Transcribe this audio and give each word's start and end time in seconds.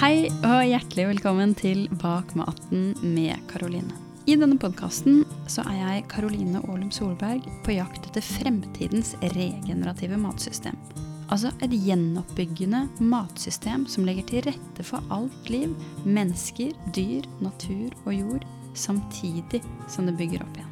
Hei 0.00 0.30
og 0.48 0.62
hjertelig 0.64 1.04
velkommen 1.10 1.50
til 1.52 1.82
Bak 2.00 2.30
maten 2.32 2.94
med 3.04 3.36
Karoline. 3.50 3.92
I 4.24 4.32
denne 4.40 4.56
podkasten 4.56 5.26
så 5.44 5.60
er 5.68 5.76
jeg 5.76 6.06
Karoline 6.08 6.62
Aalum 6.62 6.88
Solberg 6.88 7.44
på 7.66 7.74
jakt 7.74 8.08
etter 8.08 8.24
fremtidens 8.24 9.10
regenerative 9.34 10.16
matsystem. 10.22 10.80
Altså 11.28 11.52
et 11.60 11.76
gjenoppbyggende 11.76 12.86
matsystem 13.12 13.84
som 13.92 14.08
legger 14.08 14.24
til 14.30 14.48
rette 14.48 14.88
for 14.88 15.04
alt 15.12 15.52
liv, 15.52 15.76
mennesker, 16.08 16.72
dyr, 16.96 17.28
natur 17.44 17.92
og 18.06 18.16
jord, 18.16 18.48
samtidig 18.72 19.60
som 19.84 20.08
det 20.08 20.16
bygger 20.16 20.48
opp 20.48 20.56
igjen. 20.56 20.69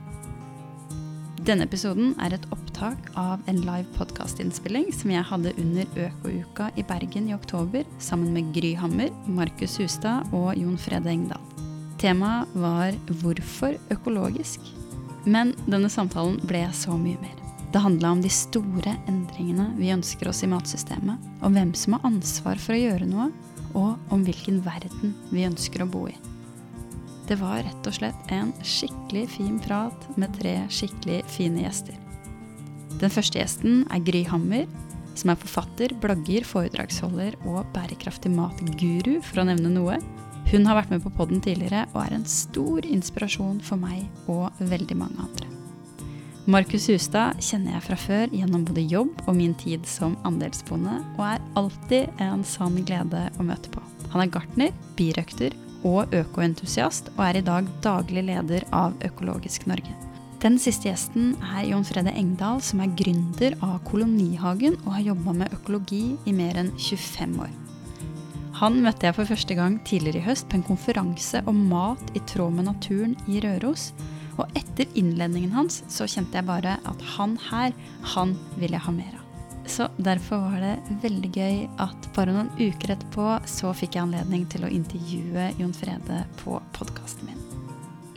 Denne 1.48 1.64
episoden 1.64 2.10
er 2.20 2.34
et 2.36 2.42
opptak 2.52 3.06
av 3.16 3.40
en 3.48 3.60
live 3.64 3.88
podkastinnspilling 3.94 4.90
som 4.92 5.08
jeg 5.14 5.24
hadde 5.30 5.54
under 5.56 5.94
Øko-uka 5.96 6.66
i 6.76 6.84
Bergen 6.84 7.30
i 7.30 7.32
oktober 7.32 7.88
sammen 8.04 8.34
med 8.34 8.50
Gry 8.52 8.74
Hammer, 8.76 9.08
Markus 9.24 9.78
Hustad 9.80 10.28
og 10.36 10.50
Jon 10.60 10.76
Frede 10.76 11.08
Engdahl. 11.08 11.40
Temaet 11.96 12.52
var 12.52 12.92
'Hvorfor 12.92 13.78
økologisk?' 13.88 14.68
Men 15.24 15.54
denne 15.64 15.88
samtalen 15.88 16.36
ble 16.46 16.68
så 16.72 17.00
mye 17.00 17.16
mer. 17.16 17.36
Det 17.72 17.80
handla 17.80 18.12
om 18.12 18.20
de 18.20 18.28
store 18.28 18.98
endringene 19.08 19.72
vi 19.78 19.88
ønsker 19.88 20.28
oss 20.28 20.42
i 20.42 20.46
matsystemet, 20.46 21.16
om 21.40 21.52
hvem 21.54 21.74
som 21.74 21.92
har 21.94 22.04
ansvar 22.04 22.58
for 22.58 22.74
å 22.74 22.82
gjøre 22.82 23.08
noe, 23.08 23.32
og 23.74 23.96
om 24.10 24.22
hvilken 24.22 24.60
verden 24.60 25.14
vi 25.30 25.48
ønsker 25.48 25.80
å 25.80 25.90
bo 25.90 26.08
i. 26.08 26.27
Det 27.28 27.36
var 27.36 27.60
rett 27.60 27.88
og 27.88 27.92
slett 27.92 28.30
en 28.32 28.54
skikkelig 28.64 29.26
fin 29.34 29.58
prat 29.60 30.06
med 30.16 30.32
tre 30.38 30.54
skikkelig 30.72 31.20
fine 31.28 31.60
gjester. 31.66 31.98
Den 33.02 33.12
første 33.12 33.36
gjesten 33.36 33.82
er 33.92 34.00
Gry 34.06 34.22
Hammer, 34.30 34.64
som 35.18 35.34
er 35.34 35.40
forfatter, 35.42 35.92
blogger, 36.00 36.46
foredragsholder 36.48 37.36
og 37.50 37.68
bærekraftig 37.74 38.32
matguru, 38.32 39.18
for 39.20 39.42
å 39.42 39.46
nevne 39.50 39.74
noe. 39.74 39.98
Hun 40.48 40.64
har 40.64 40.78
vært 40.78 40.94
med 40.94 41.04
på 41.04 41.12
podden 41.18 41.44
tidligere 41.44 41.84
og 41.92 42.00
er 42.06 42.16
en 42.16 42.24
stor 42.24 42.88
inspirasjon 42.88 43.60
for 43.60 43.76
meg 43.82 44.06
og 44.32 44.48
veldig 44.72 44.96
mange 44.96 45.20
andre. 45.28 45.52
Markus 46.48 46.88
Hustad 46.88 47.42
kjenner 47.44 47.74
jeg 47.74 47.84
fra 47.90 47.96
før 48.00 48.32
gjennom 48.32 48.64
både 48.64 48.88
jobb 48.88 49.20
og 49.26 49.34
min 49.36 49.52
tid 49.60 49.84
som 49.84 50.16
andelsbonde, 50.24 50.96
og 51.18 51.24
er 51.28 51.44
alltid 51.60 52.22
en 52.24 52.40
sann 52.40 52.80
glede 52.88 53.26
å 53.36 53.44
møte 53.44 53.68
på. 53.74 53.84
Han 54.14 54.24
er 54.24 54.32
gartner, 54.32 54.72
birøkter 54.96 55.52
og 55.86 56.14
økoentusiast, 56.14 57.12
og 57.16 57.24
er 57.28 57.38
i 57.38 57.46
dag 57.46 57.68
daglig 57.84 58.24
leder 58.30 58.66
av 58.74 58.96
Økologisk 59.04 59.68
Norge. 59.70 59.94
Den 60.38 60.54
siste 60.62 60.86
gjesten 60.86 61.32
er 61.42 61.64
Jon 61.66 61.86
Frede 61.86 62.12
Engdahl, 62.14 62.60
som 62.62 62.78
er 62.82 62.92
gründer 62.98 63.56
av 63.58 63.80
Kolonihagen 63.88 64.76
og 64.84 64.92
har 64.94 65.08
jobba 65.08 65.34
med 65.40 65.56
økologi 65.56 66.02
i 66.30 66.34
mer 66.36 66.60
enn 66.60 66.70
25 66.78 67.40
år. 67.42 67.50
Han 68.58 68.78
møtte 68.82 69.06
jeg 69.06 69.14
for 69.14 69.26
første 69.26 69.54
gang 69.58 69.80
tidligere 69.86 70.22
i 70.22 70.26
høst 70.26 70.48
på 70.50 70.58
en 70.58 70.66
konferanse 70.66 71.42
om 71.50 71.60
mat 71.70 72.14
i 72.18 72.22
tråd 72.30 72.54
med 72.54 72.70
naturen 72.70 73.14
i 73.30 73.42
Røros. 73.42 73.92
Og 74.38 74.46
etter 74.58 74.86
innledningen 74.98 75.54
hans 75.54 75.82
så 75.90 76.06
kjente 76.10 76.38
jeg 76.38 76.46
bare 76.46 76.78
at 76.86 77.06
han 77.16 77.38
her, 77.50 77.74
han 78.14 78.34
vil 78.58 78.74
jeg 78.74 78.86
ha 78.86 78.94
mer 78.94 79.14
av. 79.14 79.17
Så 79.68 79.88
derfor 79.96 80.36
var 80.48 80.60
det 80.64 80.76
veldig 81.02 81.28
gøy 81.36 81.58
at 81.82 82.08
bare 82.16 82.32
noen 82.34 82.48
uker 82.56 82.94
etterpå 82.94 83.26
så 83.48 83.72
fikk 83.76 83.94
jeg 83.94 84.06
anledning 84.06 84.46
til 84.50 84.64
å 84.64 84.72
intervjue 84.72 85.52
Jon 85.60 85.74
Frede 85.76 86.24
på 86.40 86.56
podkasten 86.76 87.28
min. 87.28 87.38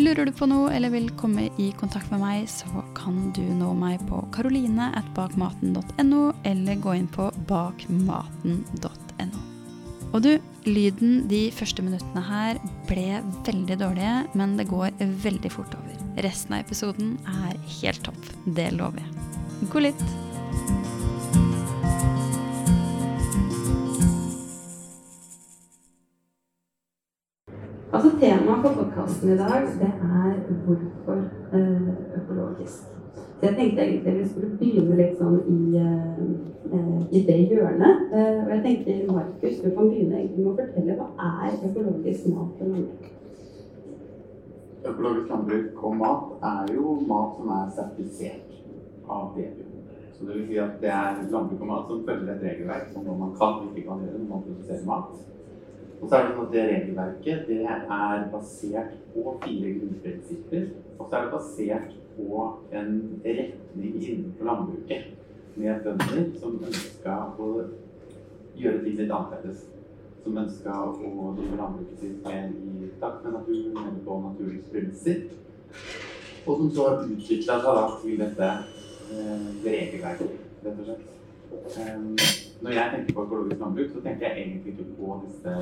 Lurer 0.02 0.26
du 0.26 0.32
på 0.34 0.48
noe 0.50 0.72
eller 0.74 0.90
vil 0.94 1.12
komme 1.20 1.50
i 1.62 1.72
kontakt 1.78 2.10
med 2.10 2.20
meg, 2.24 2.50
så 2.50 2.66
kan 2.98 3.32
du 3.36 3.44
nå 3.44 3.74
meg 3.78 4.00
på 4.10 4.18
karoline.bakmaten.no, 4.34 6.22
eller 6.48 6.76
gå 6.82 6.92
inn 6.98 7.10
på 7.12 7.32
bakmaten.no. 7.52 9.42
Og 10.12 10.20
du, 10.26 10.34
lyden 10.66 11.28
de 11.32 11.52
første 11.56 11.84
minuttene 11.86 12.24
her 12.26 12.58
ble 12.90 13.22
veldig 13.46 13.78
dårlige, 13.84 14.16
men 14.34 14.58
det 14.58 14.72
går 14.72 14.90
veldig 15.28 15.52
fort 15.54 15.76
over. 15.78 15.96
Resten 16.26 16.58
av 16.58 16.66
episoden 16.66 17.10
er 17.46 17.54
helt 17.80 18.04
topp. 18.08 18.22
Det 18.58 18.72
lover 18.76 19.00
jeg. 19.06 19.12
God 19.70 19.84
lytt! 19.92 20.02
Temaet 28.42 28.62
for 28.62 28.74
podkasten 28.74 29.30
i 29.30 29.38
dag 29.38 29.62
det 29.80 29.88
er 29.88 30.34
hvorfor 30.66 31.18
øh, 31.54 31.88
økologisk. 32.18 32.84
Så 33.16 33.46
Jeg 33.46 33.56
tenkte 33.56 33.82
egentlig 33.82 34.20
vi 34.20 34.28
skulle 34.30 34.58
begynne 34.60 34.96
litt 34.98 35.20
sånn 35.20 35.38
i, 35.52 35.60
uh, 36.74 37.02
i 37.12 37.22
det 37.28 37.38
hjørnet. 37.52 38.02
Og 38.16 38.50
jeg 38.54 38.64
tenkte 38.64 39.14
Markus, 39.14 39.60
du 39.62 39.70
kan 39.76 39.92
begynne 39.92 40.18
egentlig 40.18 40.46
med 40.46 40.52
å 40.54 40.56
fortelle 40.58 40.98
hva 40.98 41.30
er 41.30 41.60
økologisk 41.70 42.28
mat 42.34 42.58
for 42.58 42.74
landbruk? 42.74 43.12
Økologisk 44.90 45.34
landbruk 45.36 45.84
og 45.90 45.98
mat 46.02 46.48
er 46.54 46.76
jo 46.80 46.96
mat 47.14 47.36
som 47.38 47.56
er 47.60 47.74
sertifisert 47.78 48.56
av 49.06 49.36
DBU. 49.36 49.68
Så 50.16 50.26
det 50.26 50.40
vil 50.40 50.48
si 50.50 50.64
at 50.66 50.82
det 50.82 50.96
er 50.98 51.28
landbruk 51.28 51.62
og 51.62 51.76
mat 51.76 51.94
som 51.94 52.08
følger 52.10 52.34
et 52.34 52.48
regelverk 52.50 52.90
som 52.96 53.06
man 53.12 53.38
kan 53.38 53.62
og 53.62 53.70
ikke 53.70 53.86
kan 53.92 54.02
gjøre 54.08 54.24
når 54.24 54.32
man 54.34 54.50
produserer 54.50 54.90
mat. 54.90 55.14
Og 56.02 56.10
så 56.10 56.18
er 56.18 56.24
det 56.24 56.34
sånn 56.34 56.48
at 56.48 56.54
det 56.56 56.62
regelverket 56.66 57.42
det 57.46 57.60
er 57.70 58.24
basert 58.34 58.94
på 59.14 59.36
fire 59.44 59.74
grunnprinsipper. 59.78 60.64
Og 60.98 61.04
så 61.04 61.18
er 61.18 61.28
det 61.28 61.34
basert 61.36 61.92
på 62.16 62.46
en 62.80 62.96
retning 63.26 64.00
innenfor 64.02 64.50
landbruket 64.50 65.12
med 65.62 65.86
bønder 65.86 66.26
som 66.42 66.58
ønska 66.66 67.20
å 67.38 67.52
gjøre 68.58 68.82
ting 68.82 68.98
litt 68.98 69.14
annerledes. 69.14 69.68
Som 70.24 70.42
ønska 70.42 70.82
å 70.90 71.32
drive 71.38 71.62
landbruket 71.62 72.02
sitt 72.02 72.26
mer 72.26 72.50
i 72.50 72.92
takt 73.02 73.24
med 73.26 73.38
naturen, 73.38 73.78
mer 73.78 74.04
på 74.06 74.20
naturens 74.26 74.74
premisser. 74.74 75.24
Og 76.48 76.58
som 76.58 76.70
så 76.74 76.88
har 76.88 77.02
utvikla 77.06 77.62
seg 77.62 77.98
til 78.02 78.22
dette 78.26 78.54
eh, 79.14 79.50
regelverket, 79.66 80.38
rett 80.66 80.82
og 80.82 80.88
slett. 80.90 81.10
Um, 81.78 82.16
når 82.62 82.72
jeg 82.72 82.92
tenker 82.94 83.14
på 83.14 83.24
økologisk 83.26 83.60
landbruk, 83.60 83.88
så 83.94 84.02
tenker 84.06 84.28
jeg 84.28 84.36
egentlig 84.42 84.74
ikke 84.74 84.90
på 84.98 85.22
disse 85.26 85.54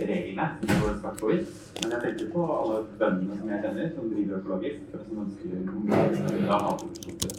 reglene. 0.00 0.46
som 0.60 0.80
går 0.82 0.96
svart 1.00 1.20
på 1.20 1.26
hvitt. 1.30 1.52
Men 1.82 1.92
jeg 1.92 2.00
tenker 2.04 2.32
på 2.32 2.46
alle 2.58 2.80
bøndene 2.98 3.36
som 3.38 3.52
jeg 3.52 3.60
kjenner, 3.64 3.92
som 3.94 4.10
driver 4.14 4.40
økologisk, 4.40 4.80
og 4.94 5.00
som 5.04 5.22
ønsker 5.24 5.48
mer 5.90 6.50
av 6.56 6.66
matproduksjon. 6.66 7.38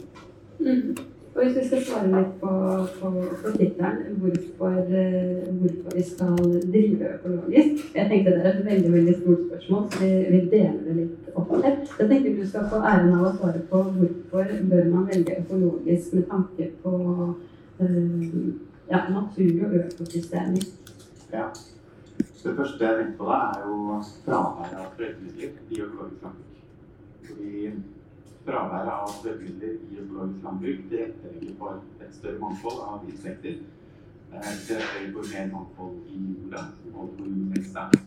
Mm. 0.59 0.95
Og 1.35 1.44
hvis 1.44 1.57
vi 1.57 1.63
skal 1.67 1.81
svare 1.83 2.09
litt 2.11 2.35
på, 2.39 2.50
på, 3.00 3.09
på 3.41 3.50
tittelen 3.57 4.13
hvorfor, 4.22 4.75
uh, 4.91 5.47
hvorfor, 5.59 5.95
vi 5.95 6.03
skal 6.12 6.38
drive 6.75 7.09
økologisk 7.16 7.97
Jeg 7.97 8.06
tenkte 8.12 8.35
det 8.35 8.45
er 8.45 8.53
et 8.53 8.62
veldig 8.66 8.91
veldig 8.94 9.16
stort 9.17 9.41
spørsmål, 9.47 9.81
så 9.91 10.00
vi, 10.03 10.12
vi 10.29 10.39
deler 10.53 10.77
det 10.85 10.95
litt 11.01 11.35
opp 11.35 11.51
her. 11.57 11.75
Jeg 12.00 12.07
tenker 12.13 12.38
du 12.38 12.47
skal 12.47 12.69
få 12.72 12.79
æren 12.79 13.12
av 13.17 13.27
å 13.27 13.33
svare 13.35 13.66
på 13.73 13.81
hvorfor 13.97 14.56
bør 14.72 14.88
man 14.94 15.09
velge 15.12 15.35
økologisk 15.41 16.16
med 16.16 16.25
tanke 16.31 16.69
på 16.85 16.95
uh, 17.81 18.47
ja, 18.90 19.09
natur 19.09 19.68
og 19.68 19.75
økosystemer. 19.75 20.68
Ja. 21.34 21.47
Det 22.44 22.56
første 22.57 22.85
jeg 22.85 22.97
tenker 22.97 23.18
på 23.18 23.25
da, 23.25 23.38
er 23.53 23.62
jo 23.66 23.78
fraværet 24.25 24.75
av 24.79 24.90
sprøytemidler 24.94 25.53
i 25.73 25.79
økologisk 25.81 26.25
landbruk. 26.25 26.57
Fordi 27.28 27.72
fraværet 28.45 28.91
av 28.95 29.07
sprøytemidler 29.16 29.72
i 29.90 29.97
økologisk 30.03 30.44
landbruk 30.45 30.84
tilrettelegger 30.91 31.56
for 31.62 31.79
et 32.06 32.12
større 32.19 32.41
mangfold 32.44 32.84
av 32.90 33.07
insekter. 33.09 33.56
Eh, 34.34 34.51
tilrettelegger 34.68 35.16
for 35.16 35.31
mer 35.34 35.50
mangfold 35.56 35.95
i 36.13 36.19
jorda, 36.35 36.62
og 36.94 37.09
seg. 37.72 37.97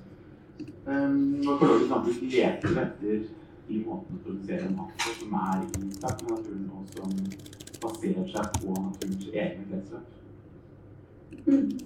Økologisk 1.55 1.91
landbruk 1.91 2.22
leter 2.37 2.81
etter 2.84 3.27
i 3.69 3.81
måten 3.88 4.21
å 4.21 4.22
produsere 4.28 4.71
mat 4.77 4.94
på 5.03 5.17
som 5.19 5.34
er 5.43 5.67
i 5.67 5.91
takt 5.99 6.22
med 6.22 6.37
naturen, 6.37 6.71
og 6.78 6.94
som 6.94 7.19
baserer 7.83 8.31
seg 8.37 8.62
på 8.62 8.78
naturens 8.87 9.28
egne 9.34 9.67
kretsløp. 9.72 10.18
Mm. 11.46 11.78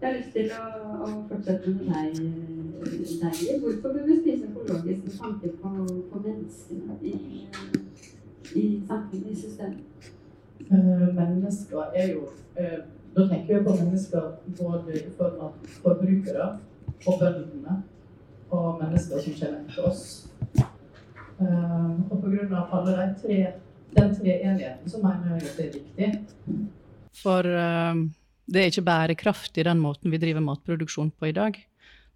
Jeg 0.00 0.08
har 0.08 0.14
lyst 0.16 0.30
til 0.32 0.52
å, 0.56 0.66
å 1.04 1.08
fortsette 1.28 1.70
med 1.74 1.88
deg, 1.92 2.20
deg. 3.20 3.40
Hvorfor 3.60 3.92
bør 3.92 4.06
vi 4.06 4.14
spise 4.20 4.46
økologisk 4.48 5.02
med 5.04 5.16
tanke 5.18 5.50
på, 5.60 5.72
på 6.12 6.20
menneskene 6.24 6.94
i, 7.04 7.16
i 8.56 8.62
samfunnet, 8.88 9.26
i 9.28 9.34
systemet? 9.36 10.08
Uh, 10.70 11.10
mennesker 11.16 11.92
er 11.98 12.12
jo 12.14 12.22
uh, 12.56 12.78
Da 13.16 13.26
tenker 13.26 13.58
vi 13.58 13.64
på 13.66 13.74
mennesker 13.74 14.30
både 14.60 14.96
i 14.96 15.02
form 15.18 15.42
av 15.48 15.76
forbrukere 15.82 16.46
og 17.06 17.18
bøndene, 17.20 17.74
og 18.50 18.80
mennesker 18.80 19.20
som 19.24 19.36
kommer 19.40 19.58
etter 19.66 19.88
oss. 19.90 20.04
Uh, 21.40 22.00
og 22.08 22.22
pga. 22.22 22.62
alle 22.72 22.96
de 22.96 23.06
tre, 23.20 23.38
den 23.98 24.16
tre 24.16 24.38
enigheten, 24.38 24.88
så 24.88 25.02
mener 25.04 25.34
jeg 25.34 25.50
at 25.50 25.60
det 25.60 25.68
er 25.68 25.76
viktig. 25.76 26.10
For 27.20 27.52
det 28.50 28.62
er 28.62 28.72
ikke 28.72 28.86
bærekraftig, 28.86 29.64
den 29.66 29.82
måten 29.82 30.10
vi 30.10 30.18
driver 30.18 30.42
matproduksjon 30.42 31.12
på 31.14 31.30
i 31.30 31.36
dag. 31.36 31.58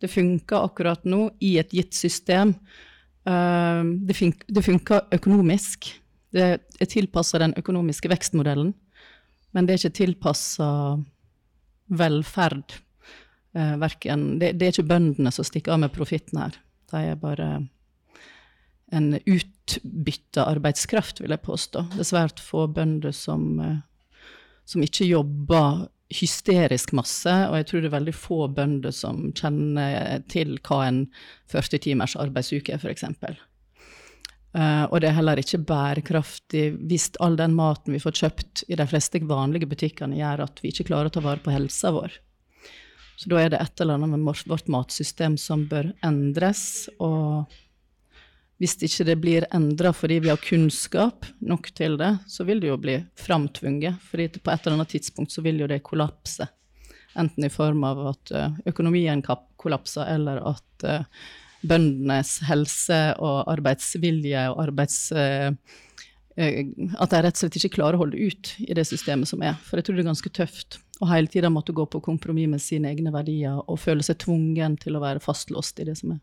Det 0.02 0.10
funker 0.10 0.66
akkurat 0.66 1.04
nå 1.06 1.28
i 1.44 1.54
et 1.62 1.70
gitt 1.74 1.94
system. 1.94 2.56
Ehm, 3.30 3.96
det 4.06 4.64
funker 4.64 5.06
økonomisk. 5.14 5.92
Det 6.34 6.46
er 6.58 6.90
tilpassa 6.90 7.38
den 7.38 7.54
økonomiske 7.56 8.10
vekstmodellen, 8.10 8.72
men 9.54 9.66
det 9.66 9.74
er 9.74 9.84
ikke 9.84 10.00
tilpassa 10.02 10.68
velferd. 11.88 12.80
eh, 13.54 13.76
verken 13.78 14.40
det, 14.40 14.60
er 14.60 14.72
ikke 14.72 14.88
bøndene 14.90 15.30
som 15.30 15.44
stikker 15.46 15.72
av 15.72 15.78
med 15.78 15.92
profitten 15.94 16.40
her. 16.40 16.56
De 16.90 16.96
er 16.96 17.14
bare 17.14 17.68
en 18.90 19.14
utbytta 19.14 20.44
arbeidskraft, 20.50 21.20
vil 21.20 21.30
jeg 21.30 21.42
påstå. 21.42 21.84
Det 21.94 22.00
er 22.02 22.08
svært 22.08 22.42
få 22.42 22.66
bønder 22.66 23.12
som, 23.14 23.60
eh, 23.60 23.78
som 24.66 24.82
ikke 24.82 25.06
jobber 25.06 25.86
hysterisk 26.14 26.94
masse, 26.96 27.32
og 27.48 27.56
jeg 27.58 27.68
tror 27.68 27.82
det 27.82 27.90
er 27.90 27.96
veldig 27.96 28.14
få 28.16 28.44
bønder 28.54 28.94
som 28.94 29.26
kjenner 29.36 30.22
til 30.32 30.56
hva 30.66 30.84
en 30.88 31.00
40 31.52 31.82
timers 31.86 32.16
arbeidsuke 32.20 32.76
er, 32.76 32.82
f.eks. 32.82 33.06
Uh, 34.54 34.86
og 34.86 35.00
det 35.02 35.08
er 35.10 35.16
heller 35.16 35.40
ikke 35.42 35.64
bærekraftig 35.66 36.68
hvis 36.86 37.08
all 37.24 37.34
den 37.40 37.56
maten 37.58 37.96
vi 37.96 38.02
får 38.02 38.20
kjøpt 38.20 38.62
i 38.70 38.78
de 38.78 38.86
fleste 38.86 39.18
vanlige 39.26 39.66
butikkene, 39.66 40.20
gjør 40.20 40.44
at 40.46 40.62
vi 40.62 40.70
ikke 40.70 40.86
klarer 40.92 41.10
å 41.10 41.14
ta 41.16 41.24
vare 41.24 41.42
på 41.42 41.54
helsa 41.54 41.90
vår. 41.96 42.14
Så 43.18 43.30
da 43.30 43.40
er 43.40 43.50
det 43.52 43.60
et 43.62 43.82
eller 43.82 43.98
annet 43.98 44.14
med 44.14 44.46
vårt 44.50 44.70
matsystem 44.70 45.36
som 45.38 45.66
bør 45.70 45.92
endres. 46.06 46.88
Og 47.02 47.50
hvis 48.62 48.76
ikke 48.86 49.06
det 49.08 49.16
blir 49.20 49.46
endra 49.54 49.90
fordi 49.92 50.20
vi 50.24 50.30
har 50.30 50.42
kunnskap 50.42 51.26
nok 51.42 51.70
til 51.74 51.96
det, 52.00 52.12
så 52.30 52.46
vil 52.46 52.62
det 52.62 52.70
jo 52.70 52.80
bli 52.80 52.98
framtvunget. 53.18 53.96
fordi 54.10 54.28
på 54.38 54.50
et 54.50 54.66
eller 54.66 54.78
annet 54.78 54.92
tidspunkt 54.94 55.32
så 55.32 55.42
vil 55.42 55.60
jo 55.60 55.70
det 55.70 55.82
kollapse. 55.82 56.46
Enten 57.18 57.44
i 57.46 57.50
form 57.50 57.84
av 57.84 58.06
at 58.10 58.30
eh, 58.34 58.60
økonomien 58.66 59.22
kollapser, 59.56 60.06
eller 60.16 60.40
at 60.50 60.86
uh, 60.86 61.04
bøndenes 61.68 62.38
helse 62.48 63.00
og 63.22 63.50
arbeidsvilje 63.52 64.46
og 64.52 64.62
arbeids... 64.68 64.98
Eh, 65.12 65.50
eh, 66.36 66.60
at 66.98 67.12
de 67.12 67.22
rett 67.22 67.36
og 67.36 67.44
slett 67.44 67.58
ikke 67.60 67.76
klarer 67.78 67.98
å 67.98 68.04
holde 68.04 68.18
ut 68.18 68.54
i 68.64 68.74
det 68.76 68.86
systemet 68.88 69.30
som 69.30 69.42
er. 69.46 69.56
For 69.64 69.80
jeg 69.80 69.88
tror 69.88 69.98
det 69.98 70.04
er 70.04 70.10
ganske 70.12 70.34
tøft 70.34 70.78
å 71.02 71.08
hele 71.10 71.30
tida 71.30 71.50
måtte 71.52 71.74
gå 71.74 71.86
på 71.90 72.02
kompromiss 72.04 72.50
med 72.50 72.62
sine 72.62 72.92
egne 72.92 73.12
verdier 73.14 73.62
og 73.64 73.80
føle 73.82 74.04
seg 74.06 74.20
tvungen 74.22 74.78
til 74.82 74.98
å 74.98 75.02
være 75.02 75.22
fastlåst 75.24 75.80
i 75.82 75.88
det 75.88 75.96
som 76.00 76.16
er. 76.16 76.22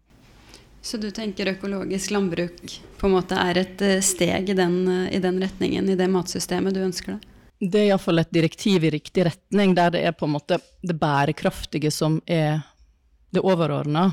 Så 0.81 0.98
du 0.98 1.12
tenker 1.13 1.51
økologisk 1.54 2.12
landbruk 2.12 2.62
på 2.98 3.07
en 3.07 3.13
måte 3.13 3.38
er 3.38 3.60
et 3.62 3.83
eh, 3.86 4.00
steg 4.01 4.50
i 4.50 4.57
den, 4.57 4.80
i 5.13 5.19
den 5.22 5.38
retningen, 5.42 5.89
i 5.89 5.98
det 5.98 6.10
matsystemet 6.10 6.74
du 6.74 6.81
ønsker 6.81 7.16
deg? 7.16 7.28
Det 7.62 7.78
er 7.78 7.92
iallfall 7.92 8.24
et 8.24 8.33
direktiv 8.33 8.88
i 8.88 8.89
riktig 8.95 9.28
retning, 9.28 9.75
der 9.78 9.94
det 9.94 10.01
er 10.10 10.16
på 10.18 10.25
en 10.25 10.33
måte 10.33 10.57
det 10.81 10.98
bærekraftige 10.98 11.92
som 11.94 12.18
er 12.25 12.63
det 13.31 13.44
overordna, 13.45 14.07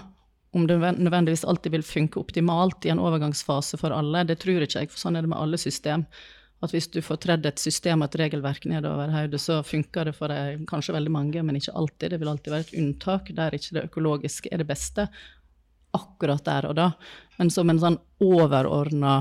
om 0.53 0.67
det 0.69 0.77
nødvendigvis 0.79 1.47
alltid 1.49 1.73
vil 1.73 1.85
funke 1.85 2.21
optimalt 2.21 2.85
i 2.85 2.93
en 2.93 3.01
overgangsfase 3.01 3.81
for 3.81 3.95
alle, 3.97 4.27
det 4.29 4.39
tror 4.43 4.65
ikke 4.65 4.83
jeg, 4.83 4.91
for 4.93 5.01
sånn 5.01 5.17
er 5.17 5.25
det 5.25 5.33
med 5.33 5.41
alle 5.41 5.61
system. 5.61 6.05
At 6.65 6.73
hvis 6.75 6.89
du 6.91 6.99
får 7.05 7.21
tredd 7.23 7.47
et 7.47 7.61
system 7.63 8.03
og 8.03 8.09
et 8.09 8.19
regelverk 8.25 8.65
nedover 8.67 9.13
hodet, 9.15 9.41
så 9.41 9.61
funker 9.63 10.09
det 10.09 10.15
for 10.17 10.33
deg, 10.33 10.65
kanskje 10.69 10.97
veldig 10.97 11.13
mange, 11.15 11.43
men 11.47 11.57
ikke 11.57 11.77
alltid. 11.79 12.11
Det 12.13 12.21
vil 12.21 12.31
alltid 12.33 12.55
være 12.55 12.67
et 12.67 12.79
unntak 12.81 13.31
der 13.37 13.55
ikke 13.55 13.77
det 13.77 13.85
økologiske 13.91 14.51
er 14.53 14.65
det 14.65 14.69
beste 14.69 15.07
akkurat 15.97 16.45
der 16.45 16.69
og 16.71 16.77
da. 16.79 16.91
Men 17.39 17.51
som 17.55 17.71
en 17.71 17.81
sånn 17.81 17.99
overordna 18.25 19.17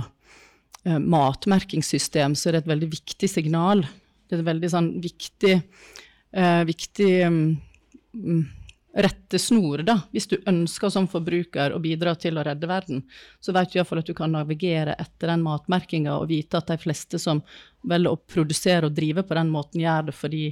eh, 0.84 1.00
matmerkingssystem, 1.00 2.36
så 2.36 2.50
er 2.50 2.58
det 2.58 2.66
et 2.66 2.74
veldig 2.74 2.92
viktig 2.96 3.30
signal. 3.32 3.86
Det 4.28 4.38
er 4.38 4.44
et 4.44 4.52
veldig 4.52 4.72
sånn 4.74 4.92
viktig, 5.04 5.58
eh, 6.34 6.62
viktig 6.68 7.12
um, 7.28 8.42
rettesnor, 8.98 9.84
da. 9.86 10.00
Hvis 10.12 10.28
du 10.32 10.38
ønsker 10.50 10.92
som 10.94 11.08
forbruker 11.10 11.76
å 11.76 11.82
bidra 11.82 12.16
til 12.20 12.40
å 12.40 12.46
redde 12.48 12.70
verden, 12.70 13.04
så 13.40 13.54
vet 13.56 13.72
du 13.72 13.78
iallfall 13.78 14.02
at 14.02 14.10
du 14.10 14.16
kan 14.18 14.34
navigere 14.34 14.96
etter 14.98 15.32
den 15.32 15.46
matmerkinga 15.46 16.18
og 16.18 16.32
vite 16.32 16.58
at 16.58 16.72
de 16.72 16.80
fleste 16.82 17.22
som 17.22 17.44
velger 17.88 18.16
å 18.16 18.22
produsere 18.26 18.90
og 18.90 18.98
drive 18.98 19.24
på 19.28 19.38
den 19.38 19.54
måten, 19.54 19.84
gjør 19.84 20.10
det 20.10 20.18
fordi 20.18 20.46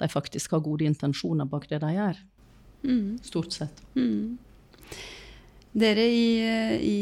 de 0.00 0.08
faktisk 0.08 0.56
har 0.56 0.64
gode 0.64 0.86
intensjoner 0.88 1.48
bak 1.48 1.68
det 1.68 1.82
de 1.82 1.92
gjør. 1.92 2.22
Mm. 2.88 3.18
Stort 3.22 3.52
sett. 3.52 3.82
Mm. 3.94 4.38
Dere 5.70 6.02
i, 6.02 6.30
i, 6.82 7.00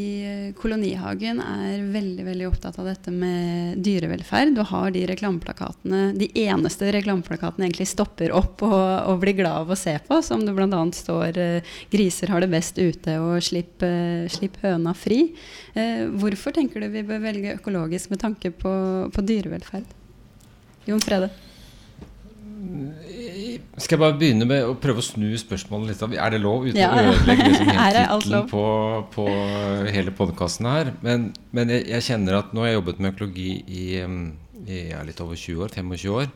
Kolonihagen 0.53 1.39
er 1.41 1.87
veldig 1.89 2.25
veldig 2.27 2.45
opptatt 2.51 2.75
av 2.77 2.85
dette 2.85 3.09
med 3.09 3.79
dyrevelferd. 3.81 4.53
Og 4.61 4.69
har 4.69 4.93
de 4.93 5.07
reklameplakatene, 5.09 6.01
de 6.13 6.27
eneste 6.43 6.91
reklameplakatene 6.93 7.65
egentlig 7.65 7.89
stopper 7.89 8.33
opp 8.37 8.61
og, 8.67 8.77
og 9.09 9.23
blir 9.23 9.39
glad 9.41 9.63
av 9.63 9.73
å 9.73 9.79
se 9.79 9.95
på, 10.05 10.21
som 10.25 10.45
det 10.45 10.53
bl.a. 10.53 10.83
står 10.93 11.41
uh, 11.41 11.73
'Griser 11.89 12.29
har 12.29 12.45
det 12.45 12.53
best 12.53 12.77
ute' 12.77 13.17
og 13.17 13.41
'Slipp, 13.41 13.81
uh, 13.81 14.29
slipp 14.29 14.61
høna 14.61 14.93
fri'. 14.93 15.31
Eh, 15.73 16.05
hvorfor 16.21 16.53
tenker 16.53 16.81
du 16.81 16.93
vi 16.93 17.05
bør 17.05 17.25
velge 17.25 17.57
økologisk 17.57 18.13
med 18.13 18.21
tanke 18.21 18.53
på, 18.53 18.71
på 19.09 19.25
dyrevelferd? 19.25 19.97
Jon 20.85 21.01
Frede? 21.01 21.33
Skal 23.79 23.95
jeg 23.95 24.01
bare 24.01 24.15
begynne 24.19 24.45
med 24.49 24.65
å 24.67 24.73
prøve 24.79 24.99
å 24.99 25.05
snu 25.05 25.27
spørsmålet 25.39 25.93
litt? 25.93 26.15
Er 26.19 26.33
det 26.33 26.39
lov? 26.43 26.65
Uten 26.67 26.79
ja. 26.79 26.89
å 26.91 27.13
ødelegge 27.13 27.45
liksom 27.47 27.69
hele 27.77 28.05
tittelen 28.07 28.49
på, 28.51 28.63
på, 29.13 29.27
hele 29.95 30.13
podkasten 30.15 30.67
her. 30.69 30.91
Men, 31.05 31.29
men 31.55 31.71
jeg, 31.75 31.85
jeg, 31.93 32.07
kjenner 32.09 32.41
at 32.41 32.51
nå 32.53 32.65
har 32.65 32.73
jeg 32.73 32.79
jobbet 32.79 32.99
med 32.99 33.13
økologi 33.15 33.51
i, 33.63 33.85
i 34.65 34.81
ja, 34.91 35.03
litt 35.07 35.21
over 35.23 35.39
20 35.39 35.63
år, 35.65 35.77
25 35.77 36.17
år. 36.17 36.27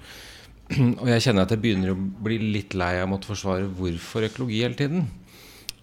Og 1.01 1.11
jeg 1.11 1.25
kjenner 1.27 1.43
at 1.43 1.51
jeg 1.53 1.63
begynner 1.65 1.91
å 1.91 1.99
bli 1.99 2.39
litt 2.55 2.77
lei 2.79 2.95
av 3.01 3.09
å 3.09 3.11
måtte 3.15 3.31
forsvare 3.33 3.67
hvorfor 3.67 4.29
økologi 4.29 4.63
hele 4.63 4.79
tiden. 4.79 5.09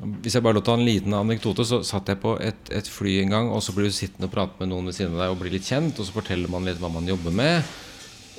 Hvis 0.00 0.38
jeg 0.38 0.44
bare 0.46 0.56
lov 0.56 0.64
ta 0.64 0.78
en 0.78 0.86
liten 0.86 1.12
anekdote, 1.12 1.66
så 1.68 1.82
satt 1.84 2.08
jeg 2.08 2.22
på 2.22 2.32
et, 2.40 2.72
et 2.72 2.88
fly 2.88 3.18
en 3.20 3.36
gang, 3.36 3.52
og 3.52 3.60
så 3.60 3.74
blir 3.76 3.90
du 3.90 3.92
sittende 3.92 4.30
og 4.30 4.32
prate 4.32 4.56
med 4.62 4.72
noen 4.72 4.88
ved 4.88 4.96
siden 4.96 5.18
av 5.18 5.26
deg 5.26 5.34
og 5.34 5.42
bli 5.42 5.52
litt 5.52 5.68
kjent, 5.68 6.00
og 6.00 6.08
så 6.08 6.16
forteller 6.16 6.48
man 6.48 6.64
litt 6.64 6.80
hva 6.80 6.88
man 6.94 7.08
jobber 7.08 7.34
med. 7.36 7.68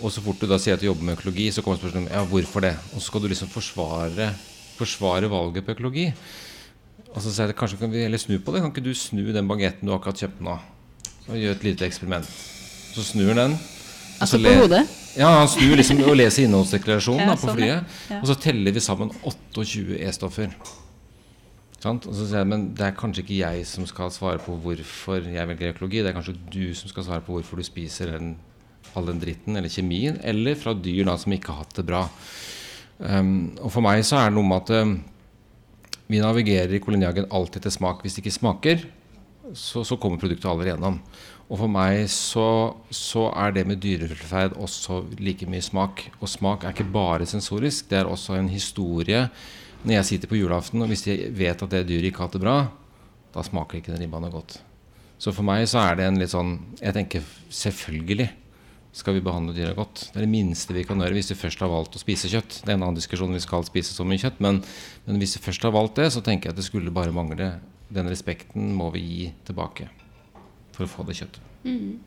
Og 0.02 0.10
så 0.14 0.24
fort 0.26 0.42
du 0.42 0.48
da 0.50 0.58
sier 0.62 0.78
at 0.78 0.82
du 0.82 0.88
jobber 0.88 1.06
med 1.06 1.20
økologi, 1.20 1.50
så 1.54 1.62
kommer 1.62 1.78
spørsmålet 1.78 2.14
ja, 2.14 2.24
hvorfor 2.26 2.66
det? 2.66 2.74
Og 2.92 3.00
så 3.00 3.06
skal 3.08 3.24
du 3.24 3.28
liksom 3.30 3.52
forsvare, 3.52 4.32
forsvare 4.80 5.30
valget 5.30 5.68
på 5.68 5.76
økologi. 5.76 6.08
Og 7.12 7.20
så 7.22 7.30
sier 7.30 7.52
jeg 7.52 7.58
kanskje 7.60 7.80
kan 7.82 7.92
vi 7.92 8.06
heller 8.06 8.22
snu 8.22 8.38
på 8.40 8.54
det. 8.56 8.64
Kan 8.64 8.72
ikke 8.74 8.86
du 8.86 8.94
snu 8.98 9.24
den 9.36 9.50
bagetten 9.50 9.90
du 9.90 9.94
akkurat 9.94 10.24
kjøpte 10.24 10.48
nå? 10.48 10.58
Og 11.28 11.38
gjøre 11.38 11.58
et 11.60 11.66
lite 11.68 11.86
eksperiment. 11.86 12.28
Så 12.96 13.06
snur 13.12 13.34
den. 13.38 13.58
Altså 14.22 14.38
på 14.42 14.54
hodet? 14.62 14.84
Ja, 15.18 15.32
han 15.40 15.50
snur 15.50 15.76
liksom 15.76 16.04
og 16.06 16.16
leser 16.16 16.46
innholdsdeklarasjonen 16.46 17.26
ja, 17.30 17.36
på 17.36 17.50
sånn, 17.50 17.58
flyet. 17.58 17.98
Ja. 18.12 18.22
Og 18.22 18.30
så 18.30 18.38
teller 18.42 18.76
vi 18.76 18.84
sammen 18.84 19.12
28 19.22 19.98
E-stoffer. 20.00 20.54
Og 21.82 22.08
så 22.14 22.28
sier 22.28 22.44
jeg, 22.44 22.48
Men 22.48 22.68
det 22.78 22.86
er 22.86 22.98
kanskje 22.98 23.24
ikke 23.24 23.40
jeg 23.40 23.66
som 23.66 23.88
skal 23.90 24.12
svare 24.14 24.42
på 24.42 24.54
hvorfor 24.64 25.26
jeg 25.26 25.50
velger 25.50 25.74
økologi. 25.74 26.04
Det 26.04 26.12
er 26.12 26.18
kanskje 26.18 26.38
du 26.54 26.76
som 26.78 26.92
skal 26.94 27.08
svare 27.08 27.26
på 27.26 27.36
hvorfor 27.38 27.60
du 27.60 27.66
spiser 27.66 28.14
den 28.14 28.36
all 28.98 29.10
den 29.10 29.22
dritten, 29.22 29.58
eller 29.58 29.72
kjemien, 29.72 30.20
eller 30.24 30.58
fra 30.60 30.74
dyr 30.78 31.06
da, 31.08 31.18
som 31.20 31.36
ikke 31.36 31.54
har 31.54 31.66
hatt 31.66 31.78
det 31.80 31.88
bra. 31.88 32.06
Um, 33.02 33.52
og 33.60 33.72
For 33.74 33.86
meg 33.86 34.04
så 34.06 34.20
er 34.20 34.30
det 34.30 34.38
noe 34.38 34.48
med 34.48 34.62
at 34.62 34.86
um, 34.86 34.96
vi 36.12 36.22
navigerer 36.22 36.76
i 36.76 36.82
kolonihagen 36.84 37.30
alltid 37.34 37.66
til 37.66 37.76
smak. 37.78 38.04
Hvis 38.04 38.18
det 38.18 38.26
ikke 38.26 38.36
smaker, 38.36 38.84
så, 39.58 39.84
så 39.88 39.98
kommer 40.00 40.22
produktet 40.22 40.50
aldri 40.52 40.72
gjennom. 40.72 41.00
Og 41.52 41.60
for 41.60 41.72
meg 41.72 42.06
så, 42.12 42.48
så 42.96 43.26
er 43.36 43.56
det 43.56 43.66
med 43.68 43.82
dyrevelferd 43.84 44.56
også 44.60 45.02
like 45.20 45.48
mye 45.52 45.64
smak. 45.64 46.06
Og 46.22 46.30
smak 46.32 46.64
er 46.64 46.76
ikke 46.76 46.88
bare 46.94 47.28
sensorisk, 47.28 47.90
det 47.92 48.00
er 48.02 48.12
også 48.12 48.38
en 48.40 48.52
historie. 48.52 49.26
Når 49.82 49.98
jeg 49.98 50.08
sitter 50.08 50.32
på 50.32 50.40
julaften, 50.40 50.84
og 50.84 50.92
hvis 50.92 51.08
jeg 51.10 51.32
vet 51.36 51.64
at 51.64 51.74
det 51.74 51.88
dyret 51.90 52.12
ikke 52.12 52.24
har 52.24 52.30
hatt 52.30 52.38
det 52.38 52.44
bra, 52.44 52.58
da 53.32 53.44
smaker 53.44 53.80
ikke 53.80 53.92
den 53.92 54.04
ribba 54.06 54.22
noe 54.24 54.32
godt. 54.32 54.60
Så 55.22 55.34
for 55.36 55.46
meg 55.48 55.66
så 55.70 55.82
er 55.84 56.00
det 56.00 56.06
en 56.08 56.18
litt 56.18 56.32
sånn 56.32 56.56
Jeg 56.80 56.96
tenker 56.96 57.26
selvfølgelig 57.54 58.32
skal 58.92 59.16
vi 59.16 59.24
behandle 59.24 59.56
dyra 59.56 59.74
godt. 59.76 60.08
Det 60.12 60.20
er 60.20 60.26
det 60.26 60.32
minste 60.32 60.76
vi 60.76 60.84
kan 60.88 61.00
gjøre 61.00 61.16
hvis 61.16 61.32
vi 61.32 61.40
først 61.40 61.64
har 61.64 61.72
valgt 61.72 61.96
å 61.96 62.02
spise 62.02 62.32
kjøtt. 62.32 62.60
Det 62.62 62.74
er 62.74 62.78
en 62.78 62.86
annen 62.86 63.00
diskusjon 63.00 63.34
vi 63.34 63.44
skal 63.44 63.66
spise 63.68 63.96
så 63.96 64.06
mye 64.08 64.20
kjøtt, 64.22 64.42
men, 64.44 64.60
men, 65.08 65.20
hvis 65.22 65.38
vi 65.38 65.46
først 65.48 65.68
har 65.68 65.76
valgt 65.76 66.02
det, 66.02 66.10
så 66.12 66.24
tenker 66.26 66.50
jeg 66.50 66.58
at 66.58 66.62
det 66.62 66.68
skulle 66.68 66.94
bare 66.94 67.16
mangle. 67.16 67.54
Den 67.92 68.12
respekten 68.12 68.72
må 68.76 68.90
vi 68.94 69.04
gi 69.04 69.26
tilbake 69.48 69.90
for 70.76 70.86
å 70.86 70.92
få 70.92 71.08
det 71.08 71.18
kjøttet. 71.20 71.44
Mm. 71.64 72.00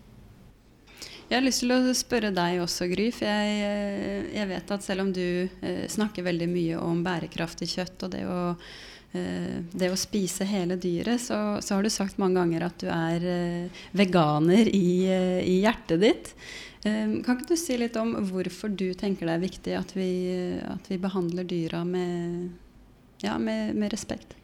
Jeg 1.25 1.38
har 1.38 1.45
lyst 1.45 1.62
til 1.64 1.73
å 1.73 1.95
spørre 1.97 2.31
deg 2.37 2.61
også, 2.61 2.87
Gry. 2.91 3.09
For 3.17 3.29
jeg, 3.29 3.61
eh, 3.64 4.26
jeg, 4.37 4.49
vet 4.50 4.73
at 4.76 4.85
selv 4.85 5.07
om 5.07 5.12
du 5.14 5.25
eh, 5.25 5.87
snakker 5.91 6.26
veldig 6.26 6.49
mye 6.53 6.81
om 6.85 7.00
bærekraftig 7.05 7.71
kjøtt 7.73 8.05
og 8.05 8.12
det 8.12 8.26
å, 8.29 8.41
det 9.14 9.90
å 9.92 9.99
spise 9.99 10.47
hele 10.49 10.76
dyret, 10.80 11.23
så, 11.23 11.38
så, 11.62 11.76
har 11.76 11.87
du 11.87 11.90
sagt 11.92 12.18
mange 12.18 12.40
ganger 12.40 12.66
at 12.66 12.80
du 12.83 12.88
er 12.90 13.26
eh, 13.30 13.83
veganer 13.94 14.71
i, 14.75 15.06
eh, 15.06 15.40
i 15.47 15.61
hjertet 15.62 16.02
ditt. 16.02 16.30
Kan 16.85 17.38
ikke 17.38 17.49
du 17.49 17.56
si 17.56 17.78
litt 17.80 17.94
om 17.97 18.11
hvorfor 18.28 18.68
du 18.68 18.90
tenker 18.92 19.25
det 19.25 19.37
er 19.38 19.40
viktig 19.40 19.76
at 19.78 19.94
vi, 19.97 20.09
at 20.68 20.90
vi 20.90 20.99
behandler 21.00 21.47
dyra 21.49 21.80
med, 21.88 22.50
ja, 23.25 23.38
med, 23.40 23.71
med, 23.73 23.88
respekt? 23.94 24.35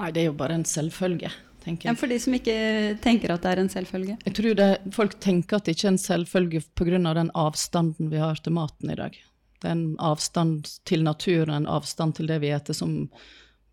Nei, 0.00 0.10
det 0.10 0.24
er 0.24 0.26
jo 0.32 0.34
bare 0.40 0.56
en 0.58 0.66
selvfølge. 0.66 1.30
tenker 1.62 1.86
jeg. 1.86 1.92
Ja, 1.92 2.00
for 2.00 2.10
de 2.10 2.18
som 2.18 2.34
ikke 2.34 2.56
tenker 3.04 3.36
at 3.36 3.46
det 3.46 3.52
er 3.52 3.62
en 3.62 3.70
selvfølge? 3.70 4.18
Jeg 4.26 4.36
tror 4.40 4.58
det, 4.58 4.68
folk 4.96 5.14
tenker 5.22 5.60
at 5.60 5.68
det 5.68 5.76
ikke 5.76 5.86
er 5.86 5.94
en 5.94 6.02
selvfølge 6.02 6.64
pga. 6.74 7.14
den 7.20 7.30
avstanden 7.30 8.10
vi 8.10 8.18
har 8.26 8.42
til 8.42 8.58
maten 8.58 8.90
i 8.90 8.98
dag. 8.98 9.22
Det 9.60 9.68
er 9.68 9.74
en 9.76 9.96
avstand 10.02 10.68
til 10.88 11.04
naturen, 11.06 11.54
en 11.54 11.70
avstand 11.70 12.18
til 12.18 12.28
det 12.30 12.40
vi 12.44 12.52
spiser 12.52 12.76
som 12.76 12.96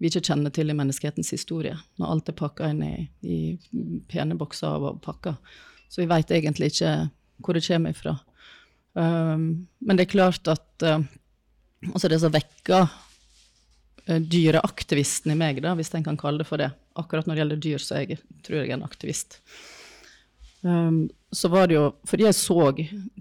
vi 0.01 0.09
ikke 0.09 0.25
kjenner 0.27 0.51
til 0.51 0.71
i 0.71 0.75
menneskehetens 0.75 1.31
historie. 1.31 1.77
Når 1.99 2.11
alt 2.11 2.29
er 2.29 2.35
pakka 2.35 2.69
inn 2.73 2.81
i, 2.83 2.95
i 3.23 3.37
pene 4.11 4.35
bokser 4.35 4.75
og 4.83 4.99
pakka. 5.05 5.37
Så 5.87 6.01
vi 6.01 6.09
veit 6.11 6.31
egentlig 6.33 6.73
ikke 6.73 6.93
hvor 7.43 7.55
det 7.55 7.65
kommer 7.67 7.93
ifra. 7.93 8.17
Um, 8.93 9.67
men 9.79 9.97
det 9.97 10.07
er 10.07 10.11
klart 10.11 10.49
at 10.51 10.85
uh, 10.85 10.99
altså 11.89 12.11
det 12.11 12.19
som 12.21 12.33
vekker 12.33 12.83
uh, 12.83 14.19
dyreaktivisten 14.19 15.33
i 15.33 15.37
meg, 15.39 15.63
da, 15.63 15.73
hvis 15.77 15.93
en 15.95 16.05
kan 16.05 16.19
kalle 16.19 16.43
det 16.43 16.49
for 16.49 16.61
det. 16.61 16.71
Akkurat 16.99 17.29
når 17.29 17.35
det 17.35 17.43
gjelder 17.43 17.63
dyr, 17.65 17.81
så 17.85 18.03
jeg, 18.03 18.19
tror 18.45 18.59
jeg 18.59 18.73
er 18.73 18.77
en 18.77 18.85
aktivist. 18.85 19.39
Um, 20.61 21.07
så 21.33 21.49
var 21.51 21.67
det 21.67 21.75
jo 21.77 21.85
fordi 22.07 22.27
jeg 22.27 22.37
så 22.37 22.57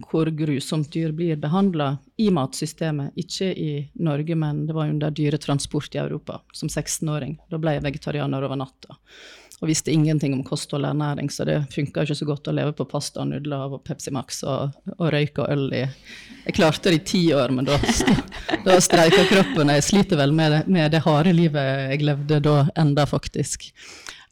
hvor 0.08 0.30
grusomt 0.36 0.92
dyr 0.92 1.12
blir 1.16 1.36
behandla 1.40 1.96
i 2.20 2.28
matsystemet, 2.34 3.16
ikke 3.18 3.52
i 3.52 3.70
Norge, 4.04 4.36
men 4.38 4.66
det 4.68 4.76
var 4.76 4.90
under 4.92 5.10
dyretransport 5.10 5.94
i 5.96 6.02
Europa 6.02 6.40
som 6.52 6.68
16-åring. 6.68 7.38
Da 7.50 7.60
ble 7.60 7.76
jeg 7.76 7.86
vegetarianer 7.86 8.44
over 8.44 8.60
natta. 8.60 8.98
Og 9.62 9.68
visste 9.70 9.92
ingenting 9.94 10.34
om 10.34 10.42
kost 10.42 10.72
og 10.74 10.82
ernæring, 10.82 11.28
så 11.30 11.46
det 11.46 11.60
funka 11.70 12.02
ikke 12.02 12.16
så 12.18 12.26
godt 12.26 12.48
å 12.50 12.54
leve 12.56 12.72
på 12.74 12.86
pasta 12.90 13.22
og 13.22 13.28
nudler 13.30 13.76
og 13.76 13.84
Pepsi 13.86 14.10
Max 14.10 14.42
og, 14.42 14.74
og 14.96 15.12
røyke 15.14 15.44
og 15.44 15.52
øl 15.54 15.68
i 15.70 15.84
Jeg 15.84 16.56
klarte 16.56 16.90
det 16.90 16.96
i 16.96 17.04
ti 17.06 17.20
år, 17.34 17.54
men 17.54 17.68
da, 17.68 17.78
da 18.66 18.80
streika 18.82 19.22
kroppen. 19.30 19.70
Jeg 19.70 19.86
sliter 19.86 20.18
vel 20.18 20.34
med 20.34 20.50
det, 20.56 20.64
med 20.66 20.90
det 20.90 21.04
harde 21.04 21.30
livet 21.36 21.62
jeg 21.92 22.02
levde 22.02 22.40
da 22.42 22.56
enda, 22.74 23.06
faktisk. 23.06 23.70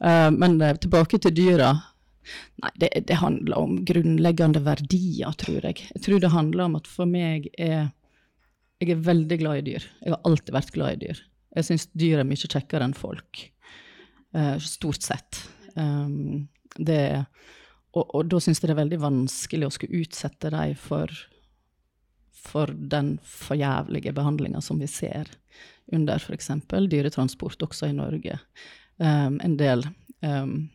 Uh, 0.03 0.33
men 0.35 0.59
uh, 0.59 0.75
tilbake 0.75 1.21
til 1.23 1.37
dyra. 1.37 1.77
Nei, 2.61 2.71
det, 2.83 2.91
det, 3.09 3.17
handler 3.21 3.59
om 3.59 3.79
grunnleggende 3.89 4.63
verdier, 4.65 5.33
tror 5.41 5.65
jeg. 5.65 5.87
Jeg 5.95 6.05
tror 6.05 6.21
det 6.23 6.33
handler 6.35 6.67
om 6.67 6.77
at 6.81 6.91
for 6.91 7.09
meg 7.09 7.49
er 7.57 7.91
Jeg 8.81 8.95
er 8.95 9.03
veldig 9.05 9.37
glad 9.43 9.59
i 9.61 9.65
dyr. 9.67 9.85
Jeg 10.01 10.15
har 10.15 10.23
alltid 10.25 10.55
vært 10.57 10.71
glad 10.73 10.95
i 10.95 11.01
dyr. 11.03 11.19
Jeg 11.57 11.67
syns 11.67 11.89
dyr 11.93 12.23
er 12.23 12.29
mye 12.29 12.49
kjekkere 12.49 12.87
enn 12.87 12.97
folk. 12.97 13.43
Uh, 14.33 14.57
stort 14.63 15.05
sett. 15.05 15.43
Um, 15.75 16.49
det, 16.79 17.27
og, 17.93 18.07
og, 18.07 18.25
da 18.31 18.41
syns 18.41 18.63
jeg 18.63 18.71
det 18.71 18.77
er 18.77 18.81
veldig 18.85 19.01
vanskelig 19.03 19.69
å 19.69 19.75
skulle 19.75 20.01
utsette 20.01 20.53
dem 20.55 20.73
for, 20.81 21.13
for 22.33 22.73
den 22.73 23.19
forjævlige 23.27 24.15
behandlinga 24.17 24.63
som 24.65 24.81
vi 24.81 24.89
ser 24.89 25.29
under 25.93 26.23
f.eks. 26.23 26.53
dyretransport 26.89 27.67
også 27.67 27.91
i 27.91 27.97
Norge. 27.97 28.39
Um, 28.97 29.41
en 29.43 29.57
del 29.61 29.85
um, 30.25 30.71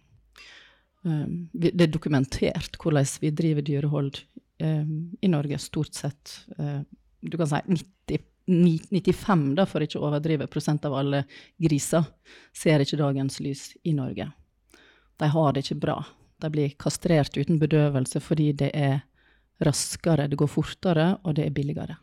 det 1.05 1.83
er 1.85 1.91
dokumentert 1.93 2.79
hvordan 2.81 3.05
vi 3.21 3.29
driver 3.29 3.65
dyrehold 3.65 4.23
um, 4.63 4.95
i 5.21 5.29
Norge, 5.29 5.59
stort 5.61 5.93
sett. 5.93 6.39
Uh, 6.57 6.81
du 7.21 7.37
kan 7.37 7.49
si 7.49 7.59
90, 7.67 8.23
95, 8.45 9.55
da, 9.57 9.65
for 9.69 9.85
ikke 9.85 9.99
å 9.99 10.07
overdrive, 10.09 10.47
prosent 10.51 10.85
av 10.85 10.95
alle 10.97 11.23
griser 11.61 12.05
ser 12.53 12.83
ikke 12.83 12.99
dagens 13.01 13.39
lys 13.41 13.71
i 13.83 13.93
Norge. 13.97 14.29
De 15.17 15.29
har 15.31 15.53
det 15.53 15.65
ikke 15.65 15.81
bra. 15.87 15.99
De 16.41 16.51
blir 16.51 16.75
kastrert 16.81 17.37
uten 17.37 17.59
bedøvelse 17.61 18.21
fordi 18.21 18.51
det 18.57 18.71
er 18.75 18.99
raskere, 19.63 20.27
det 20.27 20.37
går 20.39 20.51
fortere, 20.51 21.13
og 21.23 21.37
det 21.37 21.47
er 21.47 21.55
billigere. 21.55 21.97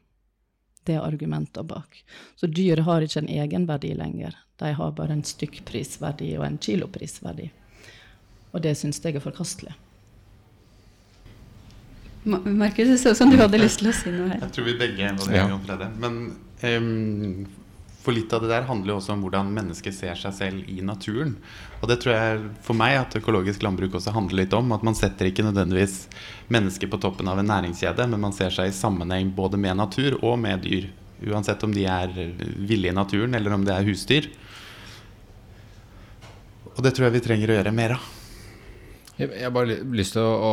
Det 0.82 0.96
er 0.96 1.04
argumenter 1.06 1.62
bak. 1.62 2.00
Så 2.34 2.48
dyr 2.50 2.82
har 2.86 3.04
ikke 3.04 3.20
en 3.22 3.30
egenverdi 3.30 3.92
lenger. 3.94 4.34
De 4.58 4.72
har 4.74 4.94
bare 4.96 5.14
en 5.14 5.26
stykkprisverdi 5.26 6.32
og 6.40 6.46
en 6.48 6.58
kiloprisverdi. 6.58 7.52
Og 8.52 8.62
det 8.64 8.76
syns 8.78 9.00
jeg 9.02 9.16
er 9.16 9.24
forkastelig. 9.24 9.72
Markus, 12.24 12.86
det 12.86 12.98
så 13.02 13.10
ut 13.10 13.18
som 13.18 13.32
du 13.32 13.38
hadde 13.40 13.58
lyst 13.58 13.80
til 13.82 13.90
å 13.90 13.96
si 13.96 14.12
noe 14.14 14.30
her. 14.30 14.44
Jeg 14.44 14.54
tror 14.54 14.68
vi 14.68 14.76
begge 14.78 15.10
var 15.18 15.32
enige 15.32 15.56
om 15.56 15.64
det. 15.66 15.88
Men 15.98 16.20
um, 16.62 17.46
for 18.02 18.14
litt 18.14 18.32
av 18.34 18.44
det 18.44 18.50
der 18.50 18.68
handler 18.68 18.92
jo 18.92 18.98
også 19.00 19.16
om 19.16 19.24
hvordan 19.24 19.50
mennesket 19.54 19.94
ser 19.96 20.18
seg 20.18 20.34
selv 20.36 20.70
i 20.70 20.80
naturen. 20.86 21.34
Og 21.80 21.90
det 21.90 21.98
tror 22.02 22.14
jeg 22.14 22.44
for 22.66 22.78
meg 22.78 22.98
at 23.00 23.18
økologisk 23.18 23.62
landbruk 23.66 23.98
også 23.98 24.14
handler 24.14 24.42
litt 24.44 24.54
om. 24.58 24.70
At 24.74 24.86
man 24.86 24.98
setter 24.98 25.30
ikke 25.30 25.48
nødvendigvis 25.48 26.04
mennesket 26.52 26.90
på 26.92 27.02
toppen 27.02 27.30
av 27.30 27.42
en 27.42 27.50
næringskjede, 27.50 28.06
men 28.10 28.22
man 28.22 28.34
ser 28.36 28.54
seg 28.54 28.70
i 28.70 28.76
sammenheng 28.76 29.34
både 29.34 29.58
med 29.58 29.80
natur 29.82 30.20
og 30.20 30.38
med 30.42 30.62
dyr. 30.66 30.92
Uansett 31.26 31.62
om 31.62 31.74
de 31.74 31.86
er 31.90 32.10
ville 32.58 32.90
i 32.90 32.94
naturen, 32.94 33.34
eller 33.38 33.54
om 33.54 33.66
det 33.66 33.74
er 33.74 33.86
husdyr. 33.86 34.30
Og 36.72 36.82
det 36.82 36.94
tror 36.94 37.08
jeg 37.08 37.18
vi 37.18 37.26
trenger 37.26 37.50
å 37.50 37.60
gjøre 37.60 37.74
mer 37.74 37.98
av. 37.98 38.10
Jeg 39.22 39.44
har 39.46 39.54
bare 39.54 39.78
lyst 39.94 40.16
til 40.16 40.24
å, 40.26 40.50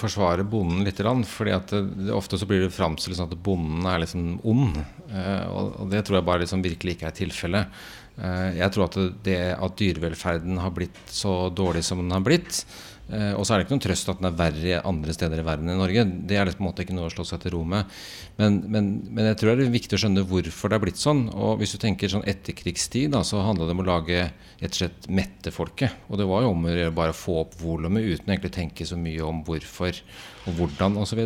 forsvare 0.00 0.46
bonden 0.48 0.84
litt. 0.86 1.00
fordi 1.28 1.54
at 1.54 1.70
det, 1.70 2.10
Ofte 2.14 2.38
så 2.38 2.48
blir 2.48 2.64
det 2.64 2.74
framstilt 2.74 3.18
sånn 3.18 3.30
at 3.30 3.42
bonden 3.42 3.86
er 3.86 4.02
liksom 4.02 4.40
ond. 4.42 4.76
Eh, 5.12 5.46
og, 5.48 5.88
det 5.92 6.04
tror 6.04 6.18
jeg 6.18 6.28
bare 6.28 6.44
liksom 6.44 6.64
virkelig 6.64 6.96
ikke 6.96 7.08
er 7.10 7.18
tilfellet. 7.18 7.80
Eh, 8.18 8.58
jeg 8.58 8.74
tror 8.74 8.88
at 8.88 8.98
det 9.24 9.40
at 9.54 9.78
dyrevelferden 9.78 10.58
har 10.58 10.74
blitt 10.74 10.98
så 11.06 11.48
dårlig 11.50 11.84
som 11.86 12.02
den 12.02 12.14
har 12.16 12.24
blitt, 12.24 12.64
og 13.08 13.46
så 13.46 13.54
er 13.54 13.60
det 13.60 13.64
ikke 13.64 13.72
noen 13.72 13.82
trøst 13.86 14.10
at 14.12 14.18
den 14.20 14.28
er 14.28 14.34
verre 14.36 14.80
andre 14.88 15.14
steder 15.16 15.40
i 15.40 15.44
verden 15.46 15.70
enn 15.72 15.78
Norge. 15.80 16.02
Det 16.28 16.36
er 16.36 16.50
på 16.52 16.60
en 16.60 16.66
måte 16.66 16.84
ikke 16.84 16.96
noe 16.96 17.08
å 17.08 17.12
slå 17.12 17.24
seg 17.24 17.40
til 17.40 17.54
ro 17.54 17.62
med. 17.64 17.88
Men, 18.36 18.58
men, 18.68 18.90
men, 19.08 19.30
jeg 19.30 19.38
tror 19.40 19.56
det 19.56 19.64
er 19.64 19.72
viktig 19.72 19.96
å 19.96 20.02
skjønne 20.02 20.26
hvorfor 20.28 20.68
det 20.68 20.76
er 20.76 20.84
blitt 20.84 21.00
sånn. 21.00 21.24
Og 21.32 21.62
hvis 21.62 21.72
du 21.72 21.78
tenker 21.80 22.12
sånn 22.12 22.26
etterkrigstid, 22.28 23.14
da, 23.16 23.24
så 23.24 23.40
handla 23.46 23.64
det 23.64 23.76
om 23.78 23.82
å 23.84 23.88
lage 23.88 24.26
rett 24.28 24.68
og 24.68 24.80
slett 24.82 25.08
mette 25.08 25.54
folket. 25.54 26.04
Og 26.12 26.20
det 26.20 26.28
var 26.28 26.44
jo 26.44 26.52
om 26.52 26.68
å 26.68 26.76
gjøre 26.76 26.96
bare 27.00 27.16
å 27.16 27.20
få 27.24 27.40
opp 27.46 27.56
volumet 27.62 28.04
uten 28.04 28.28
egentlig 28.28 28.52
å 28.52 28.58
tenke 28.60 28.88
så 28.88 29.00
mye 29.00 29.24
om 29.24 29.40
hvorfor 29.46 30.04
og 30.44 30.60
hvordan 30.60 31.00
osv. 31.00 31.24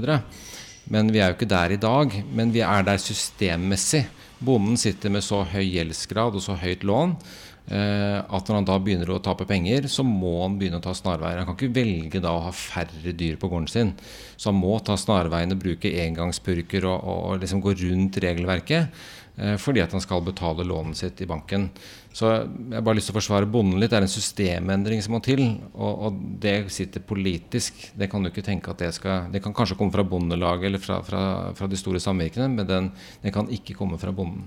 Men 0.92 1.10
vi 1.14 1.22
er 1.22 1.32
jo 1.32 1.40
ikke 1.40 1.50
der 1.50 1.74
i 1.74 1.82
dag. 1.82 2.14
Men 2.30 2.54
vi 2.54 2.62
er 2.62 2.86
der 2.86 3.02
systemmessig. 3.02 4.06
Bonden 4.42 4.78
sitter 4.78 5.10
med 5.14 5.22
så 5.22 5.44
høy 5.46 5.64
gjeldsgrad 5.66 6.38
og 6.38 6.42
så 6.42 6.56
høyt 6.58 6.86
lånn 6.86 7.18
Eh, 7.51 7.51
at 7.62 8.48
når 8.48 8.56
han 8.58 8.66
da 8.66 8.74
begynner 8.82 9.12
å 9.14 9.20
tape 9.22 9.46
penger, 9.48 9.86
så 9.88 10.02
må 10.04 10.32
han 10.42 10.56
begynne 10.58 10.80
å 10.80 10.84
ta 10.84 10.92
snarveier. 10.98 11.38
Han 11.38 11.46
kan 11.46 11.56
ikke 11.56 11.76
velge 11.76 12.20
da 12.20 12.32
å 12.34 12.42
ha 12.48 12.50
færre 12.52 13.14
dyr 13.16 13.38
på 13.40 13.48
gården 13.48 13.70
sin. 13.70 13.92
Så 14.34 14.50
han 14.50 14.58
må 14.58 14.74
ta 14.84 14.96
snarveiene, 14.98 15.56
bruke 15.56 15.92
engangspurker 16.02 16.88
og, 16.90 17.06
og 17.06 17.40
liksom 17.40 17.62
gå 17.64 17.76
rundt 17.84 18.18
regelverket. 18.24 19.04
Eh, 19.36 19.56
fordi 19.56 19.80
at 19.80 19.92
han 19.96 20.02
skal 20.04 20.20
betale 20.24 20.64
lånet 20.68 20.98
sitt 20.98 21.20
i 21.24 21.28
banken. 21.28 21.70
Så 22.12 22.28
jeg 22.28 22.74
har 22.74 22.84
bare 22.84 22.98
lyst 22.98 23.08
til 23.08 23.14
å 23.14 23.20
forsvare 23.20 23.48
bonden 23.48 23.80
litt. 23.80 23.92
Det 23.92 24.02
er 24.02 24.04
en 24.04 24.12
systemendring 24.12 25.00
som 25.04 25.16
må 25.16 25.22
til. 25.24 25.44
Og, 25.72 25.92
og, 26.08 26.18
det 26.42 26.56
sitter 26.74 27.04
politisk. 27.06 27.86
Det 27.96 28.10
kan 28.12 28.22
du 28.22 28.28
ikke 28.28 28.44
tenke 28.44 28.74
at 28.74 28.82
det 28.84 28.92
skal 28.98 29.30
Det 29.32 29.40
kan 29.42 29.54
kanskje 29.56 29.78
komme 29.80 29.94
fra 29.94 30.04
Bondelaget 30.04 30.68
eller 30.68 30.82
fra, 30.82 31.00
fra, 31.06 31.22
fra 31.56 31.70
de 31.70 31.80
store 31.80 32.02
samvirkene, 32.02 32.50
men 32.52 32.68
den, 32.68 32.90
den 33.22 33.32
kan 33.34 33.48
ikke 33.48 33.78
komme 33.78 34.00
fra 34.00 34.12
bonden. 34.12 34.44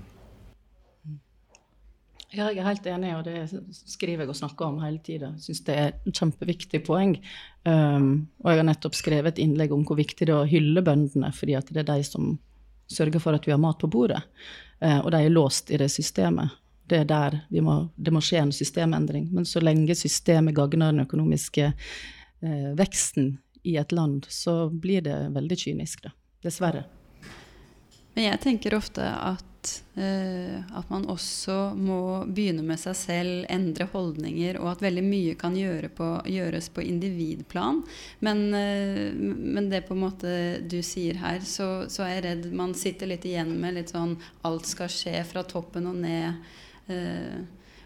Ja, 2.34 2.50
jeg 2.50 2.60
er 2.60 2.68
helt 2.68 2.88
enig, 2.90 3.12
og 3.16 3.24
det 3.28 3.46
skriver 3.76 4.26
jeg 4.26 4.32
og 4.32 4.38
snakker 4.38 4.68
om 4.68 4.82
hele 4.82 5.00
tida. 5.04 5.30
Syns 5.40 5.62
det 5.68 5.76
er 5.78 5.94
et 5.94 6.18
kjempeviktig 6.18 6.82
poeng. 6.88 7.16
Um, 7.68 8.28
og 8.42 8.52
jeg 8.52 8.62
har 8.62 8.68
nettopp 8.68 8.98
skrevet 8.98 9.36
et 9.36 9.44
innlegg 9.46 9.74
om 9.76 9.86
hvor 9.88 10.00
viktig 10.00 10.26
det 10.26 10.34
er 10.34 10.42
å 10.42 10.50
hylle 10.50 10.84
bøndene, 10.86 11.32
fordi 11.36 11.56
at 11.60 11.70
det 11.72 11.84
er 11.84 11.90
de 11.94 12.08
som 12.08 12.34
sørger 12.92 13.22
for 13.22 13.38
at 13.38 13.46
vi 13.48 13.54
har 13.54 13.62
mat 13.62 13.80
på 13.82 13.90
bordet. 13.92 14.24
Uh, 14.82 15.00
og 15.06 15.14
de 15.14 15.22
er 15.22 15.34
låst 15.34 15.72
i 15.72 15.80
det 15.82 15.92
systemet. 15.94 16.58
Det 16.86 17.02
er 17.02 17.08
der 17.10 17.40
må, 17.66 17.78
det 17.96 18.14
må 18.14 18.22
skje 18.22 18.44
en 18.44 18.54
systemendring. 18.54 19.30
Men 19.34 19.48
så 19.50 19.64
lenge 19.64 19.96
systemet 19.98 20.58
gagner 20.58 20.92
den 20.92 21.06
økonomiske 21.06 21.72
uh, 21.72 22.72
veksten 22.78 23.36
i 23.66 23.78
et 23.82 23.96
land, 23.96 24.26
så 24.30 24.68
blir 24.70 25.02
det 25.06 25.18
veldig 25.34 25.58
kynisk, 25.58 26.06
da. 26.06 26.14
Dessverre. 26.46 26.84
Men 28.16 28.30
jeg 28.30 28.42
tenker 28.44 28.76
ofte 28.78 29.04
at 29.04 29.55
Uh, 29.96 30.60
at 30.76 30.90
man 30.92 31.06
også 31.08 31.72
må 31.80 32.26
begynne 32.28 32.66
med 32.68 32.80
seg 32.82 32.98
selv, 33.00 33.46
endre 33.52 33.88
holdninger, 33.94 34.60
og 34.60 34.74
at 34.74 34.84
veldig 34.84 35.04
mye 35.06 35.36
kan 35.40 35.56
gjøre 35.56 35.88
på, 35.96 36.10
gjøres 36.28 36.68
på 36.76 36.84
individplan. 36.84 37.80
Men, 38.26 38.44
uh, 38.52 39.12
men, 39.16 39.70
det 39.72 39.86
på 39.88 39.96
en 39.96 40.04
måte 40.04 40.34
du 40.68 40.82
sier 40.84 41.22
her, 41.22 41.40
så, 41.48 41.88
så, 41.92 42.04
er 42.04 42.18
jeg 42.18 42.26
redd 42.28 42.50
man 42.56 42.76
sitter 42.78 43.12
litt 43.14 43.28
igjen 43.28 43.54
med 43.62 43.78
litt 43.80 43.94
sånn 43.96 44.18
alt 44.48 44.68
skal 44.68 44.92
skje 44.92 45.22
fra 45.30 45.46
toppen 45.48 45.88
og 45.92 46.02
ned. 46.04 46.44
Uh, 46.92 47.46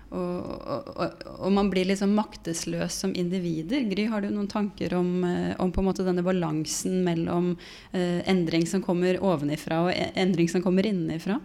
og, 0.10 0.48
og, 0.66 1.20
og, 1.36 1.52
man 1.54 1.70
blir 1.70 1.86
liksom 1.86 2.16
maktesløs 2.18 2.98
som 3.04 3.14
individer. 3.14 3.86
Gry, 3.92 4.08
har 4.10 4.26
du 4.26 4.32
noen 4.34 4.50
tanker 4.50 4.96
om, 4.98 5.22
om 5.62 5.70
på 5.70 5.84
en 5.84 5.86
måte 5.92 6.08
denne 6.08 6.26
balansen 6.26 7.04
mellom 7.06 7.52
endring 7.94 8.66
som 8.66 8.82
kommer 8.82 9.22
ovenifra, 9.22 9.84
og 9.86 9.94
e, 9.94 10.10
endring 10.18 10.50
som 10.50 10.66
kommer 10.66 10.90
innenfra? 10.90 11.38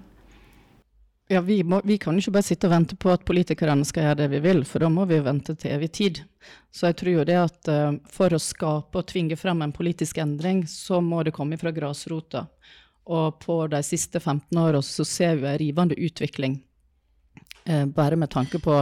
Ja, 1.35 1.41
vi, 1.41 1.65
må, 1.65 1.81
vi, 1.85 1.97
kan 1.99 2.15
ikke 2.15 2.31
bare 2.37 2.47
sitte 2.47 2.69
og 2.69 2.77
vente 2.77 2.95
på 3.01 3.11
at 3.11 3.25
politikerne 3.27 3.83
skal 3.89 4.05
gjøre 4.05 4.19
det 4.21 4.27
vi 4.37 4.39
vil, 4.45 4.61
for 4.71 4.85
da 4.85 4.91
må 4.93 5.03
vi 5.11 5.17
vente 5.19 5.57
til 5.59 5.73
evig 5.75 5.89
tid. 5.99 6.21
Så 6.71 6.93
jeg 6.93 6.97
tror 7.01 7.11
jo 7.11 7.25
det 7.27 7.39
at 7.41 7.71
uh, 7.75 7.97
for 8.07 8.37
å 8.37 8.39
skape 8.39 9.01
og 9.01 9.09
tvinge 9.11 9.35
frem 9.41 9.65
en 9.65 9.73
politisk 9.75 10.21
endring, 10.23 10.63
så 10.71 11.01
må 11.03 11.25
det 11.27 11.33
komme 11.35 11.59
fra 11.59 11.73
grasrota. 11.75 12.45
Og 13.11 13.41
på 13.43 13.57
de 13.73 13.81
siste 13.83 14.23
15 14.23 14.61
åra 14.63 14.83
så 14.87 15.03
ser 15.11 15.41
vi 15.43 15.51
en 15.51 15.59
rivende 15.65 15.99
utvikling, 15.99 16.61
uh, 17.67 17.83
bare 17.91 18.21
med 18.21 18.31
tanke 18.31 18.63
på 18.63 18.79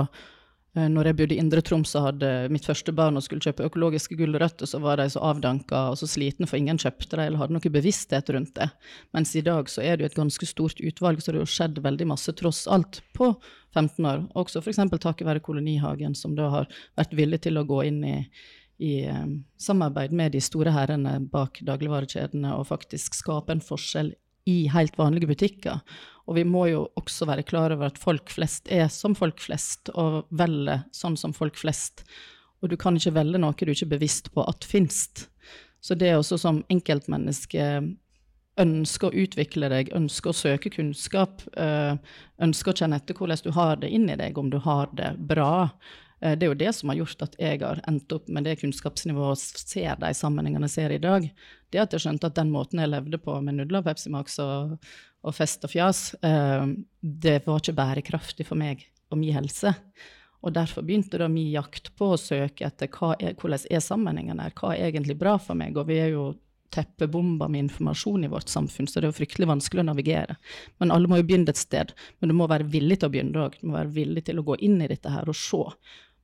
når 0.73 1.11
jeg 1.11 1.17
bodde 1.19 1.35
i 1.37 1.41
Indre 1.43 1.61
Troms 1.61 1.91
og 1.99 2.07
hadde 2.07 2.29
mitt 2.53 2.65
første 2.65 2.95
barn 2.97 3.19
og 3.21 3.25
skulle 3.27 3.45
kjøpe 3.45 3.67
økologiske 3.69 4.17
gulrøtter, 4.17 4.65
så 4.69 4.79
var 4.81 4.97
de 4.97 5.05
så 5.13 5.21
avdanka 5.29 5.83
og 5.91 5.99
så 6.01 6.09
slitne, 6.09 6.49
for 6.49 6.57
ingen 6.57 6.81
kjøpte 6.81 7.11
dem 7.13 7.27
eller 7.27 7.43
hadde 7.43 7.57
noe 7.59 7.73
bevissthet 7.75 8.33
rundt 8.33 8.55
det. 8.57 8.71
Mens 9.13 9.35
i 9.37 9.45
dag 9.45 9.69
så 9.69 9.85
er 9.85 9.99
det 9.99 10.07
jo 10.07 10.11
et 10.13 10.17
ganske 10.23 10.49
stort 10.49 10.81
utvalg, 10.81 11.21
så 11.21 11.35
det 11.35 11.43
har 11.43 11.53
skjedd 11.53 11.83
veldig 11.85 12.09
masse 12.15 12.33
tross 12.41 12.65
alt 12.73 13.03
på 13.13 13.35
15 13.77 14.09
år. 14.09 14.25
Også 14.33 14.65
f.eks. 14.65 14.81
takket 14.97 15.29
være 15.29 15.45
Kolonihagen, 15.45 16.17
som 16.17 16.39
da 16.39 16.49
har 16.55 16.73
vært 16.97 17.13
villig 17.21 17.43
til 17.45 17.61
å 17.61 17.67
gå 17.69 17.83
inn 17.91 18.01
i, 18.09 18.17
i 18.81 18.95
um, 19.13 19.43
samarbeid 19.61 20.17
med 20.17 20.33
de 20.33 20.41
store 20.41 20.73
herrene 20.73 21.19
bak 21.33 21.61
dagligvarekjedene 21.69 22.57
og 22.57 22.71
faktisk 22.73 23.21
skape 23.21 23.53
en 23.53 23.65
forskjell 23.65 24.15
i 24.49 24.67
helt 24.73 24.99
vanlige 24.99 25.31
butikker. 25.31 25.81
Og 26.31 26.37
vi 26.39 26.45
må 26.47 26.67
jo 26.71 26.85
også 26.99 27.27
være 27.29 27.47
klar 27.47 27.75
over 27.75 27.91
at 27.91 27.99
folk 28.01 28.31
flest 28.31 28.71
er 28.73 28.87
som 28.93 29.17
folk 29.19 29.41
flest, 29.43 29.91
og 29.95 30.29
velger 30.31 30.85
sånn 30.95 31.19
som 31.19 31.35
folk 31.35 31.59
flest. 31.59 32.05
Og 32.63 32.71
du 32.71 32.79
kan 32.79 32.97
ikke 32.97 33.17
velge 33.17 33.41
noe 33.43 33.57
du 33.59 33.73
ikke 33.73 33.89
er 33.89 33.97
bevisst 33.97 34.31
på 34.35 34.45
at 34.47 34.67
finnes. 34.69 35.09
Så 35.83 35.99
det 35.99 36.15
også 36.15 36.39
som 36.39 36.63
enkeltmenneske 36.71 37.65
ønsker 38.61 39.09
å 39.09 39.25
utvikle 39.25 39.71
deg, 39.73 39.91
ønsker 39.97 40.31
å 40.31 40.37
søke 40.37 40.71
kunnskap, 40.71 41.43
eh, 41.57 41.97
ønsker 42.39 42.73
å 42.73 42.77
kjenne 42.77 42.99
etter 43.01 43.17
hvordan 43.17 43.43
du 43.43 43.51
har 43.57 43.77
det 43.81 43.91
inni 43.91 44.17
deg, 44.17 44.39
om 44.39 44.51
du 44.51 44.59
har 44.59 44.93
det 44.93 45.15
bra. 45.19 45.71
Eh, 46.23 46.37
det 46.39 46.47
er 46.47 46.53
jo 46.53 46.61
det 46.61 46.73
som 46.77 46.93
har 46.93 47.01
gjort 47.01 47.27
at 47.27 47.37
jeg 47.41 47.61
har 47.65 47.83
endt 47.91 48.15
opp 48.15 48.31
med 48.33 48.47
det 48.47 48.59
kunnskapsnivået 48.63 49.35
og 49.35 49.67
ser 49.67 49.99
de 50.01 50.13
sammenhengene 50.17 50.71
jeg 50.71 50.77
ser 50.77 50.95
i 50.95 51.03
dag. 51.03 51.29
Det 51.73 51.83
at 51.83 51.97
jeg 51.97 52.07
skjønte 52.07 52.31
at 52.31 52.39
den 52.39 52.53
måten 52.55 52.83
jeg 52.83 52.93
levde 52.93 53.21
på 53.23 53.37
med 53.45 53.59
nudler, 53.59 53.85
Pepsi 53.87 54.13
Max 54.13 54.39
og, 54.43 54.79
og 55.23 55.37
fest 55.37 55.67
og 55.67 55.75
fjas, 55.75 56.13
eh, 56.23 56.67
det 57.03 57.41
var 57.47 57.63
ikke 57.63 57.79
bærekraftig 57.79 58.49
for 58.49 58.61
meg 58.61 58.87
og 59.13 59.21
min 59.21 59.35
helse. 59.37 59.75
Og 60.43 60.55
derfor 60.55 60.83
begynte 60.83 61.21
da 61.21 61.29
min 61.31 61.53
jakt 61.53 61.93
på 61.99 62.15
å 62.15 62.21
søke 62.21 62.67
etter 62.67 62.91
hva 62.91 63.13
er, 63.19 63.37
hvordan 63.39 63.67
er 63.71 63.85
sammenhengen 63.85 64.41
her, 64.43 64.55
hva 64.59 64.73
er 64.75 64.89
egentlig 64.89 65.19
bra 65.21 65.37
for 65.39 65.59
meg? 65.59 65.77
Og 65.79 65.87
vi 65.91 66.01
er 66.03 66.17
jo 66.17 66.33
teppebomba 66.73 67.51
med 67.53 67.67
informasjon 67.67 68.25
i 68.25 68.31
vårt 68.33 68.49
samfunn, 68.49 68.89
så 68.89 68.99
det 68.99 69.07
er 69.07 69.13
jo 69.13 69.19
fryktelig 69.19 69.49
vanskelig 69.51 69.83
å 69.83 69.89
navigere. 69.91 70.39
Men 70.81 70.95
alle 70.95 71.11
må 71.11 71.21
jo 71.21 71.27
begynne 71.29 71.53
et 71.53 71.61
sted. 71.61 71.93
Men 72.19 72.33
du 72.33 72.37
må 72.39 72.49
være 72.51 72.67
villig 72.73 72.99
til 73.01 73.11
å 73.11 73.13
begynne 73.13 73.45
òg. 73.45 73.59
Du 73.61 73.69
må 73.69 73.77
være 73.77 73.93
villig 73.93 74.25
til 74.27 74.41
å 74.41 74.47
gå 74.47 74.57
inn 74.65 74.81
i 74.81 74.89
dette 74.91 75.13
her 75.13 75.29
og 75.29 75.37
se. 75.37 75.61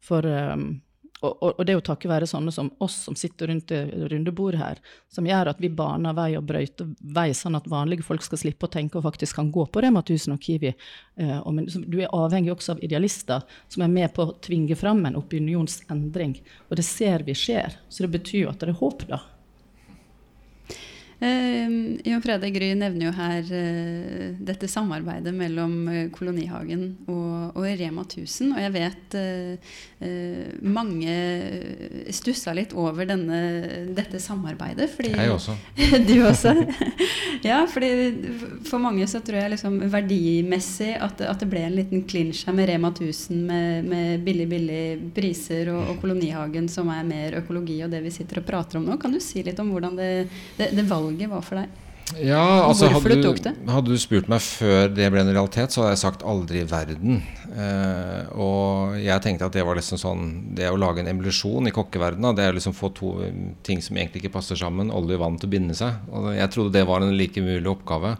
For 0.05 0.27
um, 0.27 0.71
og, 1.19 1.35
og, 1.43 1.65
det 1.67 1.73
er 1.73 1.79
jo 1.79 1.83
takket 1.89 2.11
være 2.13 2.27
sånne 2.31 2.53
som 2.55 2.69
oss 2.85 2.95
som 3.09 3.17
sitter 3.19 3.51
rundt 3.51 3.73
runde 4.13 4.33
bordet 4.35 4.61
her, 4.61 4.81
som 5.11 5.27
gjør 5.27 5.51
at 5.51 5.63
vi 5.63 5.71
baner 5.75 6.15
vei 6.15 6.29
og 6.39 6.45
brøyter 6.47 6.93
vei, 7.17 7.33
sånn 7.35 7.59
at 7.59 7.67
vanlige 7.71 8.07
folk 8.07 8.23
skal 8.23 8.39
slippe 8.39 8.69
å 8.69 8.71
tenke 8.71 9.01
og 9.01 9.07
faktisk 9.09 9.41
kan 9.41 9.51
gå 9.55 9.65
på 9.67 9.83
Rema 9.83 10.05
1000 10.05 10.37
og 10.37 10.45
Kiwi. 10.45 10.75
Uh, 11.19 11.41
og 11.41 11.57
men, 11.57 11.67
du 11.67 11.99
er 11.99 12.15
avhengig 12.15 12.55
også 12.55 12.77
av 12.77 12.85
idealister 12.87 13.43
som 13.67 13.83
er 13.83 13.91
med 13.97 14.15
på 14.15 14.29
å 14.29 14.37
tvinge 14.45 14.79
fram 14.79 15.03
en 15.09 15.19
opinionsendring. 15.19 16.39
Og 16.69 16.79
det 16.79 16.87
ser 16.87 17.27
vi 17.27 17.35
skjer. 17.39 17.81
Så 17.91 18.07
det 18.07 18.15
betyr 18.15 18.45
jo 18.45 18.53
at 18.53 18.63
det 18.63 18.71
er 18.71 18.79
håp, 18.79 19.09
da. 19.11 19.25
Uh, 21.19 21.99
Jon 22.05 22.23
Frede 22.23 22.47
Gry 22.55 22.69
nevner 22.79 23.09
jo 23.09 23.13
her 23.17 23.49
eh, 23.51 24.37
dette 24.39 24.69
samarbeidet 24.71 25.33
mellom 25.35 25.73
uh, 25.91 25.97
Kolonihagen 26.15 26.93
og, 27.11 27.57
og, 27.59 27.65
Rema 27.81 28.05
1000. 28.07 28.53
Og 28.55 28.61
jeg 28.63 28.75
vet 28.77 29.17
mange 30.63 31.13
stussa 32.15 32.53
litt 32.55 32.71
over 32.79 33.09
denne, 33.09 33.39
dette 33.97 34.21
samarbeidet. 34.23 34.87
Fordi, 34.93 35.11
jeg 35.19 35.33
også. 35.35 35.57
du 36.09 36.15
også? 36.23 36.53
ja, 37.43 37.65
fordi 37.67 37.91
for 38.69 38.79
mange 38.83 39.09
så 39.11 39.19
tror 39.25 39.41
jeg 39.41 39.57
liksom 39.57 39.81
verdimessig 39.91 40.93
at, 41.03 41.25
at 41.27 41.43
det 41.43 41.51
ble 41.51 41.65
en 41.67 41.75
liten 41.81 42.05
klinsj 42.07 42.45
her 42.47 42.55
med 42.55 42.71
Rema 42.71 42.93
1000 42.95 43.43
med, 43.49 43.91
med 43.91 44.23
billig, 44.27 44.47
billig 44.53 44.85
priser, 45.17 45.73
og, 45.75 45.83
og, 45.83 45.99
Kolonihagen 46.05 46.71
som 46.71 46.95
er 46.95 47.03
mer 47.09 47.41
økologi 47.43 47.81
og 47.83 47.91
det 47.91 48.05
vi 48.07 48.15
sitter 48.15 48.39
og 48.39 48.47
prater 48.47 48.79
om 48.79 48.87
nå. 48.87 49.01
Kan 49.03 49.17
du 49.17 49.19
si 49.25 49.43
litt 49.43 49.59
om 49.59 49.75
hvordan 49.75 49.99
det, 49.99 50.13
det, 50.61 50.71
det 50.79 50.87
valget 50.87 51.08
valget 51.09 51.33
var 51.35 51.45
for 51.45 51.63
deg? 51.63 51.85
Ja, 52.17 52.41
altså 52.65 52.89
hadde 52.89 53.19
du, 53.21 53.49
hadde 53.69 53.93
du, 53.93 53.99
spurt 54.01 54.31
meg 54.33 54.41
før 54.41 54.89
det 54.89 55.11
ble 55.13 55.21
en 55.21 55.29
realitet, 55.29 55.75
så 55.75 55.83
hadde 55.83 55.93
jeg 55.93 56.01
sagt 56.01 56.25
aldri 56.25 56.63
i 56.63 56.69
verden. 56.69 57.19
Eh, 57.53 58.31
og 58.41 58.97
jeg 59.03 59.25
tenkte 59.25 59.49
at 59.49 59.57
det 59.57 59.65
var 59.67 59.77
liksom 59.79 60.01
sånn 60.01 60.23
Det 60.57 60.71
å 60.71 60.79
lage 60.81 61.03
en 61.03 61.11
evolusjon 61.11 61.69
i 61.69 61.75
kokkeverdenen, 61.75 62.37
det 62.37 62.47
er 62.47 62.57
liksom 62.57 62.77
få 62.77 62.93
to 62.97 63.13
ting 63.67 63.83
som 63.85 63.99
egentlig 63.99 64.25
ikke 64.25 64.37
passer 64.39 64.57
sammen, 64.57 64.93
olje 64.95 65.19
og 65.19 65.25
vann 65.27 65.37
til 65.41 65.51
å 65.51 65.55
binde 65.59 65.77
seg. 65.77 65.99
Og 66.09 66.31
jeg 66.37 66.55
trodde 66.55 66.77
det 66.79 66.87
var 66.89 67.05
en 67.05 67.17
like 67.19 67.45
mulig 67.45 67.69
oppgave. 67.75 68.17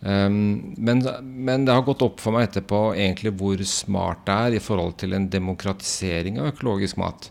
Um, 0.00 0.74
men, 0.80 1.02
men, 1.20 1.66
det 1.68 1.74
har 1.76 1.84
gått 1.84 2.04
opp 2.04 2.22
for 2.22 2.32
meg 2.32 2.46
etterpå 2.46 2.94
egentlig 2.94 3.34
hvor 3.36 3.60
smart 3.68 4.22
det 4.28 4.36
er 4.36 4.56
i 4.56 4.62
forhold 4.64 4.94
til 5.02 5.12
en 5.16 5.28
demokratisering 5.32 6.40
av 6.40 6.54
økologisk 6.54 7.00
mat. 7.00 7.28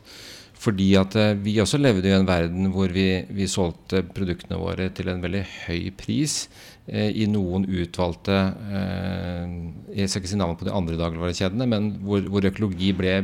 Fordi 0.59 0.89
at 0.99 1.15
eh, 1.15 1.37
vi 1.39 1.55
også 1.63 1.79
levde 1.79 2.09
i 2.09 2.15
en 2.15 2.27
verden 2.27 2.67
hvor 2.73 2.91
vi, 2.91 3.07
vi 3.31 3.47
solgte 3.47 4.03
produktene 4.15 4.59
våre 4.59 4.89
til 4.95 5.07
en 5.11 5.21
veldig 5.23 5.43
høy 5.67 5.85
pris 5.95 6.41
eh, 6.87 7.13
i 7.15 7.29
noen 7.31 7.63
utvalgte 7.63 8.35
eh, 8.75 9.53
Jeg 9.95 10.11
skal 10.11 10.23
ikke 10.23 10.33
si 10.33 10.39
navnet 10.41 10.59
på 10.59 10.67
de 10.67 10.75
andre 10.75 10.99
dagligvarekjedene, 10.99 11.69
men 11.69 11.91
hvor, 12.03 12.27
hvor, 12.27 12.49
økologi 12.51 12.91
ble, 12.97 13.21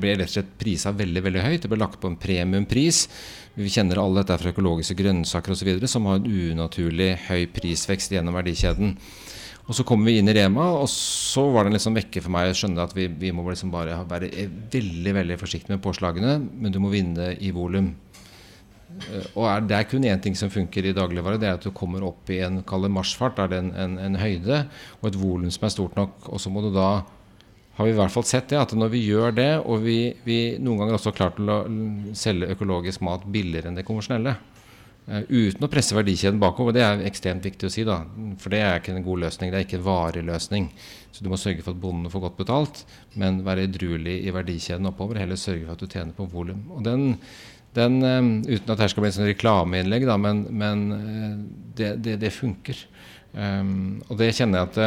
ble 0.00 0.16
rett 0.16 0.30
og 0.30 0.36
slett 0.38 0.56
prisa 0.60 0.94
veldig 0.96 1.24
veldig 1.28 1.44
høyt. 1.44 1.60
Det 1.66 1.72
ble 1.72 1.82
lagt 1.82 2.00
på 2.00 2.08
en 2.08 2.20
premiumpris. 2.20 3.04
Vi 3.60 3.70
kjenner 3.70 4.00
alle 4.00 4.22
dette 4.22 4.40
fra 4.40 4.54
økologiske 4.54 4.96
grønnsaker 4.98 5.52
osv., 5.52 5.74
som 5.90 6.08
har 6.08 6.22
en 6.22 6.32
unaturlig 6.54 7.12
høy 7.28 7.44
prisvekst 7.52 8.16
gjennom 8.16 8.40
verdikjeden. 8.40 8.96
Og 9.64 9.76
så 9.76 9.84
kommer 9.88 10.10
vi 10.10 10.18
inn 10.20 10.28
i 10.28 10.34
Rema, 10.36 10.66
og 10.76 10.88
så 10.92 11.46
var 11.54 11.64
det 11.64 11.78
liksom 11.78 11.96
vekke 11.96 12.20
for 12.20 12.34
meg 12.34 12.50
å 12.50 12.56
skjønne 12.58 12.84
at 12.84 12.92
vi, 12.96 13.06
vi 13.08 13.30
må 13.32 13.46
liksom 13.48 13.72
bare 13.72 13.96
være 14.10 14.28
veldig 14.72 15.14
veldig 15.16 15.38
forsiktige 15.40 15.72
med 15.72 15.84
påslagene, 15.84 16.36
men 16.36 16.74
du 16.74 16.82
må 16.84 16.92
vinne 16.92 17.30
i 17.40 17.52
volum. 17.56 17.94
Eh, 18.94 19.26
og 19.32 19.48
er, 19.48 19.64
Det 19.64 19.78
er 19.78 19.88
kun 19.88 20.04
én 20.04 20.20
ting 20.20 20.36
som 20.36 20.52
funker 20.52 20.84
i 20.84 20.94
dagligvare. 20.96 21.40
Det 21.40 21.48
er 21.48 21.58
at 21.58 21.64
du 21.64 21.72
kommer 21.72 22.04
opp 22.04 22.30
i 22.30 22.42
en 22.44 22.60
marsjfart. 22.92 23.40
Er 23.40 23.48
det 23.48 23.62
en, 23.62 23.72
en, 23.72 23.98
en, 23.98 24.20
høyde 24.20 24.66
og 25.00 25.08
et 25.08 25.18
volum 25.18 25.50
som 25.50 25.64
er 25.64 25.74
stort 25.74 25.96
nok. 25.96 26.28
Og 26.28 26.40
så 26.40 26.52
må 26.52 26.60
du 26.64 26.72
da 26.74 27.04
har 27.74 27.88
vi 27.88 27.90
i 27.90 27.98
hvert 27.98 28.12
fall 28.14 28.26
sett 28.28 28.52
det, 28.52 28.58
at 28.60 28.72
når 28.78 28.92
vi 28.92 29.00
gjør 29.02 29.32
det, 29.34 29.52
og 29.66 29.80
vi, 29.82 30.14
vi 30.22 30.58
noen 30.62 30.78
ganger 30.78 30.94
også 30.94 31.10
har 31.10 31.16
klart 31.16 31.40
å 31.42 31.56
selge 32.14 32.52
økologisk 32.54 33.02
mat 33.02 33.24
billigere 33.26 33.66
enn 33.66 33.80
det 33.80 33.82
konvensjonelle, 33.88 34.36
uten 35.04 35.64
å 35.66 35.68
presse 35.68 35.96
verdikjeden 35.96 36.40
bakover. 36.40 36.72
Det 36.72 36.82
er 36.84 37.02
ekstremt 37.04 37.44
viktig 37.44 37.68
å 37.68 37.72
si. 37.72 37.84
da, 37.84 37.98
For 38.40 38.52
det 38.54 38.60
er 38.64 38.78
ikke 38.80 38.94
en 38.94 39.04
god 39.04 39.24
løsning. 39.26 39.50
Det 39.52 39.58
er 39.58 39.66
ikke 39.66 39.80
en 39.80 39.88
varig 39.88 40.22
løsning. 40.24 40.70
Så 41.12 41.24
du 41.24 41.28
må 41.30 41.38
sørge 41.40 41.62
for 41.62 41.76
at 41.76 41.82
bonden 41.82 42.12
får 42.12 42.24
godt 42.24 42.38
betalt, 42.40 42.84
men 43.20 43.42
være 43.46 43.68
edruelig 43.68 44.16
i 44.24 44.32
verdikjeden 44.34 44.88
oppover. 44.90 45.20
Heller 45.20 45.40
sørge 45.40 45.66
for 45.66 45.76
at 45.76 45.84
du 45.84 45.90
tjener 45.90 46.16
på 46.16 46.28
volum. 46.32 46.64
Og 46.74 46.86
den, 46.86 47.18
den 47.76 48.00
um, 48.02 48.30
Uten 48.48 48.72
at 48.72 48.80
det 48.80 48.88
skal 48.90 49.04
bli 49.04 49.12
et 49.12 49.18
sånn 49.18 49.28
reklameinnlegg, 49.28 50.08
da, 50.08 50.16
men, 50.20 50.46
men 50.50 50.86
uh, 50.94 51.36
det, 51.76 51.92
det, 52.06 52.16
det, 52.24 52.32
funker. 52.34 52.80
Um, 53.34 54.00
og 54.08 54.18
det 54.22 54.32
kjenner 54.38 54.62
jeg 54.62 54.72
at 54.72 54.80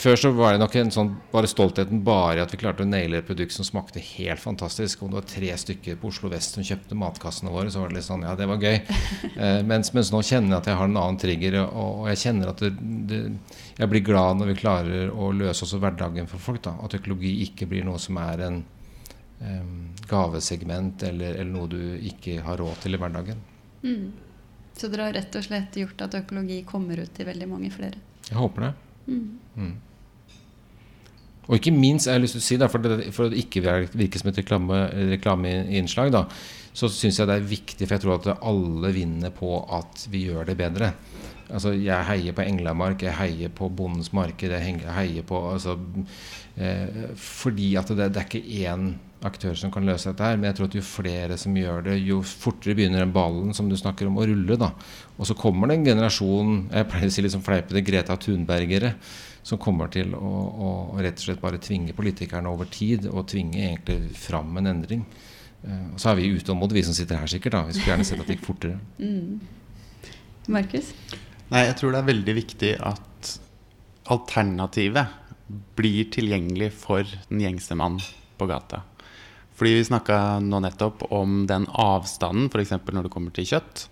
før 0.00 0.16
så 0.18 0.30
var 0.34 0.54
det 0.54 0.60
nok 0.62 0.74
en 0.80 0.90
sånn, 0.94 1.10
bare 1.30 1.48
stoltheten 1.50 2.00
bare 2.04 2.38
i 2.38 2.42
at 2.42 2.52
vi 2.54 2.58
klarte 2.58 2.82
å 2.82 2.88
naile 2.88 3.20
et 3.20 3.26
produkt 3.28 3.54
som 3.54 3.66
smakte 3.66 4.00
helt 4.02 4.40
fantastisk. 4.40 5.02
Om 5.02 5.12
det 5.12 5.18
var 5.18 5.26
tre 5.30 5.50
stykker 5.62 5.98
på 6.00 6.10
Oslo 6.10 6.30
vest 6.32 6.56
som 6.56 6.64
kjøpte 6.66 6.98
matkassene 6.98 7.52
våre, 7.52 7.70
så 7.70 7.82
var 7.82 7.92
det 7.92 8.00
litt 8.00 8.08
sånn 8.08 8.24
Ja, 8.26 8.34
det 8.38 8.48
var 8.50 8.62
gøy. 8.62 8.80
Eh, 9.42 9.62
mens, 9.66 9.90
mens, 9.94 10.10
nå 10.12 10.20
kjenner 10.22 10.52
jeg 10.52 10.60
at 10.60 10.68
jeg 10.68 10.78
har 10.78 10.88
en 10.88 10.98
annen 11.00 11.16
trigger, 11.18 11.56
og, 11.62 12.02
og 12.02 12.08
jeg 12.10 12.20
kjenner 12.20 12.50
at 12.52 12.60
det, 12.62 12.70
det, 13.08 13.20
jeg 13.78 13.90
blir 13.90 14.04
glad 14.04 14.38
når 14.38 14.50
vi 14.52 14.58
klarer 14.60 15.10
å 15.10 15.30
løse 15.34 15.64
også 15.64 15.80
hverdagen 15.82 16.28
for 16.30 16.42
folk. 16.42 16.62
da, 16.66 16.74
At 16.84 16.94
økologi 16.98 17.32
ikke 17.46 17.66
blir 17.70 17.86
noe 17.86 17.98
som 18.02 18.18
er 18.22 18.44
en 18.46 18.60
eh, 19.40 19.72
gavesegment 20.10 21.02
eller, 21.08 21.38
eller, 21.40 21.50
noe 21.54 21.70
du 21.72 21.80
ikke 22.12 22.38
har 22.44 22.60
råd 22.60 22.84
til 22.84 22.98
i 22.98 23.02
hverdagen. 23.02 23.42
Mm. 23.82 24.06
Så 24.78 24.92
dere 24.92 25.08
har 25.08 25.18
rett 25.18 25.40
og 25.40 25.46
slett 25.48 25.80
gjort 25.80 26.06
at 26.06 26.20
økologi 26.22 26.62
kommer 26.68 27.02
ut 27.02 27.14
til 27.16 27.28
veldig 27.28 27.50
mange 27.50 27.72
flere? 27.74 27.98
Jeg 28.28 28.38
håper 28.38 28.68
det. 28.68 28.72
Mm. 29.06 29.24
Mm. 29.56 29.72
Og 31.48 31.58
ikke 31.58 31.74
minst, 31.74 32.06
jeg 32.06 32.14
har 32.14 32.22
lyst 32.22 32.36
til 32.38 32.42
å 32.42 32.46
si 32.46 32.58
da, 32.60 32.68
for, 32.70 32.84
det, 32.86 33.10
for 33.14 33.28
det 33.28 33.42
ikke 33.42 33.64
virke 33.92 34.20
som 34.20 34.30
et 34.30 34.38
reklame, 34.38 34.84
reklameinnslag, 35.10 36.12
da, 36.14 36.26
så 36.72 36.88
syns 36.88 37.18
jeg 37.18 37.28
det 37.28 37.36
er 37.36 37.50
viktig, 37.50 37.86
for 37.86 37.96
jeg 37.96 38.04
tror 38.04 38.14
at 38.20 38.44
alle 38.48 38.92
vinner 38.94 39.34
på 39.34 39.56
at 39.74 40.06
vi 40.12 40.26
gjør 40.28 40.48
det 40.48 40.56
bedre. 40.60 40.92
Altså, 41.52 41.74
jeg 41.76 42.08
heier 42.08 42.36
på 42.36 42.44
Englamark, 42.46 43.02
jeg 43.04 43.16
heier 43.18 43.52
på 43.52 43.68
Bondens 43.68 44.12
marked, 44.16 44.54
jeg 44.54 44.78
heier 44.96 45.26
på 45.28 45.40
altså, 45.50 45.76
eh, 46.56 47.10
Fordi 47.18 47.74
at 47.76 47.92
det, 47.92 48.08
det, 48.14 48.22
er 48.22 48.28
ikke 48.30 48.70
én 48.70 48.94
aktør 49.28 49.56
som 49.58 49.72
kan 49.74 49.86
løse 49.86 50.10
dette 50.10 50.26
her, 50.26 50.38
men 50.38 50.48
jeg 50.50 50.58
tror 50.58 50.68
at 50.68 50.76
jo 50.76 50.84
flere 50.86 51.36
som 51.40 51.56
gjør 51.56 51.84
det, 51.88 51.98
jo 52.02 52.20
fortere 52.26 52.76
begynner 52.78 53.04
den 53.04 53.14
ballen 53.14 53.52
som 53.56 53.68
du 53.70 53.76
snakker 53.78 54.08
om, 54.08 54.18
å 54.18 54.26
rulle. 54.28 54.56
da. 54.60 54.72
Og 55.16 55.28
så 55.28 55.36
kommer 55.38 55.70
det 55.70 55.78
en 55.78 55.90
generasjon 55.92 56.56
jeg 56.72 56.88
pleier 56.90 57.12
å 57.12 57.14
si 57.14 57.24
litt 57.24 57.34
som 57.34 57.44
fleipete 57.44 57.84
Greta 57.86 58.16
Thunbergere 58.20 58.94
som 59.42 59.58
kommer 59.58 59.90
til 59.90 60.14
å, 60.14 60.30
å, 60.66 60.68
rett 61.02 61.18
og 61.18 61.26
slett 61.26 61.42
bare 61.42 61.60
tvinge 61.62 61.94
politikerne 61.98 62.50
over 62.50 62.68
tid, 62.70 63.08
og 63.10 63.26
tvinge 63.30 63.58
egentlig 63.58 64.14
fram 64.18 64.54
en 64.60 64.70
endring. 64.70 65.02
Uh, 65.62 65.94
og 65.94 65.98
så 66.02 66.12
er 66.12 66.20
vi 66.20 66.30
utålmodige, 66.36 66.78
vi 66.78 66.86
som 66.86 66.96
sitter 66.96 67.18
her 67.18 67.30
sikkert. 67.30 67.56
da, 67.56 67.64
Vi 67.66 67.74
skulle 67.76 67.92
gjerne 67.92 68.06
sett 68.06 68.22
at 68.22 68.30
det 68.30 68.38
gikk 68.38 68.46
fortere. 68.46 68.78
Mm. 69.02 69.40
Markus? 70.54 70.92
Nei, 71.50 71.66
jeg 71.68 71.76
tror 71.78 71.94
det 71.94 72.00
er 72.02 72.10
veldig 72.12 72.36
viktig 72.38 72.72
at 72.86 73.32
alternativet 74.12 75.18
blir 75.76 76.08
tilgjengelig 76.14 76.70
for 76.74 77.06
den 77.28 77.42
gjengse 77.42 77.76
mann 77.78 77.98
på 78.38 78.48
gata. 78.50 78.82
Fordi 79.62 79.76
vi 79.78 79.84
snakka 79.86 80.16
nå 80.42 80.58
nettopp 80.58 81.04
om 81.14 81.44
den 81.46 81.68
avstanden, 81.78 82.48
f.eks. 82.50 82.72
når 82.82 83.06
det 83.06 83.10
kommer 83.14 83.30
til 83.30 83.46
kjøtt 83.46 83.84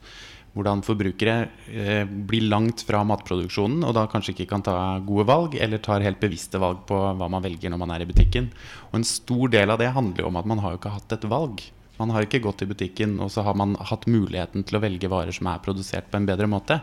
hvordan 0.50 0.80
forbrukere 0.82 1.34
eh, 1.70 2.02
blir 2.02 2.48
langt 2.50 2.82
fra 2.82 3.04
matproduksjonen 3.06 3.84
og 3.86 3.92
da 3.94 4.08
kanskje 4.10 4.32
ikke 4.34 4.48
kan 4.50 4.64
ta 4.66 4.74
gode 5.06 5.28
valg, 5.28 5.54
eller 5.54 5.78
tar 5.78 6.02
helt 6.02 6.18
bevisste 6.18 6.58
valg 6.58 6.80
på 6.88 6.96
hva 6.98 7.28
man 7.30 7.44
velger 7.44 7.70
når 7.70 7.78
man 7.84 7.92
er 7.94 8.02
i 8.02 8.08
butikken. 8.08 8.48
Og 8.90 8.96
En 8.98 9.06
stor 9.06 9.52
del 9.52 9.70
av 9.70 9.78
det 9.78 9.92
handler 9.94 10.24
jo 10.24 10.32
om 10.32 10.40
at 10.40 10.48
man 10.50 10.58
har 10.64 10.74
jo 10.74 10.80
ikke 10.80 10.96
hatt 10.96 11.14
et 11.14 11.28
valg. 11.30 11.62
Man 12.00 12.10
har 12.10 12.26
ikke 12.26 12.42
gått 12.42 12.64
i 12.66 12.68
butikken 12.72 13.14
og 13.22 13.30
så 13.30 13.44
har 13.46 13.54
man 13.54 13.76
hatt 13.78 14.08
muligheten 14.10 14.66
til 14.66 14.80
å 14.80 14.82
velge 14.82 15.12
varer 15.12 15.38
som 15.38 15.52
er 15.52 15.62
produsert 15.62 16.10
på 16.10 16.18
en 16.18 16.26
bedre 16.26 16.50
måte. 16.50 16.80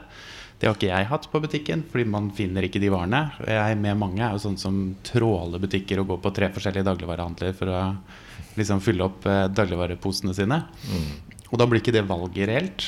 Det 0.61 0.69
har 0.69 0.79
ikke 0.79 0.93
jeg 0.93 1.09
hatt 1.11 1.27
på 1.27 1.41
butikken, 1.43 1.83
fordi 1.91 2.07
man 2.07 2.31
finner 2.37 2.63
ikke 2.65 2.79
de 2.79 2.93
varene. 2.93 3.25
Jeg 3.43 3.75
med 3.83 3.99
mange 3.99 4.23
er 4.23 4.37
jo 4.37 4.45
sånn 4.47 4.55
som 4.61 4.79
tråler 5.03 5.59
butikker 5.59 5.99
og 5.99 6.13
går 6.13 6.23
på 6.23 6.33
tre 6.39 6.49
forskjellige 6.55 6.87
dagligvarehandler 6.87 7.51
for 7.59 7.73
å 7.73 7.81
liksom 8.57 8.81
fylle 8.83 9.05
opp 9.07 9.25
eh, 9.29 9.45
dagligvareposene 9.53 10.35
sine. 10.37 10.61
Mm. 10.89 11.09
Og 11.51 11.59
da 11.61 11.67
blir 11.67 11.81
ikke 11.81 11.95
det 11.95 12.07
valget 12.09 12.49
reelt. 12.49 12.87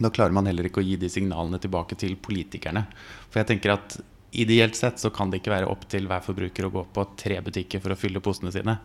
Da 0.00 0.10
klarer 0.12 0.34
man 0.34 0.48
heller 0.48 0.68
ikke 0.68 0.80
å 0.82 0.86
gi 0.86 0.96
de 1.00 1.10
signalene 1.12 1.60
tilbake 1.60 1.96
til 2.00 2.16
politikerne. 2.20 2.86
For 3.28 3.42
jeg 3.42 3.50
tenker 3.52 3.74
at 3.76 3.98
ideelt 4.30 4.78
sett 4.78 5.00
så 5.02 5.10
kan 5.12 5.30
det 5.30 5.40
ikke 5.40 5.52
være 5.52 5.68
opp 5.68 5.86
til 5.90 6.06
hver 6.08 6.22
forbruker 6.24 6.66
å 6.66 6.72
gå 6.72 6.84
på 6.94 7.06
tre 7.20 7.40
butikker 7.44 7.82
for 7.82 7.92
å 7.92 7.98
fylle 7.98 8.22
posene 8.24 8.52
sine. 8.54 8.78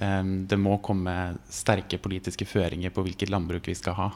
Ehm, 0.00 0.46
det 0.48 0.58
må 0.60 0.78
komme 0.84 1.14
sterke 1.52 1.98
politiske 2.00 2.46
føringer 2.48 2.94
på 2.94 3.04
hvilket 3.06 3.32
landbruk 3.32 3.68
vi 3.68 3.76
skal 3.78 3.98
ha. 3.98 4.10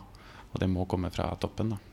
Og 0.52 0.61
det 0.61 0.68
må 0.70 0.87
komme 0.88 1.11
fra 1.12 1.30
toppen. 1.40 1.74
da. 1.74 1.91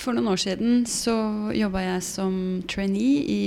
For 0.00 0.16
noen 0.16 0.30
år 0.32 0.40
siden 0.40 0.84
så 0.88 1.14
jobba 1.52 1.82
jeg 1.84 2.04
som 2.06 2.34
trainee 2.70 3.22
i 3.28 3.42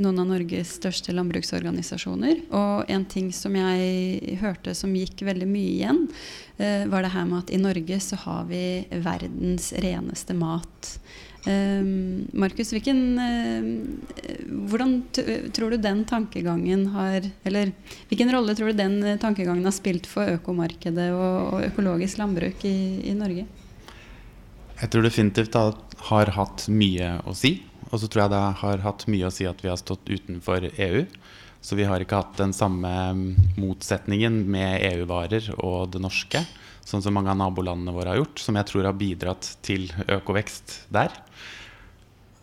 noen 0.00 0.22
av 0.22 0.30
Norges 0.30 0.72
største 0.78 1.12
landbruksorganisasjoner. 1.12 2.46
Og 2.56 2.88
en 2.90 3.04
ting 3.04 3.28
som 3.36 3.56
jeg 3.58 4.38
hørte 4.40 4.74
som 4.76 4.94
gikk 4.96 5.26
veldig 5.28 5.48
mye 5.50 5.74
igjen, 5.74 6.06
eh, 6.56 6.86
var 6.88 7.04
det 7.04 7.12
her 7.12 7.28
med 7.28 7.44
at 7.44 7.52
i 7.52 7.60
Norge 7.60 8.00
så 8.00 8.16
har 8.24 8.48
vi 8.48 8.64
verdens 8.90 9.74
reneste 9.76 10.34
mat. 10.34 10.96
Um, 11.46 12.28
Markus, 12.36 12.72
uh, 12.72 12.80
hvordan 14.68 14.98
tror 15.56 15.70
du 15.70 15.76
den 15.80 16.02
tankegangen 16.04 16.82
har 16.92 17.24
Eller 17.48 17.72
hvilken 18.10 18.28
rolle 18.34 18.52
tror 18.54 18.68
du 18.68 18.76
den 18.76 19.18
tankegangen 19.18 19.64
har 19.64 19.72
spilt 19.72 20.04
for 20.04 20.28
økomarkedet 20.36 21.08
og 21.16 21.64
økologisk 21.64 22.20
landbruk 22.20 22.60
i, 22.68 23.00
i, 23.08 23.14
Norge? 23.16 23.46
Jeg 24.80 24.92
tror 24.92 25.04
definitivt 25.04 25.52
det 25.52 25.64
har 26.08 26.32
hatt 26.36 26.64
mye 26.72 27.18
å 27.28 27.34
si. 27.36 27.58
Og 27.90 28.00
så 28.00 28.08
tror 28.08 28.24
jeg 28.24 28.32
det 28.32 28.44
har 28.62 28.84
hatt 28.86 29.04
mye 29.10 29.28
å 29.28 29.34
si 29.34 29.44
at 29.48 29.60
vi 29.64 29.68
har 29.68 29.80
stått 29.80 30.08
utenfor 30.08 30.70
EU. 30.70 31.04
Så 31.60 31.76
vi 31.76 31.84
har 31.84 32.00
ikke 32.00 32.22
hatt 32.22 32.38
den 32.40 32.54
samme 32.56 32.90
motsetningen 33.60 34.40
med 34.48 34.80
EU-varer 34.94 35.50
og 35.58 35.90
det 35.92 36.00
norske 36.00 36.40
sånn 36.90 37.04
som 37.04 37.14
mange 37.14 37.30
av 37.32 37.38
nabolandene 37.38 37.94
våre 37.94 38.14
har 38.14 38.20
gjort, 38.22 38.40
som 38.42 38.56
jeg 38.58 38.68
tror 38.70 38.88
har 38.88 38.96
bidratt 38.98 39.52
til 39.66 39.88
økovekst 40.08 40.80
der. 40.92 41.12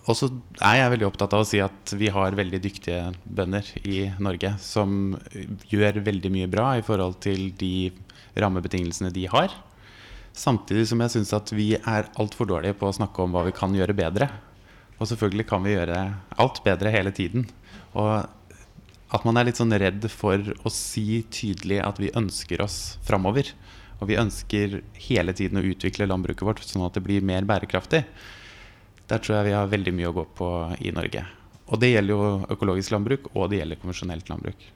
Og 0.08 0.15
så 0.15 0.30
er 0.63 0.78
jeg 0.80 0.91
veldig 0.93 1.08
opptatt 1.10 1.34
av 1.36 1.43
å 1.43 1.47
si 1.47 1.60
at 1.60 1.91
vi 2.00 2.08
har 2.13 2.38
veldig 2.38 2.60
dyktige 2.63 3.10
bønder 3.26 3.67
i 3.84 4.06
Norge 4.23 4.54
som 4.63 5.17
gjør 5.67 6.00
veldig 6.06 6.32
mye 6.32 6.52
bra 6.52 6.69
i 6.78 6.86
forhold 6.86 7.17
til 7.26 7.50
de 7.60 7.89
rammebetingelsene 8.39 9.12
de 9.12 9.26
har. 9.34 9.52
Samtidig 10.38 10.86
som 10.91 11.02
jeg 11.02 11.15
syns 11.15 11.34
at 11.34 11.52
vi 11.56 11.71
er 11.78 12.12
altfor 12.21 12.45
dårlige 12.50 12.78
på 12.78 12.89
å 12.89 12.95
snakke 12.95 13.23
om 13.23 13.34
hva 13.34 13.47
vi 13.47 13.56
kan 13.58 13.73
gjøre 13.73 13.95
bedre. 13.97 14.30
Og 14.97 15.10
selvfølgelig 15.10 15.47
kan 15.50 15.63
vi 15.65 15.73
gjøre 15.73 16.02
alt 16.41 16.62
bedre 16.65 16.93
hele 16.93 17.13
tiden. 17.15 17.47
Og 17.97 18.28
at 19.08 19.26
man 19.26 19.39
er 19.39 19.47
litt 19.47 19.58
sånn 19.58 19.73
redd 19.73 20.06
for 20.12 20.41
å 20.62 20.73
si 20.73 21.23
tydelig 21.34 21.80
at 21.82 22.02
vi 22.02 22.13
ønsker 22.17 22.62
oss 22.62 22.97
framover. 23.08 23.50
Og 23.97 24.12
vi 24.12 24.19
ønsker 24.21 24.82
hele 25.08 25.34
tiden 25.38 25.58
å 25.58 25.65
utvikle 25.65 26.10
landbruket 26.10 26.45
vårt 26.45 26.62
sånn 26.65 26.86
at 26.86 26.97
det 26.97 27.06
blir 27.08 27.26
mer 27.26 27.47
bærekraftig. 27.47 28.04
Der 29.08 29.23
tror 29.23 29.39
jeg 29.39 29.50
vi 29.50 29.58
har 29.58 29.71
veldig 29.71 29.93
mye 29.95 30.12
å 30.12 30.17
gå 30.19 30.26
på 30.38 30.50
i 30.86 30.93
Norge. 30.93 31.23
Og 31.67 31.82
det 31.82 31.95
gjelder 31.95 32.13
jo 32.13 32.34
økologisk 32.54 32.93
landbruk, 32.93 33.32
og 33.34 33.50
det 33.50 33.62
gjelder 33.63 33.80
konvensjonelt 33.82 34.30
landbruk. 34.30 34.67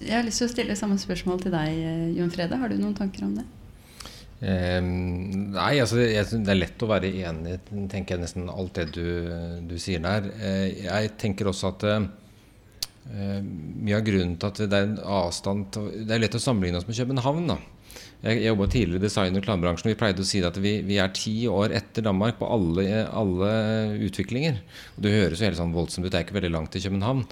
Jeg 0.00 0.14
har 0.14 0.24
lyst 0.26 0.42
til 0.42 0.48
å 0.48 0.52
stille 0.52 0.78
samme 0.78 0.98
spørsmål 1.00 1.42
til 1.42 1.54
deg, 1.54 1.82
Jon 2.16 2.30
Frede. 2.32 2.58
Har 2.60 2.70
du 2.70 2.78
noen 2.78 2.94
tanker 2.98 3.26
om 3.26 3.34
det? 3.40 3.48
Um, 4.42 5.52
nei, 5.54 5.76
altså 5.78 6.00
det, 6.00 6.24
er 6.50 6.56
lett 6.58 6.82
å 6.82 6.88
være 6.90 7.12
enig 7.28 7.60
tenker 7.90 8.16
jeg 8.16 8.22
nesten 8.24 8.48
alt 8.50 8.74
det 8.74 8.88
du, 8.96 9.04
du 9.70 9.76
sier 9.78 10.02
der. 10.02 10.26
Uh, 10.34 10.66
jeg 10.82 11.12
tenker 11.22 11.50
også 11.50 11.70
at 11.70 11.86
uh, 11.86 12.08
Eh, 13.10 13.38
mye 13.42 13.96
av 13.98 14.04
grunnen 14.06 14.36
til 14.38 14.46
at 14.46 14.58
det 14.70 14.78
er 14.78 14.84
en 14.86 14.98
avstand 15.02 15.74
Det 15.74 16.14
er 16.14 16.20
lett 16.22 16.36
å 16.38 16.40
sammenligne 16.42 16.78
oss 16.78 16.86
med 16.86 16.94
København. 17.00 17.48
da 17.50 17.56
jeg, 18.22 18.38
jobba 18.46 18.68
tidligere 18.70 19.00
i 19.00 19.02
design- 19.02 19.34
og 19.34 19.40
reklamebransjen. 19.40 19.90
Vi 19.90 19.98
pleide 19.98 20.22
å 20.22 20.26
si 20.26 20.42
at 20.46 20.58
vi, 20.62 20.76
vi, 20.86 20.98
er 21.02 21.10
ti 21.16 21.34
år 21.50 21.74
etter 21.74 22.04
Danmark 22.06 22.36
på 22.38 22.46
alle, 22.46 23.02
alle 23.10 23.50
utviklinger. 24.06 24.60
Og 24.94 25.02
det 25.02 25.14
høres 25.16 25.42
jo 25.42 25.48
helt 25.48 25.58
sånn 25.58 25.74
voldsomt 25.74 26.06
ut, 26.06 26.12
det 26.12 26.20
er 26.20 26.26
ikke 26.26 26.36
veldig 26.38 26.52
langt 26.54 26.70
til 26.74 26.84
København. 26.86 27.24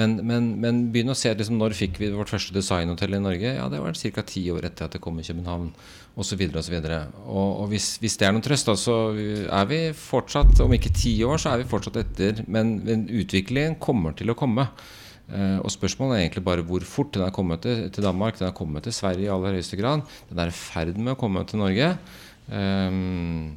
Men, 0.00 0.16
men, 0.24 0.50
men 0.62 0.82
begynn 0.94 1.12
å 1.12 1.16
se 1.18 1.34
liksom, 1.34 1.58
når 1.60 1.76
fikk 1.76 2.00
vi 2.00 2.08
vårt 2.14 2.32
første 2.32 2.56
designhotell 2.56 3.18
i 3.18 3.20
Norge? 3.20 3.56
Ja, 3.58 3.66
det 3.68 3.82
var 3.84 3.98
ca. 3.98 4.24
ti 4.24 4.46
år 4.54 4.70
etter 4.70 4.88
at 4.88 4.96
det 4.96 5.02
kom 5.04 5.20
i 5.20 5.26
København. 5.26 5.72
og 6.18 6.24
så 6.24 6.34
videre 6.34 7.06
Og, 7.26 7.60
og 7.62 7.68
hvis, 7.68 7.98
hvis 8.00 8.16
det 8.18 8.26
er 8.26 8.32
noen 8.32 8.42
trøst, 8.42 8.66
da, 8.66 8.74
så 8.74 9.12
er 9.14 9.66
vi 9.68 9.92
fortsatt, 9.92 10.60
om 10.64 10.72
ikke 10.72 10.94
ti 10.96 11.12
år, 11.24 11.36
så 11.36 11.52
er 11.52 11.62
vi 11.62 11.68
fortsatt 11.68 12.00
etter. 12.00 12.42
Men, 12.48 12.78
men 12.88 13.04
utviklingen 13.08 13.76
kommer 13.76 14.16
til 14.16 14.30
å 14.30 14.38
komme. 14.38 14.66
Uh, 15.28 15.60
og 15.60 15.72
spørsmålet 15.74 16.16
er 16.16 16.22
egentlig 16.24 16.44
bare 16.46 16.64
hvor 16.64 16.84
fort 16.88 17.12
den 17.12 17.26
er 17.26 17.34
kommet 17.34 17.64
til, 17.64 18.04
Danmark. 18.04 18.38
Den 18.40 18.48
er 18.48 18.56
kommet 18.56 18.86
til 18.86 18.96
Sverige 18.96 19.26
i 19.26 19.32
aller 19.32 19.58
høyeste 19.58 19.76
grad. 19.76 20.04
Den 20.30 20.40
er 20.40 20.52
i 20.52 20.56
ferd 20.56 20.96
med 20.96 21.12
å 21.14 21.20
komme 21.20 21.44
til 21.48 21.60
Norge. 21.60 21.90
Um, 22.48 23.56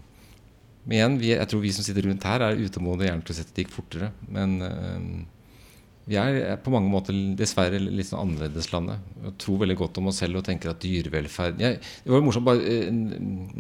men 0.84 0.98
igjen, 0.98 1.20
vi, 1.22 1.30
jeg 1.36 1.48
tror 1.48 1.62
vi 1.64 1.72
som 1.76 1.86
sitter 1.86 2.10
rundt 2.10 2.26
her, 2.28 2.44
er 2.44 2.60
utålmodige 2.60 3.12
gjerne 3.12 3.24
til 3.28 3.36
å 3.36 3.38
sette 3.38 3.56
det 3.56 3.64
gikk 3.64 3.76
fortere. 3.76 4.10
Men 4.34 4.58
um, 4.66 5.08
vi 6.10 6.18
er 6.18 6.58
på 6.60 6.74
mange 6.74 6.90
måter 6.92 7.16
dessverre 7.38 7.80
litt 7.80 8.10
sånn 8.10 8.24
annerledeslandet. 8.26 9.08
Og 9.22 9.38
tror 9.40 9.62
veldig 9.62 9.78
godt 9.80 10.02
om 10.02 10.10
oss 10.10 10.20
selv 10.24 10.42
og 10.42 10.46
tenker 10.48 10.74
at 10.74 10.82
dyrevelferd 10.82 11.60
Det 11.62 12.10
var 12.10 12.20
jo 12.20 12.26
morsomt, 12.26 12.48
bare, 12.48 12.82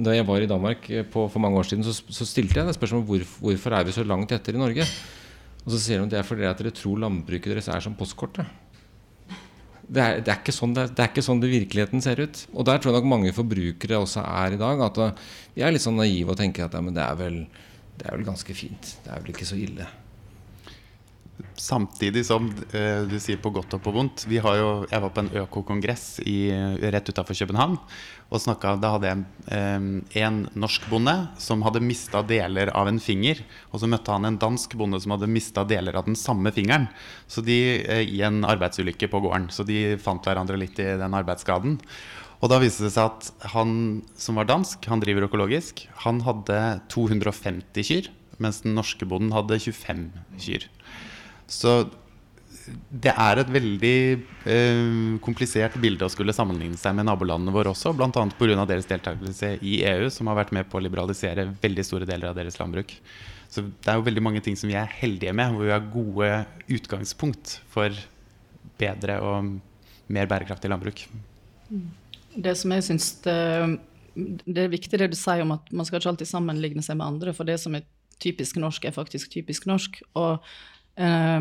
Da 0.02 0.16
jeg 0.18 0.28
var 0.28 0.44
i 0.44 0.50
Danmark 0.50 0.90
på, 1.14 1.28
for 1.30 1.44
mange 1.44 1.62
år 1.62 1.70
siden, 1.70 1.86
så, 1.86 1.94
så 1.96 2.28
stilte 2.28 2.60
jeg 2.60 2.68
det 2.68 2.76
spørsmålet 2.76 3.08
hvor, 3.08 3.26
hvorfor 3.46 3.78
er 3.78 3.88
vi 3.88 3.96
så 3.96 4.04
langt 4.04 4.34
etter 4.36 4.58
i 4.58 4.64
Norge. 4.64 4.88
Og 5.62 5.74
så 5.74 5.80
sier 5.82 6.02
de 6.02 6.08
at 6.08 6.14
det 6.14 6.20
er 6.22 6.28
fordi 6.28 6.48
dere 6.48 6.74
tror 6.74 7.02
landbruket 7.04 7.54
deres 7.54 7.70
er 7.70 7.84
som 7.84 7.96
postkortet. 7.98 8.50
Det 9.92 10.02
er, 10.02 10.22
det, 10.24 10.34
er 10.34 10.56
sånn 10.56 10.74
det, 10.74 10.86
det 10.96 11.04
er, 11.04 11.10
ikke 11.12 11.24
sånn 11.26 11.42
det, 11.44 11.50
virkeligheten 11.52 12.04
ser 12.04 12.22
ut. 12.24 12.46
Og 12.56 12.66
der 12.68 12.80
tror 12.80 12.94
jeg 12.94 13.02
nok 13.02 13.10
mange 13.12 13.34
forbrukere 13.36 14.00
også 14.00 14.24
er 14.24 14.56
i 14.56 14.62
dag. 14.62 14.86
At 14.88 15.02
vi 15.56 15.66
er 15.66 15.74
litt 15.76 15.84
sånn 15.84 16.00
naive 16.00 16.32
og 16.32 16.40
tenker 16.40 16.70
at 16.70 16.78
ja, 16.78 16.84
det, 16.88 17.04
er 17.04 17.18
vel, 17.20 17.42
det 18.00 18.08
er 18.08 18.16
vel 18.16 18.30
ganske 18.30 18.56
fint. 18.56 18.94
Det 19.04 19.12
er 19.12 19.20
vel 19.20 19.34
ikke 19.36 19.50
så 19.50 19.60
ille. 19.60 19.90
Samtidig 21.58 22.24
som 22.28 22.48
eh, 22.76 23.04
du 23.10 23.18
sier 23.22 23.40
på 23.42 23.52
godt 23.54 23.76
og 23.78 23.84
på 23.84 23.94
vondt. 23.96 24.26
Jo, 24.32 24.42
jeg 24.90 25.04
var 25.04 25.12
på 25.14 25.24
en 25.24 25.32
økokongress 25.44 26.22
rett 26.94 27.12
utafor 27.12 27.38
København. 27.38 27.78
og 28.32 28.40
snakket, 28.40 28.82
Da 28.82 28.94
hadde 28.96 29.10
jeg 29.10 29.24
eh, 29.52 30.24
en 30.24 30.40
norsk 30.56 30.88
bonde 30.90 31.16
som 31.38 31.62
hadde 31.66 31.84
mista 31.84 32.24
deler 32.24 32.72
av 32.76 32.88
en 32.88 33.00
finger. 33.00 33.44
Og 33.72 33.82
så 33.82 33.90
møtte 33.92 34.12
han 34.12 34.26
en 34.26 34.40
dansk 34.40 34.78
bonde 34.80 35.02
som 35.02 35.12
hadde 35.16 35.28
mista 35.32 35.66
deler 35.68 35.96
av 35.96 36.06
den 36.06 36.16
samme 36.16 36.52
fingeren. 36.52 36.88
Så 37.28 37.44
de, 37.44 37.82
eh, 37.84 38.06
I 38.08 38.22
en 38.28 38.44
arbeidsulykke 38.44 39.12
på 39.12 39.22
gården. 39.22 39.52
Så 39.52 39.66
de 39.68 39.98
fant 39.98 40.24
hverandre 40.24 40.58
litt 40.58 40.80
i 40.80 40.96
den 40.98 41.14
arbeidsskaden. 41.14 41.80
Og 42.42 42.50
da 42.50 42.58
viste 42.58 42.88
det 42.88 42.96
seg 42.96 43.12
at 43.12 43.50
han 43.54 44.02
som 44.18 44.40
var 44.40 44.48
dansk, 44.50 44.82
han 44.90 45.02
driver 45.04 45.28
økologisk, 45.28 45.86
han 46.08 46.24
hadde 46.26 46.82
250 46.90 47.86
kyr. 47.86 48.10
Mens 48.42 48.64
den 48.64 48.74
norske 48.74 49.06
bonden 49.06 49.36
hadde 49.36 49.60
25 49.62 50.08
kyr. 50.42 50.66
Så 51.52 51.82
det 53.04 53.12
er 53.12 53.42
et 53.42 53.50
veldig 53.52 53.98
eh, 54.50 55.18
komplisert 55.24 55.76
bilde 55.82 56.06
å 56.06 56.12
skulle 56.12 56.36
sammenligne 56.36 56.78
seg 56.80 56.96
med 56.98 57.08
nabolandene 57.08 57.54
våre 57.56 57.74
også, 57.74 57.94
bl.a. 57.98 58.10
pga. 58.12 58.66
deres 58.70 58.88
deltakelse 58.90 59.56
i 59.66 59.82
EU, 59.88 60.08
som 60.14 60.30
har 60.32 60.40
vært 60.44 60.54
med 60.56 60.70
på 60.72 60.80
å 60.80 60.84
liberalisere 60.84 61.50
veldig 61.62 61.86
store 61.88 62.08
deler 62.10 62.32
av 62.32 62.38
deres 62.38 62.60
landbruk. 62.62 62.94
Så 63.52 63.66
det 63.66 63.92
er 63.92 64.00
jo 64.00 64.08
veldig 64.08 64.24
mange 64.24 64.44
ting 64.44 64.56
som 64.60 64.72
vi 64.72 64.78
er 64.80 64.92
heldige 65.02 65.34
med, 65.36 65.52
hvor 65.52 65.68
vi 65.68 65.74
har 65.74 65.90
gode 65.92 66.30
utgangspunkt 66.72 67.58
for 67.74 67.96
bedre 68.80 69.18
og 69.26 69.56
mer 70.12 70.30
bærekraftig 70.32 70.72
landbruk. 70.72 71.04
Det 72.32 72.54
som 72.60 72.72
jeg 72.76 72.86
syns 72.88 73.10
det, 73.26 73.40
det, 74.46 74.60
er 74.64 74.72
viktig 74.72 75.00
det 75.02 75.12
du 75.12 75.18
sier 75.20 75.44
om 75.44 75.56
at 75.58 75.72
man 75.76 75.88
skal 75.88 76.00
ikke 76.00 76.14
alltid 76.14 76.32
sammenligne 76.32 76.84
seg 76.86 77.00
med 77.00 77.10
andre, 77.10 77.36
for 77.36 77.48
det 77.48 77.60
som 77.64 77.76
er 77.76 77.88
typisk 78.22 78.60
norsk, 78.62 78.86
er 78.86 78.96
faktisk 78.96 79.34
typisk 79.34 79.66
norsk. 79.68 80.00
Og 80.20 80.40
eh, 80.96 81.40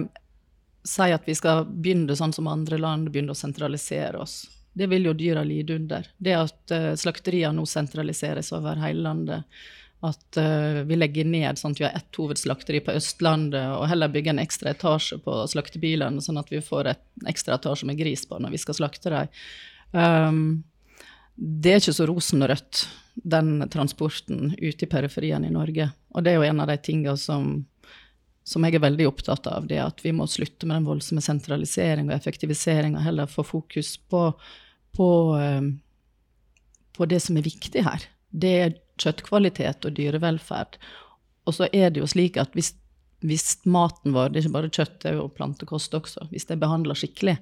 sier 0.85 1.15
at 1.15 1.29
vi 1.29 1.37
skal 1.37 1.67
begynne 1.67 2.17
sånn 2.17 2.33
som 2.33 2.49
andre 2.51 2.79
land, 2.81 3.11
begynne 3.11 3.35
å 3.35 3.39
sentralisere 3.39 4.21
oss. 4.21 4.45
Det 4.73 4.87
vil 4.87 5.11
jo 5.11 5.17
dyra 5.19 5.43
lide 5.45 5.77
under. 5.77 6.07
Det 6.19 6.37
at 6.37 6.73
uh, 6.75 6.93
slakteriene 6.97 7.59
nå 7.59 7.67
sentraliseres 7.67 8.53
over 8.57 8.79
hele 8.81 9.03
landet, 9.03 9.61
at 10.07 10.39
uh, 10.41 10.81
vi 10.89 10.97
legger 10.97 11.27
ned 11.29 11.59
sånn 11.61 11.75
at 11.75 11.83
vi 11.83 11.87
har 11.89 11.99
ett 11.99 12.17
hovedslakteri 12.17 12.81
på 12.87 12.95
Østlandet, 12.97 13.75
og 13.77 13.89
heller 13.91 14.13
bygger 14.13 14.37
en 14.37 14.45
ekstra 14.45 14.73
etasje 14.73 15.19
på 15.25 15.43
slaktebilene, 15.53 16.23
sånn 16.25 16.41
at 16.41 16.53
vi 16.55 16.63
får 16.65 16.95
en 16.95 17.29
ekstra 17.29 17.59
etasje 17.59 17.91
med 17.91 17.99
gris 18.01 18.25
på 18.31 18.39
når 18.41 18.55
vi 18.55 18.63
skal 18.63 18.79
slakte 18.79 19.13
dem. 19.13 19.37
Um, 19.91 20.41
det 21.35 21.75
er 21.75 21.83
ikke 21.83 21.97
så 21.97 22.07
rosenrødt, 22.09 22.85
den 23.21 23.67
transporten 23.73 24.55
ute 24.57 24.87
i 24.87 24.89
periferien 24.89 25.45
i 25.45 25.53
Norge. 25.53 25.91
Og 26.15 26.25
det 26.25 26.33
er 26.33 26.39
jo 26.39 26.47
en 26.47 26.63
av 26.63 26.71
de 26.71 26.77
tingene 26.81 27.17
som 27.21 27.51
som 28.47 28.65
jeg 28.65 28.77
er 28.77 28.85
veldig 28.85 29.07
opptatt 29.11 29.47
av, 29.51 29.67
det 29.69 29.79
er 29.79 29.87
at 29.87 30.01
vi 30.05 30.13
må 30.17 30.27
slutte 30.31 30.67
med 30.67 30.81
den 30.81 30.89
voldsomme 30.89 31.23
sentralisering 31.25 32.09
og 32.09 32.17
effektivisering, 32.17 32.97
og 32.97 33.05
heller 33.05 33.31
få 33.31 33.45
fokus 33.47 33.95
på, 34.11 34.25
på, 34.97 35.09
eh, 35.39 35.71
på, 36.97 37.09
det 37.11 37.21
som 37.25 37.39
er 37.39 37.47
viktig 37.47 37.85
her. 37.87 38.07
Det 38.31 38.53
er 38.65 38.77
kjøttkvalitet 39.01 39.87
og 39.87 39.97
dyrevelferd. 39.97 40.79
Og 41.49 41.57
så 41.57 41.69
er 41.73 41.93
det 41.93 42.03
jo 42.03 42.09
slik 42.11 42.39
at 42.41 42.55
hvis, 42.57 42.73
hvis 43.27 43.61
maten 43.69 44.17
vår, 44.17 44.31
det 44.31 44.41
er 44.41 44.47
ikke 44.47 44.57
bare 44.59 44.73
kjøtt, 44.73 44.97
det 45.03 45.13
er 45.13 45.19
jo 45.21 45.33
plantekost 45.37 45.95
også, 45.97 46.31
hvis 46.33 46.49
det 46.49 46.57
er 46.57 46.65
behandla 46.65 46.97
skikkelig, 46.97 47.37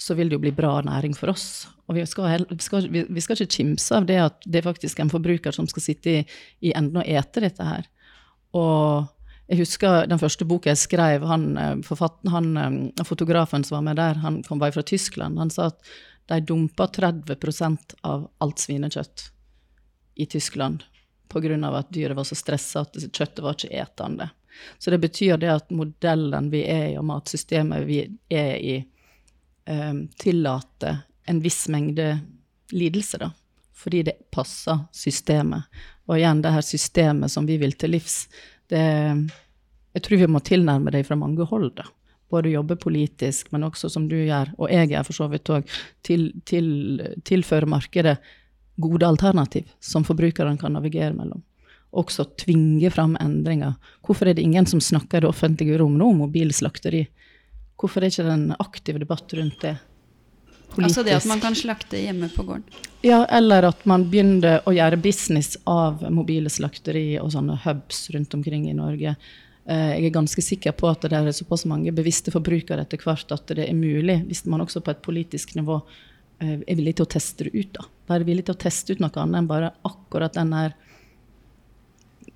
så 0.00 0.16
vil 0.18 0.28
det 0.28 0.36
jo 0.36 0.42
bli 0.42 0.52
bra 0.54 0.76
næring 0.84 1.14
for 1.16 1.32
oss. 1.32 1.66
Og 1.88 1.96
vi 1.96 2.04
skal, 2.08 2.46
vi 2.50 2.60
skal, 2.62 2.86
vi 2.90 3.22
skal 3.22 3.38
ikke 3.38 3.56
kimse 3.56 3.96
av 3.96 4.06
det 4.08 4.20
at 4.20 4.46
det 4.46 4.60
er 4.60 4.68
faktisk 4.68 5.00
en 5.00 5.12
forbruker 5.12 5.54
som 5.54 5.68
skal 5.70 5.84
sitte 5.84 6.12
i, 6.12 6.22
i 6.66 6.72
enden 6.76 7.00
og 7.00 7.08
ete 7.08 7.44
dette 7.44 7.66
her. 7.66 7.86
Og 8.56 9.10
jeg 9.46 9.60
husker 9.60 10.06
den 10.08 10.20
første 10.20 10.46
boka 10.48 10.70
jeg 10.72 10.80
skrev, 10.80 11.26
han, 11.28 11.56
eh, 11.58 12.08
han, 12.32 12.56
eh, 12.56 13.04
fotografen 13.04 13.64
som 13.64 13.76
var 13.78 13.86
med 13.90 13.96
der, 14.00 14.20
han 14.24 14.42
kom 14.42 14.58
bare 14.58 14.72
fra 14.72 14.82
Tyskland, 14.82 15.38
han 15.38 15.50
sa 15.50 15.68
at 15.72 15.80
de 16.32 16.40
dumpa 16.40 16.86
30% 16.88 17.94
av 18.02 18.30
alt 18.40 18.58
svinekjøtt 18.58 19.28
i 20.16 20.26
Tyskland 20.26 20.84
pga. 21.28 21.78
at 21.78 21.90
dyret 21.90 22.16
var 22.16 22.24
så 22.24 22.34
stressa 22.34 22.80
at 22.80 22.94
kjøttet 22.94 23.42
var 23.42 23.54
ikke 23.54 23.82
etende. 23.82 24.30
Så 24.78 24.90
det 24.90 24.98
betyr 24.98 25.36
det 25.36 25.50
at 25.50 25.70
modellen 25.70 26.50
vi 26.50 26.62
er 26.64 26.92
i, 26.92 26.98
og 26.98 27.04
matsystemet 27.04 27.86
vi 27.86 28.00
er 28.30 28.56
i, 28.56 28.76
um, 29.66 30.08
tillater 30.08 31.02
en 31.26 31.40
viss 31.40 31.68
mengde 31.68 32.20
lidelse, 32.70 33.18
da. 33.18 33.32
Fordi 33.74 34.02
det 34.02 34.30
passer 34.30 34.86
systemet. 34.92 35.64
Og 36.06 36.18
igjen, 36.18 36.42
det 36.44 36.52
her 36.54 36.62
systemet 36.62 37.32
som 37.32 37.46
vi 37.46 37.56
vil 37.58 37.72
til 37.72 37.96
livs, 37.96 38.28
det 38.72 38.84
Jeg 39.94 40.02
tror 40.02 40.18
vi 40.18 40.26
må 40.26 40.40
tilnærme 40.42 40.90
det 40.90 41.04
fra 41.06 41.16
mange 41.16 41.44
hold, 41.46 41.70
da. 41.76 41.84
Både 42.30 42.50
jobbe 42.50 42.74
politisk, 42.76 43.52
men 43.52 43.62
også 43.62 43.88
som 43.92 44.08
du 44.10 44.16
gjør, 44.16 44.50
og 44.58 44.72
jeg 44.72 44.90
gjør 44.90 45.04
for 45.06 45.14
så 45.14 45.28
vidt 45.30 45.50
òg, 45.54 45.68
til, 46.02 46.32
til, 46.48 46.66
tilføre 47.22 47.68
markedet 47.70 48.16
gode 48.80 49.06
alternativ 49.06 49.68
som 49.78 50.02
forbrukerne 50.06 50.58
kan 50.58 50.74
navigere 50.74 51.14
mellom. 51.14 51.44
Også 51.94 52.26
tvinge 52.42 52.90
fram 52.90 53.14
endringer. 53.22 53.76
Hvorfor 54.02 54.26
er 54.26 54.34
det 54.34 54.42
ingen 54.42 54.66
som 54.66 54.82
snakker 54.82 55.20
i 55.20 55.22
det 55.22 55.30
offentlige 55.30 55.78
rom 55.78 55.94
nå 56.00 56.10
om 56.10 56.24
mobilslakteri? 56.24 57.04
Hvorfor 57.78 58.02
er 58.02 58.08
det 58.08 58.16
ikke 58.16 58.34
en 58.34 58.48
aktiv 58.58 58.98
debatt 58.98 59.36
rundt 59.38 59.60
det? 59.62 59.76
Politisk? 60.74 60.90
Altså 60.90 61.06
det 61.06 61.16
at 61.16 61.28
man 61.30 61.42
kan 61.42 61.56
slakte 61.58 62.00
hjemme 62.00 62.28
på 62.34 62.46
gården? 62.46 62.84
Ja, 63.04 63.22
eller 63.26 63.68
at 63.70 63.84
man 63.88 64.06
begynner 64.10 64.62
å 64.68 64.74
gjøre 64.74 65.00
business 65.00 65.54
av 65.68 66.04
mobile 66.12 66.52
slakteri 66.52 67.18
og 67.20 67.32
sånne 67.34 67.58
hubs 67.66 68.08
rundt 68.14 68.34
omkring 68.36 68.68
i 68.70 68.76
Norge. 68.76 69.16
Eh, 69.64 69.90
jeg 69.96 70.08
er 70.08 70.16
ganske 70.16 70.44
sikker 70.44 70.74
på 70.76 70.88
at 70.90 71.06
det 71.06 71.20
er 71.20 71.36
såpass 71.36 71.66
mange 71.68 71.92
bevisste 71.94 72.34
forbrukere 72.34 72.84
etter 72.84 73.00
hvert 73.04 73.32
at 73.36 73.54
det 73.54 73.68
er 73.68 73.78
mulig, 73.78 74.22
hvis 74.28 74.44
man 74.50 74.64
også 74.64 74.82
på 74.84 74.94
et 74.94 75.04
politisk 75.04 75.56
nivå 75.58 75.82
Eh, 76.42 76.60
er 76.66 76.78
villig 76.78 76.96
til 76.98 77.06
å 77.06 77.12
teste 77.14 77.46
det 77.46 77.54
ut. 77.54 77.72
da. 77.76 77.86
Være 78.10 78.26
villig 78.26 78.46
til 78.46 78.56
å 78.56 78.60
teste 78.60 78.92
ut 78.92 79.02
noe 79.02 79.12
annet 79.22 79.38
enn 79.38 79.50
bare 79.50 79.72
akkurat 79.86 80.34
den 80.34 80.50
der 80.50 80.74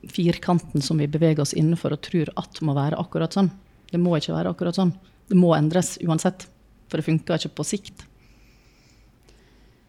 firkanten 0.09 0.83
som 0.83 0.99
vi 0.99 1.09
beveger 1.11 1.43
oss 1.43 1.55
innenfor 1.55 1.93
og 1.93 2.03
tror 2.07 2.31
at 2.39 2.61
må 2.63 2.75
være 2.77 2.99
akkurat 3.01 3.35
sånn. 3.35 3.51
Det 3.91 3.99
må 3.99 4.17
ikke 4.17 4.37
være 4.37 4.55
akkurat 4.55 4.79
sånn. 4.79 4.95
Det 5.29 5.37
må 5.37 5.53
endres 5.57 5.99
uansett. 6.05 6.47
For 6.89 7.01
det 7.01 7.09
funker 7.09 7.37
ikke 7.37 7.57
på 7.59 7.67
sikt. 7.67 8.07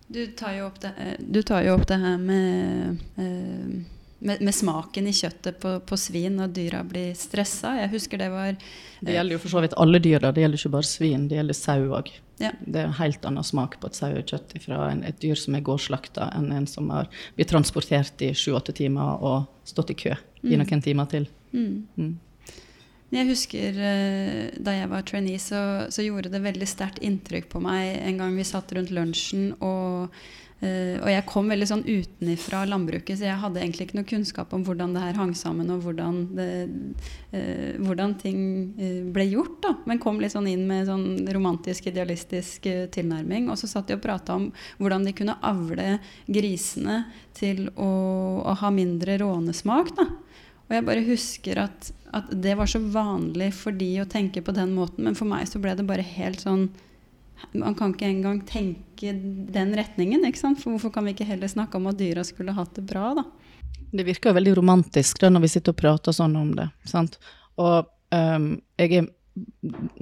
Du 0.09 0.25
tar 0.33 0.55
jo 0.57 0.65
opp 0.65 0.79
det, 0.81 0.91
eh, 0.97 1.41
tar 1.45 1.63
jo 1.67 1.75
opp 1.77 1.85
det 1.87 1.99
her 2.01 2.17
med, 2.17 2.97
eh, 3.21 3.81
med, 4.19 4.41
med, 4.41 4.55
smaken 4.55 5.07
i 5.07 5.13
kjøttet 5.13 5.59
på, 5.61 5.75
på 5.85 5.97
svin 6.01 6.39
når 6.39 6.53
dyra 6.55 6.79
blir 6.83 7.11
stressa. 7.13 7.75
Jeg 7.77 7.91
husker 7.93 8.17
det 8.17 8.31
var 8.33 8.55
Det 9.05 9.13
gjelder 9.13 9.37
jo 9.37 9.41
for 9.43 9.53
så 9.53 9.61
vidt 9.61 9.77
alle 9.77 10.01
dyr. 10.01 10.25
Det 10.25 10.41
gjelder 10.41 10.57
ikke 10.57 10.73
bare 10.73 10.89
svin, 10.89 11.27
det 11.29 11.37
gjelder 11.37 11.57
sau 11.59 11.93
òg. 11.93 12.09
Ja. 12.41 12.49
Det 12.65 12.81
er 12.81 12.89
en 12.89 12.97
helt 12.97 13.27
annen 13.27 13.45
smak 13.45 13.77
på 13.79 13.91
et 13.91 13.99
sauekjøtt 13.99 14.57
fra 14.63 14.87
et 14.97 15.21
dyr 15.21 15.37
som 15.37 15.55
er 15.55 15.63
gårdsslakta, 15.67 16.31
enn 16.39 16.49
en 16.55 16.65
som 16.71 16.89
har 16.89 17.11
blitt 17.37 17.51
transportert 17.53 18.25
i 18.25 18.31
sju-åtte 18.33 18.73
timer 18.73 19.21
og 19.21 19.45
stått 19.69 19.93
i 19.93 19.99
kø 19.99 20.15
i 20.15 20.55
mm. 20.55 20.57
noen 20.63 20.83
timer 20.83 21.09
til. 21.11 21.29
Mm. 21.53 21.85
Mm. 21.99 22.13
Jeg 23.09 23.25
husker 23.31 23.79
uh, 23.79 24.43
da 24.61 24.75
jeg 24.75 24.89
var 24.91 25.07
trainee, 25.07 25.41
så, 25.41 25.61
så, 25.89 26.05
gjorde 26.05 26.29
det 26.33 26.43
veldig 26.43 26.67
sterkt 26.69 27.01
inntrykk 27.05 27.49
på 27.49 27.61
meg 27.63 27.95
en 28.03 28.21
gang 28.21 28.37
vi 28.37 28.45
satt 28.47 28.75
rundt 28.75 28.93
lunsjen 28.95 29.55
og 29.59 30.13
Uh, 30.59 30.99
og 30.99 31.07
jeg 31.07 31.23
kom 31.23 31.47
veldig 31.47 31.67
sånn 31.69 31.85
utenifra 31.87 32.65
landbruket, 32.67 33.15
så 33.15 33.29
jeg 33.29 33.39
hadde 33.39 33.61
egentlig 33.61 33.85
ikke 33.85 33.95
noe 33.95 34.07
kunnskap 34.09 34.51
om 34.51 34.65
hvordan 34.67 34.91
det 34.91 35.03
her 35.05 35.15
hang 35.15 35.31
sammen, 35.31 35.69
og 35.71 35.85
hvordan, 35.85 36.17
det, 36.35 36.47
uh, 37.31 37.77
hvordan 37.79 38.17
ting 38.19 38.41
ble 39.15 39.23
gjort. 39.29 39.55
da, 39.63 39.71
Men 39.87 40.01
kom 40.03 40.19
litt 40.19 40.35
sånn 40.35 40.49
inn 40.51 40.65
med 40.67 40.89
sånn 40.91 41.29
romantisk, 41.31 41.87
idealistisk 41.87 42.67
tilnærming. 42.91 43.47
Og 43.47 43.55
så 43.61 43.71
satt 43.71 43.87
de 43.87 43.95
og 43.95 44.03
prata 44.03 44.35
om 44.35 44.49
hvordan 44.83 45.07
de 45.07 45.15
kunne 45.15 45.39
avle 45.39 45.93
grisene 46.27 47.05
til 47.39 47.69
å, 47.79 47.91
å 48.43 48.59
ha 48.59 48.73
mindre 48.75 49.15
rånesmak. 49.23 49.95
da. 49.95 50.09
Og 50.67 50.75
jeg 50.75 50.85
bare 50.85 51.07
husker 51.07 51.63
at, 51.63 51.87
at 52.15 52.29
det 52.43 52.55
var 52.57 52.69
så 52.69 52.81
vanlig 52.81 53.51
for 53.57 53.75
de 53.75 53.89
å 54.01 54.07
tenke 54.09 54.41
på 54.45 54.53
den 54.55 54.73
måten, 54.77 55.05
men 55.05 55.17
for 55.17 55.29
meg 55.29 55.47
så 55.49 55.61
ble 55.61 55.75
det 55.77 55.87
bare 55.87 56.05
helt 56.05 56.41
sånn 56.45 56.69
man 57.55 57.75
kan 57.75 57.93
ikke 57.93 58.07
engang 58.09 58.41
tenke 58.43 59.13
den 59.53 59.71
retningen. 59.77 60.25
ikke 60.27 60.41
sant? 60.41 60.59
For 60.61 60.75
hvorfor 60.75 60.91
kan 60.91 61.05
vi 61.07 61.13
ikke 61.15 61.27
heller 61.29 61.47
snakke 61.47 61.79
om 61.79 61.87
at 61.87 61.99
dyra 61.99 62.25
skulle 62.27 62.55
hatt 62.55 62.73
det 62.75 62.83
bra, 62.89 63.13
da? 63.15 63.23
Det 63.95 64.05
virker 64.05 64.35
veldig 64.35 64.57
romantisk 64.59 65.21
da, 65.21 65.29
når 65.31 65.45
vi 65.45 65.51
sitter 65.55 65.73
og 65.73 65.79
prater 65.79 66.15
sånn 66.15 66.35
om 66.37 66.51
det. 66.57 66.67
sant? 66.89 67.15
Og 67.59 67.87
um, 68.13 68.49
jeg 68.79 68.99
er, 68.99 69.07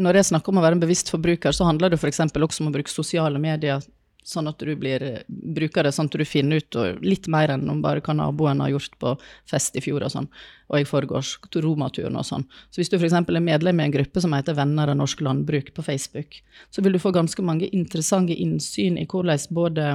når 0.02 0.20
jeg 0.20 0.30
snakker 0.32 0.52
om 0.52 0.60
å 0.60 0.66
være 0.66 0.80
en 0.80 0.84
bevisst 0.84 1.12
forbruker, 1.14 1.56
så 1.56 1.70
handler 1.70 1.94
det 1.94 2.02
f.eks. 2.02 2.26
også 2.26 2.66
om 2.66 2.72
å 2.72 2.76
bruke 2.76 2.92
sosiale 2.92 3.40
medier 3.42 3.86
sånn 4.28 4.50
at 4.50 4.60
du 4.60 4.74
blir, 4.76 5.04
bruker 5.28 5.88
det 5.88 5.94
sånn 5.96 6.10
at 6.10 6.18
du 6.20 6.26
finner 6.28 6.60
ut 6.60 6.78
litt 7.04 7.30
mer 7.32 7.54
enn 7.54 7.64
om 7.72 7.80
bare 7.84 8.04
hva 8.04 8.16
naboen 8.18 8.60
har 8.64 8.74
gjort 8.74 8.98
på 9.00 9.14
fest 9.48 9.78
i 9.80 9.84
fjor 9.84 10.04
og 10.04 10.12
sånn, 10.12 10.28
og 10.68 10.82
i 10.82 10.88
forgårs 10.88 11.38
romaturen 11.64 12.20
og 12.20 12.28
sånn. 12.28 12.44
Så 12.68 12.82
hvis 12.82 12.92
du 12.92 12.98
f.eks. 13.00 13.16
er 13.16 13.44
medlem 13.44 13.80
i 13.80 13.88
en 13.88 13.96
gruppe 13.96 14.24
som 14.24 14.36
heter 14.36 14.58
Venner 14.58 14.92
av 14.92 15.00
norsk 15.00 15.24
landbruk 15.24 15.72
på 15.78 15.86
Facebook, 15.86 16.42
så 16.70 16.84
vil 16.84 16.98
du 16.98 17.02
få 17.04 17.14
ganske 17.16 17.46
mange 17.46 17.70
interessante 17.72 18.36
innsyn 18.36 19.00
i 19.00 19.08
hvordan 19.08 19.48
både 19.56 19.88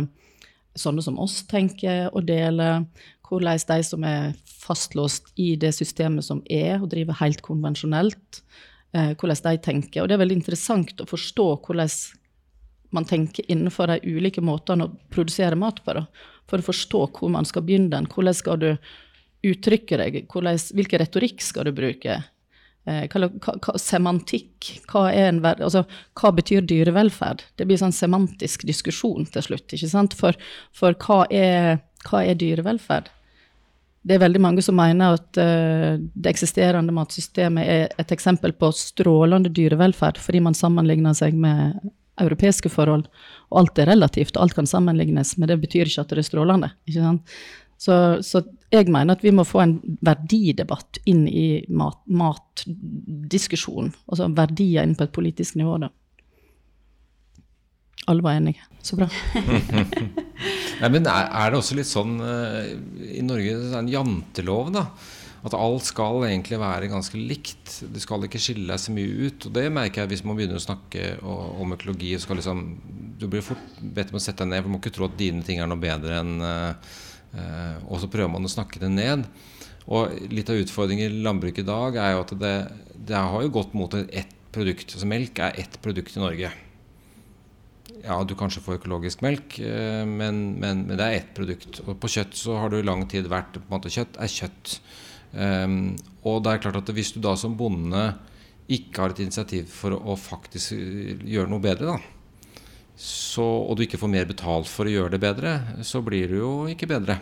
sånne 0.81 1.05
som 1.05 1.21
oss 1.21 1.43
tenker 1.51 2.09
og 2.15 2.25
deler, 2.31 2.87
hvordan 3.29 3.61
de 3.69 3.79
som 3.85 4.09
er 4.09 4.33
fastlåst 4.63 5.29
i 5.41 5.53
det 5.61 5.75
systemet 5.77 6.25
som 6.25 6.41
er, 6.49 6.79
og 6.81 6.89
driver 6.95 7.21
helt 7.21 7.45
konvensjonelt, 7.45 8.41
eh, 8.97 9.13
hvordan 9.13 9.45
de 9.45 9.57
tenker. 9.61 10.03
Og 10.03 10.09
det 10.09 10.17
er 10.17 10.25
veldig 10.25 10.41
interessant 10.41 11.05
å 11.05 11.09
forstå 11.09 11.49
hvordan 11.67 11.93
man 12.93 13.09
tenker 13.09 13.47
innenfor 13.51 13.93
de 13.93 14.01
ulike 14.05 14.45
måtene 14.45 14.87
å 14.87 14.93
produsere 15.13 15.59
mat 15.59 15.81
på. 15.85 15.97
Da. 15.97 16.07
For 16.51 16.61
å 16.63 16.69
forstå 16.69 17.07
hvor 17.17 17.33
man 17.33 17.49
skal 17.49 17.65
begynne 17.67 17.93
den. 17.95 18.09
Hvordan 18.13 18.37
skal 18.37 18.61
du 18.61 18.71
uttrykke 19.43 19.99
deg? 19.99 20.21
Hvordan, 20.31 20.61
hvilken 20.77 21.03
retorikk 21.03 21.43
skal 21.45 21.69
du 21.69 21.75
bruke? 21.77 22.21
Eh, 22.83 23.07
hva, 23.07 23.29
hva, 23.39 23.77
semantikk. 23.79 24.73
Hva, 24.91 25.07
en, 25.15 25.39
altså, 25.53 25.85
hva, 26.19 26.33
betyr 26.35 26.65
dyrevelferd? 26.67 27.45
Det 27.59 27.67
blir 27.69 27.79
sånn 27.79 27.95
semantisk 27.95 28.67
diskusjon 28.67 29.29
til 29.31 29.47
slutt. 29.47 29.69
ikke 29.71 29.91
sant? 29.91 30.17
For, 30.19 30.39
for 30.75 30.97
hva, 31.07 31.23
er, 31.31 31.79
hva, 32.09 32.25
er, 32.25 32.39
dyrevelferd? 32.41 33.11
Det 34.03 34.17
er 34.17 34.25
veldig 34.25 34.41
mange 34.43 34.63
som 34.67 34.75
mener 34.75 35.15
at 35.15 35.39
uh, 35.39 35.95
det 35.95 36.33
eksisterende 36.33 36.91
matsystemet 36.91 37.69
er 37.71 37.93
et 38.03 38.11
eksempel 38.11 38.51
på 38.59 38.73
strålende 38.75 39.53
dyrevelferd, 39.55 40.19
fordi 40.19 40.41
man 40.43 40.59
sammenligner 40.59 41.15
seg 41.15 41.39
med 41.39 41.79
europeiske 42.21 42.71
forhold. 42.73 43.07
Og 43.51 43.63
alt 43.63 43.81
er 43.83 43.91
relativt, 43.93 44.37
og 44.37 44.47
alt 44.47 44.57
kan 44.59 44.69
sammenlignes, 44.69 45.37
men 45.39 45.51
det 45.51 45.61
betyr 45.63 45.89
ikke 45.89 46.05
at 46.05 46.13
det 46.13 46.23
er 46.23 46.29
strålende. 46.29 46.73
ikke 46.89 47.05
sant? 47.05 47.37
Så, 47.83 47.95
så 48.23 48.45
jeg 48.71 48.93
mener 48.95 49.17
at 49.17 49.25
vi 49.25 49.33
må 49.35 49.45
få 49.45 49.65
en 49.65 49.73
verdidebatt 50.07 51.01
inn 51.11 51.25
i 51.27 51.65
mat, 51.69 51.99
matdiskusjonen. 52.07 53.91
Altså 54.07 54.31
verdier 54.37 54.87
inn 54.87 54.95
på 54.99 55.09
et 55.09 55.15
politisk 55.15 55.59
nivå, 55.59 55.81
da. 55.83 55.91
Alle 58.11 58.23
var 58.25 58.39
enige. 58.39 58.63
Så 58.83 58.99
bra. 58.99 59.07
Nei, 60.83 60.89
men 60.91 61.05
er, 61.07 61.27
er, 61.27 61.53
det 61.53 61.59
også 61.59 61.77
litt 61.79 61.91
sånn 61.91 62.17
uh, 62.19 62.65
i 63.15 63.23
Norge 63.23 63.59
en 63.79 63.91
jantelov, 63.91 64.73
da? 64.75 64.89
At 65.43 65.55
alt 65.59 65.87
skal 65.89 66.23
egentlig 66.29 66.59
være 66.63 66.91
ganske 66.91 67.19
likt. 67.19 67.81
Du 67.91 67.99
skal 68.03 68.29
ikke 68.29 68.41
skille 68.43 68.69
deg 68.71 68.79
så 68.79 68.93
mye 68.95 69.27
ut. 69.27 69.49
Og 69.49 69.55
det 69.57 69.65
merker 69.75 70.05
jeg 70.05 70.13
hvis 70.13 70.25
man 70.27 70.39
begynner 70.39 70.61
å 70.61 70.63
snakke 70.63 71.17
om 71.27 71.75
økologi. 71.75 72.13
Skal 72.23 72.39
liksom, 72.39 72.63
du 73.19 73.27
blir 73.31 73.43
fort 73.43 73.81
bedt 73.83 74.15
om 74.15 74.21
å 74.21 74.23
sette 74.23 74.45
deg 74.45 74.53
ned, 74.53 74.63
for 74.63 74.71
du 74.71 74.75
må 74.77 74.83
ikke 74.83 74.95
tro 74.95 75.09
at 75.09 75.19
dine 75.19 75.43
ting 75.47 75.59
er 75.59 75.71
noe 75.71 75.83
bedre 75.83 76.21
enn 76.23 76.37
uh, 76.47 76.77
Og 77.89 77.99
så 78.03 78.11
prøver 78.13 78.31
man 78.31 78.47
å 78.47 78.53
snakke 78.53 78.83
det 78.83 78.93
ned. 78.95 79.27
Og 79.91 80.15
litt 80.31 80.51
av 80.53 80.63
utfordringen 80.63 81.11
i 81.11 81.25
landbruket 81.27 81.65
i 81.65 81.71
dag 81.73 81.99
er 81.99 82.15
jo 82.15 82.23
at 82.23 82.39
det, 82.39 82.57
det 83.11 83.19
har 83.19 83.43
jo 83.43 83.55
gått 83.59 83.75
mot 83.75 83.99
ett 83.99 84.37
produkt. 84.55 84.95
Altså 84.95 85.11
melk 85.11 85.43
er 85.43 85.59
ett 85.59 85.81
produkt 85.83 86.15
i 86.15 86.23
Norge. 86.23 86.55
Ja, 88.03 88.23
du 88.23 88.37
kanskje 88.39 88.63
får 88.63 88.79
økologisk 88.79 89.27
melk, 89.27 89.59
uh, 89.59 90.07
men, 90.07 90.53
men, 90.63 90.87
men, 90.87 90.95
det 90.95 91.03
er 91.09 91.19
ett 91.25 91.35
produkt. 91.35 91.83
Og 91.83 91.99
på 91.99 92.15
kjøtt 92.21 92.39
så 92.39 92.63
har 92.63 92.71
det 92.71 92.85
i 92.85 92.93
lang 92.93 93.09
tid 93.11 93.27
vært 93.27 93.59
på 93.59 93.67
en 93.67 93.81
måte 93.81 93.91
Kjøtt 93.91 94.23
er 94.23 94.31
kjøtt. 94.31 94.79
Um, 95.33 95.95
og 96.29 96.43
det 96.45 96.53
er 96.53 96.63
klart 96.67 96.79
at 96.83 96.93
hvis 96.93 97.15
du 97.15 97.21
da 97.25 97.33
som 97.41 97.57
bonde 97.57 98.03
ikke 98.73 99.03
har 99.03 99.15
et 99.15 99.23
initiativ 99.25 99.71
for 99.73 99.97
å, 99.97 100.17
faktisk 100.17 100.77
eh, 100.77 101.23
gjøre 101.35 101.51
noe 101.51 101.63
bedre, 101.63 101.97
da, 101.97 102.59
så, 102.97 103.43
og 103.43 103.77
du 103.77 103.87
ikke 103.87 103.99
får 104.01 104.13
mer 104.13 104.29
betalt 104.29 104.69
for 104.71 104.87
å 104.87 104.93
gjøre 104.93 105.15
det 105.15 105.23
bedre, 105.23 105.55
så 105.85 106.03
blir 106.05 106.31
det 106.31 106.39
jo 106.39 106.53
ikke 106.71 106.89
bedre. 106.91 107.19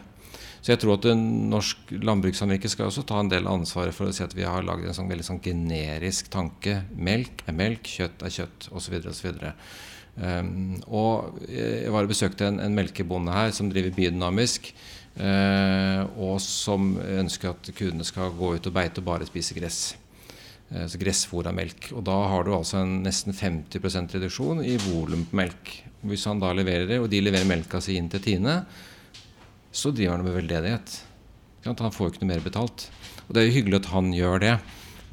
Så 0.60 0.74
jeg 0.74 0.82
tror 0.82 0.98
at 0.98 1.06
norsk 1.16 1.94
landbrukssamvirke 2.04 2.68
skal 2.68 2.90
også 2.90 3.06
ta 3.08 3.22
en 3.22 3.30
del 3.32 3.46
av 3.48 3.56
ansvaret 3.56 3.96
for 3.96 4.10
å 4.10 4.12
si 4.12 4.24
at 4.26 4.34
vi 4.36 4.44
har 4.44 4.66
laget 4.66 4.90
en 4.90 4.98
sånn 4.98 5.08
veldig 5.08 5.24
sånn 5.24 5.40
generisk 5.44 6.28
tanke. 6.32 6.82
Melk 6.92 7.46
er 7.48 7.56
melk, 7.56 7.88
kjøtt 7.88 8.26
er 8.26 8.34
kjøtt, 8.34 8.68
osv. 8.76 8.98
osv. 9.08 9.30
Um, 10.20 10.76
og 10.84 11.40
jeg 11.48 11.88
var 11.94 12.04
og 12.04 12.12
besøkte 12.12 12.50
en, 12.50 12.60
en 12.60 12.76
melkebonde 12.76 13.32
her 13.32 13.54
som 13.56 13.70
driver 13.72 13.96
biodynamisk. 13.96 14.68
Uh, 15.18 16.06
og 16.22 16.36
som 16.40 16.94
ønsker 17.02 17.50
at 17.50 17.72
kudene 17.76 18.06
skal 18.06 18.30
gå 18.36 18.54
ut 18.56 18.68
og 18.70 18.76
beite 18.76 19.02
og 19.02 19.08
bare 19.08 19.26
spise 19.28 19.56
gress. 19.56 19.80
Uh, 20.70 20.86
så 20.86 21.00
gressfôr 21.00 21.50
av 21.50 21.56
melk. 21.56 21.90
Og 21.96 22.04
da 22.06 22.16
har 22.32 22.46
du 22.46 22.54
altså 22.54 22.80
en 22.84 23.00
nesten 23.04 23.34
50% 23.36 24.16
reduksjon 24.16 24.62
i 24.64 24.78
volum 24.86 25.26
på 25.28 25.40
melk. 25.42 25.74
Hvis 26.06 26.24
han 26.30 26.40
da 26.40 26.54
leverer 26.56 26.88
det, 26.88 27.00
og 27.02 27.10
de 27.12 27.20
leverer 27.24 27.48
melka 27.48 27.82
si 27.84 27.98
inn 28.00 28.08
til 28.12 28.22
Tine, 28.24 28.62
så 29.70 29.92
driver 29.92 30.16
han 30.16 30.26
med 30.26 30.38
veldedighet. 30.38 30.98
Han 31.66 31.92
får 31.92 32.06
jo 32.06 32.12
ikke 32.14 32.24
noe 32.24 32.32
mer 32.32 32.44
betalt. 32.44 32.86
Og 33.26 33.34
det 33.34 33.42
er 33.42 33.50
jo 33.50 33.56
hyggelig 33.58 33.82
at 33.82 33.90
han 33.92 34.14
gjør 34.14 34.42
det. 34.42 34.54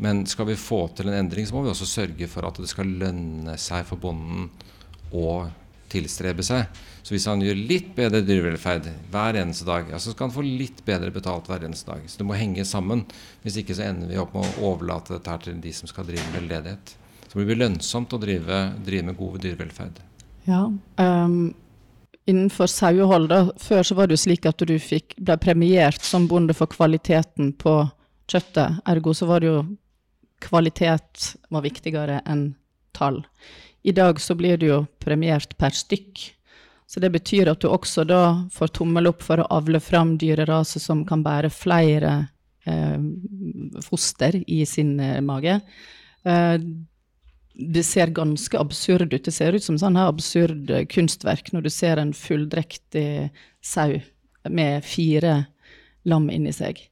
Men 0.01 0.23
skal 0.29 0.51
vi 0.51 0.59
få 0.61 0.85
til 0.95 1.09
en 1.09 1.17
endring, 1.17 1.47
så 1.49 1.57
må 1.57 1.65
vi 1.65 1.73
også 1.73 1.89
sørge 1.89 2.29
for 2.29 2.45
at 2.47 2.59
det 2.61 2.69
skal 2.69 2.89
lønne 3.01 3.57
seg 3.59 3.85
for 3.89 3.99
bonden 4.01 4.47
å 5.11 5.47
tilstrebe 5.91 6.45
seg. 6.45 6.67
Så 7.05 7.15
hvis 7.15 7.27
han 7.29 7.41
gjør 7.43 7.59
litt 7.69 7.93
bedre 7.95 8.19
dyrevelferd 8.25 8.89
hver 9.13 9.39
eneste 9.39 9.67
dag, 9.67 9.87
ja, 9.93 9.99
så 9.99 10.11
skal 10.11 10.27
han 10.27 10.35
få 10.35 10.43
litt 10.43 10.81
bedre 10.87 11.11
betalt 11.15 11.47
hver 11.47 11.63
eneste 11.63 11.93
dag. 11.93 12.07
Så 12.09 12.19
det 12.19 12.27
må 12.27 12.35
henge 12.35 12.65
sammen. 12.67 13.05
Hvis 13.45 13.61
ikke 13.61 13.77
så 13.77 13.85
ender 13.87 14.11
vi 14.11 14.19
opp 14.19 14.35
med 14.35 14.43
å 14.43 14.73
overlate 14.73 15.15
dette 15.15 15.31
her 15.31 15.45
til 15.45 15.61
de 15.63 15.71
som 15.75 15.89
skal 15.89 16.09
drive 16.09 16.25
med 16.27 16.41
veldedighet. 16.41 16.95
Så 17.27 17.39
det 17.39 17.47
blir 17.47 17.61
lønnsomt 17.61 18.15
å 18.15 18.19
drive, 18.19 18.59
drive 18.83 19.07
med 19.07 19.19
god 19.19 19.39
dyrevelferd. 19.45 20.03
Ja, 20.47 20.61
um, 20.99 21.39
innenfor 22.27 22.71
sauehold, 22.71 23.29
da, 23.31 23.41
før 23.59 23.87
så 23.87 23.95
var 23.97 24.07
det 24.07 24.17
jo 24.17 24.23
slik 24.27 24.47
at 24.47 24.63
du 24.67 24.75
fikk, 24.79 25.15
ble 25.19 25.35
premiert 25.43 26.03
som 26.03 26.27
bonde 26.27 26.55
for 26.55 26.71
kvaliteten 26.71 27.53
på 27.59 27.79
kjøttet. 28.31 28.81
Ergo 28.87 29.15
så 29.15 29.27
var 29.29 29.43
det 29.43 29.51
jo 29.51 29.61
kvalitet 30.43 31.33
var 31.49 31.63
viktigere 31.65 32.21
enn 32.27 32.49
tall. 32.97 33.21
I 33.87 33.93
dag 33.95 34.19
så 34.21 34.35
blir 34.35 34.57
du 34.59 34.67
jo 34.67 34.81
premiert 34.99 35.53
per 35.57 35.71
stykk. 35.75 36.25
Så 36.87 36.99
det 37.03 37.11
betyr 37.13 37.47
at 37.51 37.61
du 37.63 37.69
også 37.71 38.03
da 38.07 38.21
får 38.51 38.73
tommel 38.75 39.07
opp 39.07 39.23
for 39.23 39.39
å 39.39 39.47
avle 39.57 39.79
fram 39.83 40.15
dyreraser 40.19 40.83
som 40.83 41.05
kan 41.07 41.23
bære 41.23 41.51
flere 41.51 42.11
eh, 42.67 42.99
foster 43.83 44.39
i 44.43 44.61
sin 44.67 44.97
eh, 44.99 45.21
mage. 45.23 45.59
Eh, 46.27 46.55
det 47.57 47.83
ser 47.87 48.11
ganske 48.15 48.59
absurd 48.59 49.13
ut. 49.13 49.23
Det 49.23 49.33
ser 49.35 49.55
ut 49.55 49.63
som 49.63 49.79
sånn 49.79 49.99
her 49.99 50.11
absurd 50.11 50.71
kunstverk 50.91 51.53
når 51.55 51.67
du 51.67 51.71
ser 51.73 51.99
en 51.99 52.11
fulldrektig 52.15 53.31
sau 53.63 53.97
med 54.47 54.83
fire 54.85 55.39
lam 56.07 56.27
inni 56.31 56.53
seg. 56.55 56.83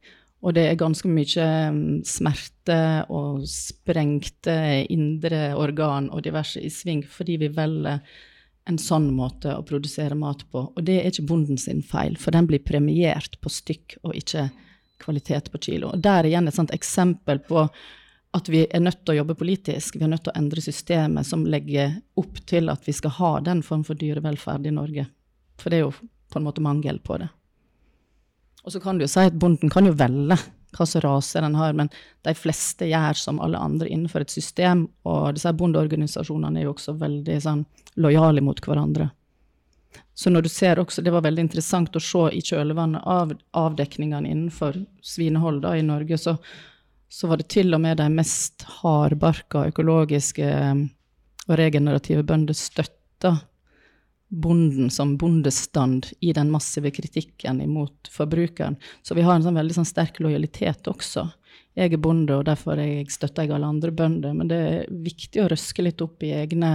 Og 0.45 0.53
det 0.53 0.67
er 0.69 0.77
ganske 0.77 1.09
mye 1.09 1.47
mm, 1.73 2.03
smerte 2.05 2.77
og 3.13 3.47
sprengte 3.49 4.85
indre 4.93 5.55
organ 5.57 6.11
og 6.13 6.21
diverse 6.27 6.61
i 6.61 6.69
sving 6.69 7.01
fordi 7.09 7.39
vi 7.41 7.49
velger 7.55 8.03
en 8.65 8.79
sånn 8.81 9.11
måte 9.13 9.53
å 9.53 9.65
produsere 9.65 10.17
mat 10.17 10.43
på. 10.51 10.63
Og 10.73 10.85
det 10.85 10.99
er 10.99 11.09
ikke 11.09 11.27
bonden 11.29 11.57
sin 11.61 11.83
feil, 11.85 12.15
for 12.17 12.33
den 12.33 12.47
blir 12.49 12.63
premiert 12.65 13.37
på 13.41 13.51
stykk 13.53 13.99
og 14.03 14.15
ikke 14.17 14.47
kvalitet 15.01 15.51
på 15.53 15.61
kilo. 15.67 15.91
Og 15.93 16.01
der 16.01 16.23
er 16.23 16.31
igjen 16.31 16.49
et 16.49 16.57
sånt 16.57 16.73
eksempel 16.73 17.41
på 17.45 17.67
at 18.35 18.49
vi 18.51 18.65
er 18.65 18.83
nødt 18.83 19.03
til 19.05 19.13
å 19.13 19.19
jobbe 19.21 19.37
politisk. 19.39 19.95
Vi 19.95 20.05
er 20.05 20.11
nødt 20.11 20.25
til 20.25 20.33
å 20.33 20.39
endre 20.39 20.63
systemet 20.63 21.27
som 21.29 21.45
legger 21.47 21.99
opp 22.19 22.41
til 22.49 22.73
at 22.73 22.83
vi 22.87 22.95
skal 22.95 23.13
ha 23.19 23.31
den 23.45 23.61
form 23.63 23.85
for 23.87 23.97
dyrevelferd 23.97 24.67
i 24.67 24.73
Norge. 24.75 25.05
For 25.61 25.71
det 25.71 25.79
er 25.79 25.85
jo 25.85 25.93
på 25.95 26.41
en 26.41 26.47
måte 26.47 26.63
mangel 26.65 26.99
på 27.05 27.19
det. 27.21 27.29
Og 28.65 28.73
så 28.73 28.81
kan 28.81 28.97
du 28.97 29.05
jo 29.05 29.11
si 29.11 29.25
at 29.29 29.37
bonden 29.37 29.69
kan 29.71 29.85
jo 29.85 29.93
velge 29.97 30.37
hva 30.75 30.85
slags 30.85 31.05
rase 31.05 31.41
den 31.41 31.55
har, 31.55 31.73
men 31.77 31.89
de 32.25 32.33
fleste 32.35 32.87
gjør 32.89 33.15
som 33.15 33.39
alle 33.39 33.61
andre 33.61 33.87
innenfor 33.87 34.25
et 34.25 34.33
system, 34.33 34.87
og 35.07 35.37
disse 35.37 35.53
bondeorganisasjonene 35.55 36.59
er 36.59 36.67
jo 36.67 36.73
også 36.73 36.97
veldig 36.99 37.37
sånn 37.45 37.61
lojale 38.01 38.43
mot 38.43 38.59
hverandre. 38.59 39.07
Så 40.15 40.31
når 40.31 40.41
du 40.45 40.49
ser 40.49 40.79
også, 40.79 41.01
Det 41.01 41.11
var 41.11 41.21
veldig 41.21 41.43
interessant 41.43 41.95
å 41.95 41.99
se 41.99 42.29
i 42.31 42.41
kjølvannet 42.41 43.03
av 43.05 43.33
avdekningene 43.51 44.29
innenfor 44.29 44.85
svinehold 45.03 45.61
da, 45.63 45.75
i 45.75 45.83
Norge, 45.83 46.17
så, 46.17 46.37
så 47.07 47.27
var 47.27 47.37
det 47.37 47.49
til 47.51 47.73
og 47.75 47.81
med 47.81 47.97
de 47.97 48.09
mest 48.11 48.65
hardbarka 48.81 49.67
økologiske 49.71 50.51
og 51.47 51.57
regenerative 51.59 52.23
bønder 52.23 52.55
støtta 52.57 53.37
bonden 54.41 54.89
som 54.91 55.15
bondestand 55.17 56.11
i 56.19 56.33
den 56.35 56.51
massive 56.51 56.91
kritikken 56.91 57.61
imot 57.61 58.09
forbrukeren. 58.11 58.75
Så 59.03 59.15
vi 59.15 59.23
har 59.25 59.35
en 59.35 59.45
sånn 59.45 59.57
veldig 59.57 59.77
sånn 59.77 59.87
sterk 59.87 60.19
lojalitet 60.23 60.87
også. 60.91 61.27
Jeg 61.75 61.91
er 61.91 61.99
bonde, 61.99 62.37
og 62.37 62.45
derfor 62.47 62.79
jeg 62.79 63.09
støtter 63.11 63.43
jeg 63.43 63.55
alle 63.55 63.67
andre 63.67 63.91
bønder. 63.91 64.35
Men 64.35 64.49
det 64.51 64.59
er 64.63 64.89
viktig 64.89 65.43
å 65.43 65.49
røske 65.51 65.83
litt 65.83 66.01
opp 66.03 66.23
i 66.23 66.31
egne, 66.37 66.71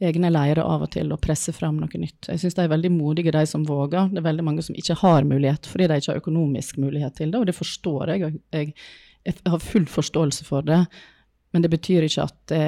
egne 0.00 0.30
leirer 0.32 0.62
av 0.64 0.86
og 0.86 0.92
til 0.94 1.12
og 1.12 1.20
presse 1.24 1.52
fram 1.52 1.76
noe 1.80 2.00
nytt. 2.00 2.30
Jeg 2.30 2.40
syns 2.40 2.56
de 2.56 2.64
er 2.64 2.72
veldig 2.72 2.92
modige, 2.94 3.34
de 3.34 3.44
som 3.48 3.66
våger. 3.68 4.08
Det 4.12 4.22
er 4.22 4.28
veldig 4.30 4.46
mange 4.48 4.64
som 4.64 4.78
ikke 4.78 4.96
har 5.02 5.28
mulighet 5.28 5.68
fordi 5.68 5.90
de 5.90 6.00
ikke 6.00 6.14
har 6.14 6.22
økonomisk 6.22 6.80
mulighet 6.80 7.20
til 7.20 7.34
det, 7.34 7.42
og 7.42 7.50
det 7.50 7.56
forstår 7.58 8.14
jeg. 8.14 8.40
Jeg, 8.56 8.72
jeg 9.28 9.52
har 9.52 9.62
full 9.62 9.86
forståelse 9.86 10.48
for 10.48 10.64
det, 10.66 10.80
men 11.52 11.64
det 11.64 11.70
betyr 11.76 12.08
ikke 12.08 12.24
at, 12.24 12.40
det, 12.48 12.64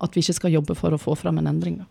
at 0.00 0.16
vi 0.16 0.24
ikke 0.24 0.40
skal 0.40 0.56
jobbe 0.56 0.78
for 0.80 0.96
å 0.96 1.02
få 1.02 1.16
fram 1.18 1.42
en 1.42 1.52
endring. 1.52 1.82
da. 1.82 1.90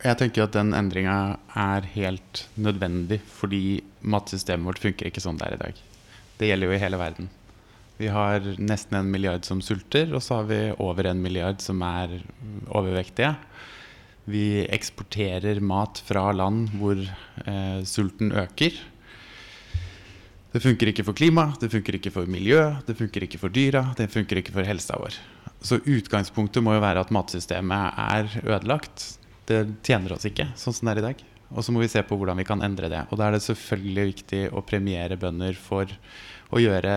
Jeg 0.00 0.16
tenker 0.16 0.46
at 0.46 0.54
den 0.56 0.72
endringa 0.72 1.36
er 1.60 1.84
helt 1.92 2.46
nødvendig, 2.56 3.18
fordi 3.20 3.82
matsystemet 4.00 4.70
vårt 4.70 4.80
funker 4.80 5.10
ikke 5.10 5.20
sånn 5.20 5.36
det 5.36 5.50
er 5.50 5.56
i 5.58 5.60
dag. 5.60 5.82
Det 6.40 6.48
gjelder 6.48 6.70
jo 6.70 6.76
i 6.76 6.80
hele 6.80 7.00
verden. 7.00 7.28
Vi 8.00 8.08
har 8.08 8.46
nesten 8.56 8.96
en 8.96 9.10
milliard 9.12 9.44
som 9.44 9.60
sulter, 9.60 10.08
og 10.16 10.24
så 10.24 10.38
har 10.38 10.48
vi 10.48 10.60
over 10.80 11.10
en 11.10 11.20
milliard 11.20 11.60
som 11.60 11.84
er 11.84 12.16
overvektige. 12.72 13.34
Vi 14.24 14.64
eksporterer 14.72 15.60
mat 15.60 16.00
fra 16.08 16.30
land 16.32 16.72
hvor 16.80 16.96
eh, 16.96 17.84
sulten 17.84 18.32
øker. 18.32 18.80
Det 20.50 20.64
funker 20.64 20.94
ikke 20.94 21.04
for 21.10 21.14
klima, 21.14 21.50
det 21.60 21.68
funker 21.76 22.00
ikke 22.00 22.14
for 22.16 22.30
miljø, 22.30 22.70
det 22.88 22.96
funker 22.96 23.28
ikke 23.28 23.44
for 23.44 23.52
dyra, 23.52 23.90
det 24.00 24.08
funker 24.10 24.40
ikke 24.40 24.56
for 24.56 24.64
helsa 24.64 24.96
vår. 24.96 25.20
Så 25.60 25.82
utgangspunktet 25.84 26.64
må 26.64 26.78
jo 26.78 26.86
være 26.88 27.04
at 27.04 27.12
matsystemet 27.12 28.00
er 28.00 28.32
ødelagt 28.48 29.19
det 29.50 29.60
tjener 29.86 30.14
oss 30.16 30.26
ikke 30.28 30.52
sånn 30.58 30.76
som 30.76 30.88
det 30.88 30.96
er 30.96 31.02
i 31.02 31.06
dag. 31.10 31.26
Og 31.50 31.66
så 31.66 31.74
må 31.74 31.82
vi 31.82 31.90
se 31.90 32.02
på 32.06 32.16
hvordan 32.18 32.38
vi 32.38 32.46
kan 32.46 32.62
endre 32.62 32.90
det. 32.90 33.02
Og 33.10 33.18
da 33.18 33.26
er 33.26 33.36
det 33.36 33.42
selvfølgelig 33.42 34.06
viktig 34.12 34.42
å 34.54 34.62
premiere 34.66 35.18
bønder 35.18 35.56
for 35.58 35.90
å 36.50 36.62
gjøre 36.62 36.94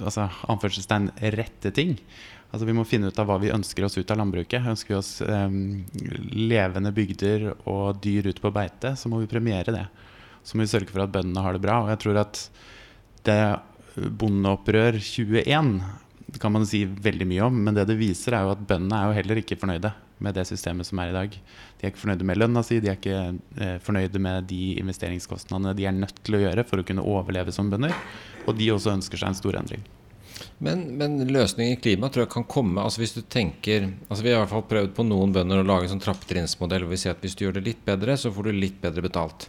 altså, 0.00 0.28
anførselstegn 0.46 1.10
rette 1.34 1.72
ting. 1.74 1.96
Altså 2.52 2.68
Vi 2.68 2.76
må 2.76 2.86
finne 2.86 3.10
ut 3.10 3.18
av 3.18 3.26
hva 3.28 3.40
vi 3.42 3.50
ønsker 3.50 3.86
oss 3.86 3.98
ut 3.98 4.10
av 4.14 4.20
landbruket. 4.20 4.70
Ønsker 4.70 4.94
vi 4.94 5.00
oss 5.00 5.12
um, 5.26 5.82
levende 6.30 6.94
bygder 6.94 7.50
og 7.66 7.98
dyr 8.04 8.30
ute 8.30 8.42
på 8.42 8.54
beite, 8.54 8.94
så 8.96 9.10
må 9.10 9.20
vi 9.22 9.30
premiere 9.30 9.74
det. 9.74 9.84
Så 10.46 10.54
må 10.54 10.62
vi 10.62 10.70
sørge 10.70 10.92
for 10.92 11.02
at 11.02 11.12
bøndene 11.14 11.42
har 11.42 11.56
det 11.56 11.64
bra. 11.66 11.82
Og 11.82 11.90
jeg 11.90 12.04
tror 12.04 12.22
at 12.22 12.46
det 13.26 13.40
bondeopprør 13.96 15.00
21 15.02 15.78
kan 16.42 16.52
man 16.54 16.66
si 16.68 16.84
veldig 16.86 17.26
mye 17.26 17.46
om, 17.46 17.58
men 17.66 17.74
det 17.74 17.86
det 17.90 17.98
viser, 17.98 18.34
er 18.34 18.46
jo 18.46 18.54
at 18.54 18.66
bøndene 18.68 18.98
er 18.98 19.10
jo 19.10 19.18
heller 19.18 19.40
ikke 19.42 19.58
fornøyde 19.58 19.90
med 20.22 20.36
det 20.36 20.46
systemet 20.48 20.88
som 20.88 21.00
er 21.02 21.10
i 21.10 21.16
dag. 21.16 21.34
De 21.76 21.84
er 21.84 21.92
ikke 21.92 22.02
fornøyde 22.04 22.28
med 22.28 22.40
lønna 22.40 22.62
si, 22.64 22.80
de 22.80 22.90
er 22.92 22.96
ikke 22.96 23.18
eh, 23.60 23.76
fornøyde 23.84 24.22
med 24.22 24.48
de 24.50 24.62
investeringskostnadene 24.80 25.74
de 25.76 25.86
er 25.88 25.96
nødt 25.96 26.22
til 26.24 26.38
å 26.38 26.42
gjøre 26.46 26.64
for 26.68 26.80
å 26.80 26.86
kunne 26.88 27.04
overleve 27.04 27.54
som 27.54 27.70
bønder. 27.72 27.94
Og 28.46 28.56
de 28.56 28.72
også 28.72 28.94
ønsker 28.96 29.20
seg 29.20 29.32
en 29.32 29.38
stor 29.38 29.60
endring. 29.60 29.84
Men, 30.60 30.82
men 31.00 31.20
løsningen 31.28 31.76
i 31.76 31.80
klima 31.80 32.10
tror 32.12 32.26
jeg 32.26 32.32
kan 32.34 32.44
komme 32.48 32.82
altså 32.84 33.00
hvis 33.00 33.14
du 33.16 33.22
tenker, 33.22 33.86
altså 34.08 34.24
Vi 34.24 34.32
har 34.32 34.38
i 34.38 34.42
hvert 34.42 34.52
fall 34.52 34.66
prøvd 34.68 34.92
på 34.96 35.06
noen 35.08 35.32
bønder 35.32 35.62
å 35.62 35.66
lage 35.66 35.88
en 35.88 35.94
sånn 35.94 36.04
trappetrinnsmodell 36.04 36.84
hvor 36.84 36.92
vi 36.92 37.00
sier 37.00 37.16
at 37.16 37.24
hvis 37.24 37.36
du 37.36 37.46
gjør 37.46 37.56
det 37.58 37.66
litt 37.70 37.82
bedre, 37.86 38.18
så 38.20 38.32
får 38.32 38.48
du 38.48 38.60
litt 38.60 38.78
bedre 38.82 39.04
betalt. 39.04 39.48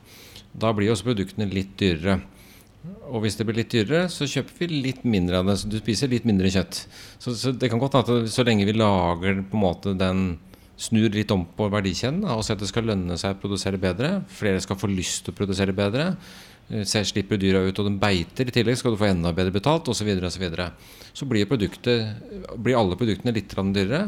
Da 0.57 0.72
blir 0.76 0.91
også 0.91 1.09
produktene 1.09 1.49
litt 1.51 1.76
dyrere. 1.80 2.22
Og 3.11 3.24
hvis 3.24 3.36
det 3.39 3.45
blir 3.47 3.59
litt 3.59 3.72
dyrere, 3.74 4.07
så 4.11 4.28
kjøper 4.30 4.61
vi 4.61 4.82
litt 4.88 5.03
mindre 5.07 5.41
av 5.41 5.49
det. 5.49 5.57
Så 5.59 5.70
du 5.72 5.78
spiser 5.80 6.11
litt 6.11 6.28
mindre 6.28 6.51
kjøtt. 6.51 6.82
Så, 7.20 7.34
så 7.36 7.51
det 7.51 7.70
kan 7.72 7.82
godt 7.82 7.97
hende 7.97 8.20
at 8.24 8.32
så 8.32 8.45
lenge 8.47 8.68
vi 8.68 8.76
lager 8.76 9.41
på 9.43 9.57
en 9.57 9.63
måte 9.63 9.95
den 9.97 10.24
snur 10.78 11.09
litt 11.09 11.32
om 11.34 11.43
på 11.57 11.67
verdikjeden 11.73 12.21
og 12.30 12.43
sier 12.45 12.57
at 12.57 12.61
det 12.61 12.69
skal 12.69 12.86
lønne 12.88 13.17
seg 13.17 13.34
å 13.34 13.41
produsere 13.41 13.80
bedre. 13.82 14.21
Flere 14.30 14.61
skal 14.63 14.78
få 14.80 14.89
lyst 14.91 15.25
til 15.25 15.34
å 15.34 15.39
produsere 15.39 15.75
bedre. 15.75 16.11
Eh, 16.69 16.86
så 16.88 17.03
slipper 17.07 17.41
dyra 17.41 17.63
ut, 17.65 17.80
og 17.80 17.89
de 17.89 17.97
beiter. 18.01 18.47
I 18.47 18.53
tillegg 18.53 18.80
skal 18.80 18.93
du 18.93 19.01
få 19.01 19.09
enda 19.09 19.34
bedre 19.36 19.55
betalt, 19.55 19.89
osv. 19.89 20.01
Så, 20.01 20.07
videre, 20.07 20.30
og 20.30 20.36
så, 20.36 20.43
videre. 20.43 20.71
så 21.13 21.28
blir, 21.30 21.47
blir 21.49 22.80
alle 22.80 22.99
produktene 22.99 23.36
litt 23.36 23.55
dyrere. 23.55 24.07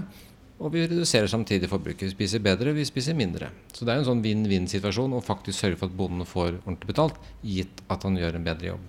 Og 0.59 0.73
vi 0.73 0.83
reduserer 0.83 1.31
samtidig 1.31 1.69
forbruket. 1.71 2.09
Vi 2.09 2.11
spiser 2.17 2.43
bedre, 2.43 2.73
vi 2.75 2.83
spiser 2.83 3.15
mindre. 3.15 3.47
Så 3.71 3.85
det 3.87 3.93
er 3.93 4.01
en 4.01 4.09
sånn 4.09 4.23
vinn-vinn-situasjon 4.23 5.15
å 5.15 5.23
faktisk 5.23 5.55
sørge 5.55 5.79
for 5.79 5.87
at 5.87 5.95
bonden 5.95 6.27
får 6.27 6.57
ordentlig 6.65 6.89
betalt, 6.91 7.19
gitt 7.47 7.79
at 7.87 8.03
han 8.03 8.19
gjør 8.19 8.35
en 8.35 8.47
bedre 8.49 8.73
jobb. 8.73 8.87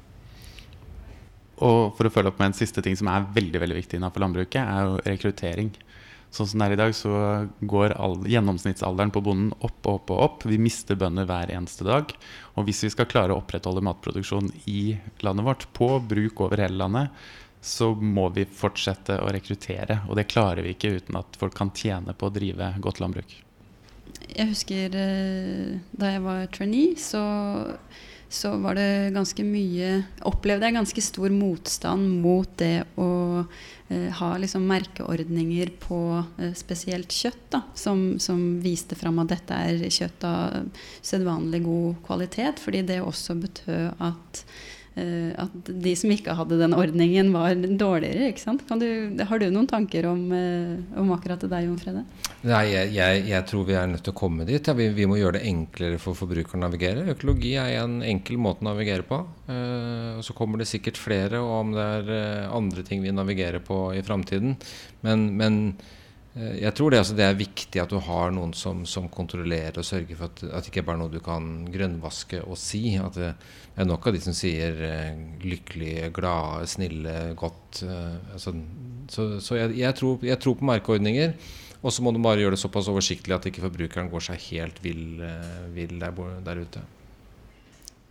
Og 1.60 1.92
for 1.94 2.08
å 2.08 2.10
følge 2.10 2.32
opp 2.32 2.40
med 2.40 2.50
en 2.50 2.58
siste 2.58 2.82
ting 2.82 2.96
som 2.98 3.10
er 3.12 3.28
veldig 3.36 3.60
veldig 3.62 3.76
viktig 3.76 4.00
innenfor 4.00 4.24
landbruket, 4.24 4.64
er 4.64 4.88
jo 4.88 4.98
rekruttering. 5.04 5.70
Sånn 6.30 6.46
som 6.46 6.62
det 6.62 6.68
er 6.68 6.74
i 6.76 6.78
dag, 6.78 6.92
så 6.94 7.12
går 7.66 7.96
all, 7.98 8.20
gjennomsnittsalderen 8.30 9.10
på 9.10 9.22
bonden 9.26 9.50
opp 9.66 9.82
og 9.82 9.96
opp 9.98 10.12
og 10.14 10.22
opp. 10.26 10.46
Vi 10.46 10.60
mister 10.62 10.98
bønder 10.98 11.26
hver 11.26 11.50
eneste 11.50 11.86
dag. 11.88 12.14
Og 12.54 12.68
hvis 12.68 12.84
vi 12.86 12.92
skal 12.94 13.08
klare 13.10 13.34
å 13.34 13.40
opprettholde 13.42 13.82
matproduksjon 13.82 14.52
i 14.70 14.94
landet 15.26 15.48
vårt, 15.48 15.66
på 15.74 15.90
bruk 16.06 16.44
over 16.46 16.62
hele 16.62 16.78
landet, 16.78 17.22
så 17.60 17.90
må 17.94 18.28
vi 18.32 18.46
fortsette 18.46 19.18
å 19.20 19.28
rekruttere. 19.34 20.00
Og 20.08 20.16
det 20.16 20.28
klarer 20.30 20.64
vi 20.64 20.76
ikke 20.76 20.94
uten 21.00 21.18
at 21.20 21.36
folk 21.40 21.56
kan 21.58 21.74
tjene 21.76 22.14
på 22.14 22.30
å 22.30 22.34
drive 22.34 22.72
godt 22.80 23.02
landbruk. 23.02 23.34
Jeg 24.30 24.52
husker 24.52 24.94
eh, 24.96 25.80
da 25.90 26.14
jeg 26.14 26.22
var 26.24 26.46
trainee, 26.54 26.94
så 27.00 27.20
så 28.30 28.52
var 28.62 28.78
det 28.78 29.10
ganske 29.14 29.42
mye 29.42 29.90
Opplevde 30.28 30.68
jeg 30.68 30.76
ganske 30.76 31.02
stor 31.02 31.32
motstand 31.34 32.20
mot 32.22 32.50
det 32.60 32.84
å 33.00 33.10
eh, 33.90 34.06
ha 34.20 34.30
liksom 34.38 34.68
merkeordninger 34.70 35.72
på 35.82 36.00
eh, 36.38 36.52
spesielt 36.54 37.10
kjøtt, 37.10 37.42
da, 37.50 37.64
som, 37.74 38.20
som, 38.22 38.60
viste 38.62 38.94
fram 38.98 39.18
at 39.22 39.32
dette 39.34 39.58
er 39.70 39.82
kjøtt 39.90 40.26
av 40.28 40.84
sedvanlig 41.02 41.64
god 41.66 41.98
kvalitet, 42.06 42.62
fordi 42.62 42.84
det 42.86 43.00
også 43.02 43.34
betød 43.42 43.98
at 43.98 44.44
at 44.98 45.68
de 45.70 45.92
som 45.96 46.10
ikke 46.10 46.34
hadde 46.34 46.58
den 46.58 46.74
ordningen, 46.74 47.30
var 47.32 47.54
dårligere. 47.54 48.30
ikke 48.30 48.42
sant? 48.42 48.64
Du, 48.66 49.22
har 49.22 49.38
du 49.38 49.46
noen 49.50 49.68
tanker 49.70 50.08
om, 50.10 50.24
eh, 50.34 50.98
om 50.98 51.12
akkurat 51.14 51.40
det 51.40 51.50
der, 51.52 51.66
Jon 51.68 51.78
Frede? 51.80 52.02
Nei, 52.42 52.64
jeg, 52.72 52.90
jeg, 52.96 53.22
jeg, 53.30 53.46
tror 53.46 53.68
vi 53.68 53.76
er 53.78 53.86
nødt 53.90 54.04
til 54.06 54.14
å 54.14 54.18
komme 54.18 54.46
dit. 54.48 54.66
Ja, 54.66 54.74
vi, 54.76 54.88
vi, 54.96 55.06
må 55.08 55.20
gjøre 55.20 55.38
det 55.38 55.46
enklere 55.50 56.00
for 56.02 56.18
forbrukeren 56.18 56.60
å 56.60 56.66
navigere. 56.66 57.06
Økologi 57.14 57.54
er 57.60 57.78
en 57.84 58.00
enkel 58.02 58.40
måte 58.42 58.64
å 58.64 58.70
navigere 58.70 59.06
på. 59.06 59.22
Uh, 59.46 60.18
og 60.18 60.26
Så 60.26 60.36
kommer 60.36 60.60
det 60.60 60.68
sikkert 60.70 61.00
flere, 61.00 61.40
og 61.40 61.54
om 61.60 61.72
det 61.76 61.86
er 62.00 62.50
andre 62.50 62.84
ting 62.86 63.04
vi 63.04 63.14
navigerer 63.14 63.62
på 63.64 63.90
i 63.96 64.02
framtiden. 64.06 64.58
Men, 65.06 65.30
men 65.38 65.62
jeg 66.34 66.70
tror 66.78 66.92
det, 66.92 67.00
altså, 67.02 67.14
det, 67.18 67.24
er 67.26 67.38
viktig 67.38 67.80
at 67.82 67.90
du 67.90 67.96
har 68.06 68.30
noen 68.30 68.52
som, 68.54 68.84
som 68.86 69.08
kontrollerer 69.10 69.80
og 69.80 69.86
sørger 69.86 70.14
for 70.14 70.30
at, 70.30 70.42
at 70.46 70.62
det 70.62 70.70
ikke 70.70 70.84
bare 70.86 71.00
er 71.00 71.02
noe 71.02 71.10
du 71.10 71.18
kan 71.24 71.48
grønnvaske 71.74 72.44
og 72.44 72.58
si. 72.60 72.94
At 73.02 73.18
det 73.18 73.32
er 73.74 73.88
nok 73.88 74.06
av 74.06 74.14
de 74.14 74.20
som 74.22 74.36
sier 74.36 74.78
eh, 74.86 75.18
lykkelige, 75.42 76.12
glade, 76.14 76.68
snille, 76.70 77.16
godt. 77.38 77.82
Eh, 77.82 78.36
altså, 78.36 78.54
så, 79.10 79.26
så 79.42 79.58
jeg, 79.58 79.74
jeg, 79.80 79.98
tror, 79.98 80.22
jeg, 80.26 80.38
tror, 80.42 80.58
på 80.60 80.70
merkeordninger. 80.70 81.34
Og 81.80 81.94
så 81.96 82.04
må 82.04 82.12
du 82.12 82.20
bare 82.22 82.42
gjøre 82.42 82.54
det 82.54 82.62
såpass 82.62 82.90
oversiktlig 82.92 83.34
at 83.34 83.46
ikke 83.48 83.64
forbrukeren 83.64 84.10
går 84.12 84.26
seg 84.30 84.42
helt 84.50 84.78
vill, 84.84 85.22
eh, 85.24 85.60
vill 85.74 85.98
der, 85.98 86.24
der, 86.46 86.62
ute. 86.62 86.84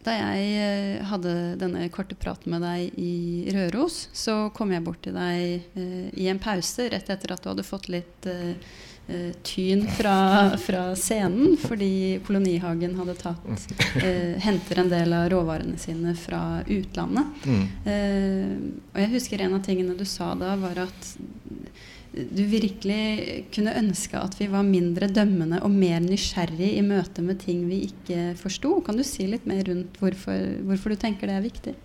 Da 0.06 0.16
jeg 0.16 1.00
hadde 1.10 1.34
denne 1.60 1.88
korte 1.92 2.16
praten 2.16 2.54
med 2.54 2.64
deg 2.64 3.00
i 3.00 3.52
Røros, 3.52 4.06
så 4.16 4.48
kom 4.56 4.72
jeg 4.72 4.86
bort 4.86 5.02
til 5.04 5.18
deg 5.18 5.76
i 6.16 6.30
en 6.32 6.40
pause 6.40 6.88
rett 6.94 7.12
etter 7.12 7.36
at 7.36 7.44
du 7.44 7.50
hadde 7.52 7.68
fått 7.68 7.90
litt 7.92 8.30
uh, 8.30 8.54
tyn 9.44 9.84
fra, 9.98 10.16
fra, 10.62 10.84
scenen, 10.96 11.58
fordi 11.60 12.20
Kolonihagen 12.28 12.94
hadde 13.00 13.16
tatt 13.20 13.68
henter 14.46 14.84
en 14.84 14.92
del 14.92 15.16
av 15.18 15.28
råvarene 15.34 15.80
sine 15.82 16.14
fra 16.16 16.62
utlandet. 16.68 17.48
Mm. 17.50 17.64
Og 18.94 19.00
jeg 19.02 19.12
husker 19.16 19.42
en 19.42 19.58
av 19.58 19.66
tingene 19.66 19.98
du 19.98 20.06
sa 20.06 20.36
da, 20.38 20.54
var 20.62 20.84
at 20.86 21.10
du 22.14 22.42
virkelig 22.50 23.46
kunne 23.54 23.76
ønske 23.78 24.18
at 24.18 24.38
vi 24.40 24.48
var 24.50 24.66
mindre 24.66 25.10
dømmende 25.14 25.60
og 25.66 25.74
mer 25.74 26.02
nysgjerrig 26.02 26.72
i 26.78 26.86
møte 26.86 27.22
med 27.26 27.42
ting 27.44 27.68
vi 27.70 27.84
ikke 27.90 28.34
forsto. 28.40 28.80
Kan 28.86 28.98
du 28.98 29.06
si 29.06 29.28
litt 29.30 29.46
mer 29.50 29.62
rundt 29.70 30.00
hvorfor, 30.02 30.58
hvorfor 30.66 30.96
du 30.96 31.00
tenker 31.02 31.30
det 31.30 31.38
er 31.38 31.46
viktig? 31.46 31.76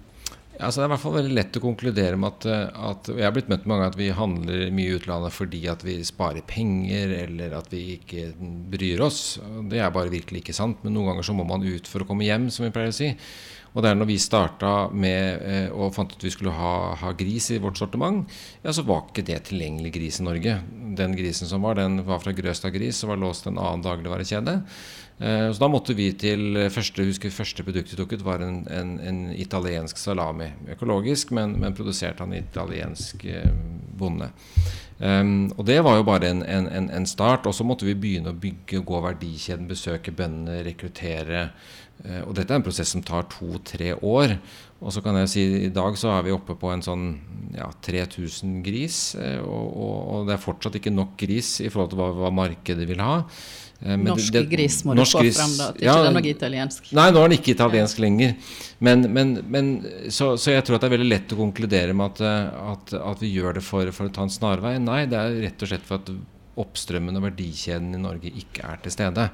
Altså 0.55 0.79
det 0.79 0.85
er 0.85 0.87
i 0.87 0.93
hvert 0.93 1.03
fall 1.03 1.16
veldig 1.16 1.35
lett 1.35 1.57
å 1.59 1.62
konkludere 1.64 2.18
med 2.20 2.29
at, 2.31 2.45
eh, 2.47 2.83
at 2.91 3.09
Jeg 3.11 3.27
har 3.27 3.33
blitt 3.35 3.49
møtt 3.51 3.64
mange 3.66 3.89
at 3.91 3.97
vi 3.99 4.12
handler 4.14 4.68
mye 4.70 4.93
i 4.93 4.99
utlandet 5.01 5.35
fordi 5.35 5.64
at 5.70 5.83
vi 5.83 5.97
sparer 6.07 6.47
penger, 6.47 7.11
eller 7.25 7.57
at 7.59 7.72
vi 7.75 7.97
ikke 7.97 8.29
bryr 8.70 9.03
oss. 9.03 9.41
Det 9.70 9.83
er 9.83 9.91
bare 9.95 10.12
virkelig 10.14 10.45
ikke 10.45 10.55
sant. 10.55 10.79
Men 10.85 10.95
noen 10.95 11.11
ganger 11.11 11.27
så 11.27 11.35
må 11.35 11.47
man 11.49 11.66
ut 11.66 11.91
for 11.91 12.05
å 12.05 12.09
komme 12.09 12.27
hjem, 12.27 12.47
som 12.55 12.68
vi 12.68 12.72
pleier 12.75 12.95
å 12.95 12.97
si. 12.97 13.11
Og 13.75 13.83
det 13.83 13.91
er 13.91 13.97
når 13.99 14.07
vi 14.07 14.16
starta 14.22 14.72
med 14.95 15.43
eh, 15.43 15.70
og 15.75 15.95
fant 15.97 16.12
ut 16.14 16.22
vi 16.22 16.31
skulle 16.31 16.55
ha, 16.55 16.95
ha, 17.01 17.11
gris 17.18 17.51
i 17.51 17.59
vårt 17.62 17.81
sortiment, 17.81 18.22
ja, 18.62 18.70
så 18.70 18.85
var 18.87 19.09
ikke 19.09 19.27
det 19.27 19.41
tilgjengelig 19.49 19.91
gris 19.97 20.20
i 20.22 20.27
Norge. 20.29 20.59
Den 20.95 21.16
grisen 21.18 21.51
som 21.51 21.66
var, 21.66 21.81
den 21.81 22.05
var 22.07 22.22
fra 22.22 22.35
Grøstad 22.37 22.75
Gris 22.77 23.03
og 23.03 23.11
var 23.11 23.22
låst 23.25 23.51
en 23.51 23.59
annen 23.59 23.83
dagligvarekjede. 23.83 24.61
Eh, 25.19 25.53
så 25.53 25.62
da 25.62 25.69
måtte 25.71 25.95
vi 25.95 26.09
til 26.19 26.59
første, 26.75 27.07
husker 27.07 27.31
første 27.31 27.67
produkt 27.67 27.93
vi 27.93 27.99
tok 28.01 28.17
ut, 28.17 28.25
var 28.27 28.43
en, 28.43 28.65
en, 28.67 28.97
en 28.99 29.21
italiensk 29.31 30.01
salami. 30.01 30.51
Økologisk, 30.75 31.35
men, 31.37 31.55
men 31.62 31.77
produsert 31.77 32.23
av 32.23 32.31
en 32.33 32.41
italiensk 32.41 33.25
eh, 33.31 33.53
bonde. 33.99 34.33
Um, 34.95 35.51
og 35.59 35.65
det 35.67 35.81
var 35.83 35.97
jo 35.99 36.05
bare 36.07 36.29
en, 36.31 36.45
en, 36.47 36.87
en, 36.87 37.07
start. 37.07 37.49
Og 37.51 37.55
så 37.55 37.67
måtte 37.67 37.87
vi 37.87 37.97
begynne 37.99 38.31
å 38.31 38.39
bygge, 38.39 38.83
gå 38.87 39.01
verdikjeden, 39.03 39.71
besøke 39.71 40.15
bøndene, 40.15 40.62
rekruttere. 40.67 41.49
Uh, 42.05 42.23
og 42.29 42.37
dette 42.39 42.55
er 42.55 42.61
en 42.61 42.67
prosess 42.67 42.95
som 42.95 43.03
tar 43.07 43.27
to-tre 43.31 43.95
år. 43.95 44.37
Og 44.85 44.95
så 44.95 45.03
kan 45.03 45.17
jeg 45.19 45.31
si 45.33 45.45
i 45.65 45.73
dag 45.75 45.97
så 45.99 46.12
er 46.15 46.27
vi 46.27 46.35
oppe 46.35 46.57
på 46.61 46.71
en 46.71 46.83
sånn 46.85 47.07
ja, 47.55 47.71
3000 47.87 48.59
gris. 48.67 49.03
Og, 49.17 49.67
og, 49.67 49.95
og, 49.99 50.27
det 50.29 50.37
er 50.37 50.43
fortsatt 50.43 50.79
ikke 50.79 50.95
nok 50.95 51.15
gris 51.23 51.57
i 51.65 51.71
forhold 51.71 51.95
til 51.95 52.03
hva, 52.03 52.11
hva 52.19 52.33
markedet 52.35 52.87
vil 52.91 53.03
ha. 53.03 53.23
Eh, 53.85 53.97
men 53.99 54.09
norsk 54.09 54.32
det, 54.32 54.45
gris 54.49 54.78
må 54.89 54.97
du 54.97 55.03
få 55.05 55.20
gris, 55.20 55.37
fram, 55.37 55.57
da. 55.61 55.70
At 55.74 55.82
ja, 55.82 55.93
ikke 55.93 56.05
det 56.05 56.11
er 56.11 56.16
noe 56.16 56.30
italiensk. 56.30 56.93
Nei, 56.97 57.09
nå 57.12 57.20
er 57.20 57.28
den 57.28 57.37
ikke 57.37 57.53
italiensk 57.53 57.99
ja. 58.01 58.05
lenger. 58.07 58.37
Men, 58.89 59.09
men, 59.12 59.35
men 59.53 59.72
så, 60.09 60.35
så, 60.41 60.55
jeg 60.55 60.64
tror 60.64 60.78
at 60.78 60.87
det 60.87 60.89
er 60.89 60.95
veldig 60.97 61.11
lett 61.11 61.35
å 61.35 61.41
konkludere 61.41 61.97
med 61.97 62.14
at, 62.14 62.22
eh, 62.24 62.70
at, 62.72 62.95
at 63.12 63.24
vi 63.24 63.35
gjør 63.35 63.59
det 63.59 63.64
for, 63.66 63.91
for, 63.97 64.09
å 64.09 64.14
ta 64.14 64.24
en 64.24 64.32
snarvei. 64.32 64.78
Nei, 64.82 65.03
det 65.11 65.20
er 65.20 65.37
rett 65.45 65.66
og 65.66 65.70
slett 65.70 65.85
for 65.85 66.01
at 66.01 66.14
oppstrømmen 66.64 67.18
og 67.18 67.26
verdikjeden 67.26 67.97
i 67.97 68.01
Norge 68.01 68.30
ikke 68.30 68.64
er 68.70 68.80
til 68.82 68.95
stede. 68.95 69.26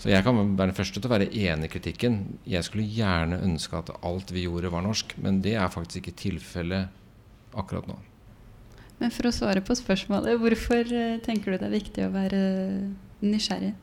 Så 0.00 0.08
jeg 0.08 0.24
kan 0.24 0.38
være 0.38 0.70
den 0.70 0.76
første 0.78 1.00
til 1.00 1.10
å 1.10 1.12
være 1.12 1.28
enig 1.28 1.68
i 1.68 1.72
kritikken. 1.74 2.20
Jeg 2.48 2.64
skulle 2.64 2.86
gjerne 2.88 3.42
ønske 3.44 3.82
at 3.82 3.90
alt 4.06 4.32
vi 4.32 4.46
gjorde, 4.46 4.70
var 4.72 4.86
norsk, 4.86 5.12
men 5.20 5.42
det 5.44 5.58
er 5.58 5.72
faktisk 5.72 6.06
ikke 6.06 6.20
tilfellet 6.22 6.88
akkurat 7.58 7.90
nå. 7.90 7.98
Men 9.00 9.12
for 9.12 9.28
å 9.28 9.34
svare 9.34 9.60
på 9.64 9.76
spørsmålet, 9.76 10.38
hvorfor 10.40 10.88
eh, 10.92 11.20
tenker 11.24 11.52
du 11.52 11.58
det 11.58 11.68
er 11.68 11.76
viktig 11.76 12.06
å 12.06 12.12
være 12.14 12.40
nysgjerrig? 13.24 13.74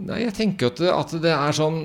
Nei, 0.00 0.22
jeg 0.24 0.34
tenker 0.36 0.72
at 0.72 0.80
at 0.88 1.14
det 1.20 1.34
er 1.34 1.56
sånn 1.56 1.82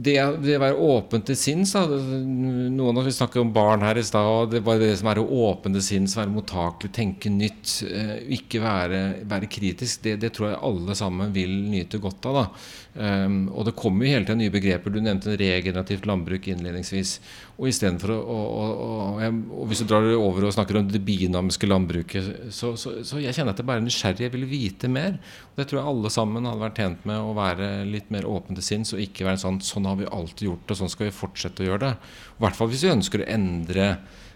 det, 0.00 0.14
det 0.40 0.56
å 0.56 0.62
være 0.62 0.78
åpen 0.80 1.22
til 1.26 1.36
sinns 1.36 1.74
Noen 1.76 2.96
av 2.96 3.02
oss 3.02 3.18
snakker 3.18 3.42
om 3.42 3.52
barn 3.52 3.82
her 3.84 3.98
i 4.00 4.04
stad. 4.06 4.52
Det 4.54 4.62
var 4.64 4.80
det 4.80 4.94
som 4.96 5.10
er 5.12 5.20
å 5.20 5.26
åpne 5.50 5.74
til 5.76 5.84
sinns, 5.84 6.16
være 6.16 6.32
mottakelig, 6.32 6.92
tenke 6.96 7.32
nytt. 7.32 7.74
Eh, 7.84 8.14
ikke 8.38 8.62
være, 8.64 9.00
være 9.28 9.50
kritisk. 9.52 10.00
Det, 10.06 10.16
det, 10.22 10.32
tror 10.36 10.50
jeg 10.50 10.62
alle 10.70 10.96
sammen 10.96 11.34
vil 11.34 11.52
nyte 11.68 12.00
godt 12.00 12.30
av. 12.30 12.38
da 12.40 12.46
Um, 12.90 13.44
og 13.54 13.68
det 13.68 13.76
kommer 13.78 14.02
jo 14.02 14.16
hele 14.16 14.26
tiden 14.26 14.40
nye 14.42 14.52
begreper. 14.52 14.90
Du 14.90 14.98
nevnte 14.98 15.36
regenerativt 15.38 16.08
landbruk 16.10 16.48
innledningsvis. 16.50 17.12
Og 17.60 17.68
å 17.68 18.16
og, 18.16 18.24
og, 18.26 19.20
og, 19.22 19.66
Hvis 19.70 19.82
du 19.82 19.86
drar 19.86 20.06
det 20.06 20.16
over 20.18 20.48
og 20.48 20.54
snakker 20.56 20.80
om 20.80 20.88
det 20.90 21.02
binamiske 21.06 21.68
landbruket, 21.70 22.30
så, 22.50 22.72
så, 22.80 22.96
så, 23.06 23.20
jeg 23.22 23.36
kjenner 23.36 23.54
at 23.54 23.62
jeg 23.62 23.68
bare 23.68 23.82
er 23.82 23.86
nysgjerrig. 23.86 24.26
Jeg 24.26 24.34
vil 24.34 24.48
vite 24.50 24.90
mer. 24.90 25.20
Og 25.52 25.60
det 25.60 25.68
tror 25.70 25.80
jeg 25.80 25.92
alle 25.92 26.12
sammen 26.14 26.48
hadde 26.48 26.64
vært 26.64 26.80
tjent 26.82 27.04
med 27.08 27.20
å 27.20 27.36
være 27.38 27.70
litt 27.90 28.10
mer 28.10 28.26
åpne 28.26 28.58
til 28.58 28.66
sinns, 28.66 28.94
og 28.96 29.04
ikke 29.04 29.28
være 29.28 29.42
sånn 29.44 29.62
Sånn 29.70 29.86
har 29.86 29.98
vi 30.00 30.08
alltid 30.08 30.48
gjort 30.48 30.64
det, 30.66 30.76
sånn 30.78 30.90
skal 30.90 31.06
vi 31.06 31.14
fortsette 31.14 31.62
å 31.62 31.66
gjøre 31.68 31.84
det. 31.84 31.92
I 32.34 32.42
hvert 32.42 32.56
fall 32.58 32.70
hvis 32.72 32.82
vi 32.86 32.94
ønsker 32.94 33.22
å 33.22 33.28
endre 33.30 33.86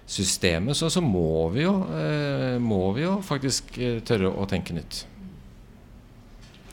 systemet, 0.06 0.76
så, 0.76 0.90
så 0.92 1.00
må, 1.02 1.48
vi 1.54 1.64
jo, 1.64 1.74
eh, 1.96 2.60
må 2.62 2.92
vi 2.94 3.06
jo 3.06 3.16
faktisk 3.24 3.78
eh, 3.80 3.98
tørre 4.06 4.30
å 4.30 4.46
tenke 4.48 4.76
nytt. 4.76 5.04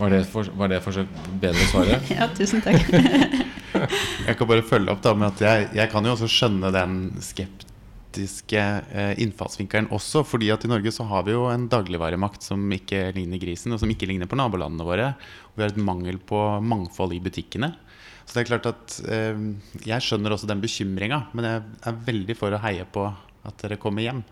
Var 0.02 0.10
det, 0.10 0.22
for, 0.32 0.47
var 0.58 0.72
det 0.72 0.80
forsøk 0.82 1.10
bedre 1.41 1.66
svaret? 1.70 2.08
ja, 2.18 2.26
tusen 2.34 2.64
takk. 2.66 2.88
jeg 4.28 4.38
kan 4.39 4.49
bare 4.49 4.64
følge 4.66 4.89
opp 4.93 5.04
da 5.06 5.14
med 5.14 5.30
at 5.30 5.43
jeg, 5.45 5.68
jeg 5.78 5.91
kan 5.91 6.08
jo 6.08 6.16
også 6.16 6.30
skjønne 6.32 6.72
den 6.74 6.95
skeptiske 7.22 8.64
eh, 8.89 9.14
innfallsvinkelen 9.22 9.91
også. 9.93 10.24
fordi 10.26 10.49
at 10.56 10.66
i 10.66 10.72
Norge 10.72 10.93
så 10.95 11.06
har 11.12 11.28
vi 11.28 11.36
jo 11.36 11.45
en 11.52 11.70
dagligvaremakt 11.70 12.41
som 12.49 12.66
ikke 12.74 13.12
ligner 13.14 13.41
grisen, 13.41 13.76
og 13.76 13.84
som 13.84 13.93
ikke 13.93 14.10
ligner 14.10 14.32
på 14.32 14.39
nabolandene 14.41 14.88
våre. 14.88 15.14
Og 15.52 15.60
vi 15.60 15.68
har 15.68 15.76
et 15.76 15.86
mangel 15.91 16.18
på 16.18 16.41
mangfold 16.66 17.14
i 17.14 17.22
butikkene. 17.22 17.76
Så 18.26 18.34
det 18.34 18.41
er 18.41 18.52
klart 18.56 18.70
at 18.72 18.99
eh, 19.06 19.47
Jeg 19.86 20.08
skjønner 20.08 20.34
også 20.34 20.49
den 20.49 20.66
bekymringa, 20.66 21.28
men 21.38 21.45
jeg 21.45 21.64
er 21.91 22.06
veldig 22.10 22.41
for 22.41 22.58
å 22.58 22.64
heie 22.66 22.89
på 22.89 23.06
at 23.45 23.62
dere 23.62 23.78
kommer 23.82 24.06
hjem. 24.06 24.26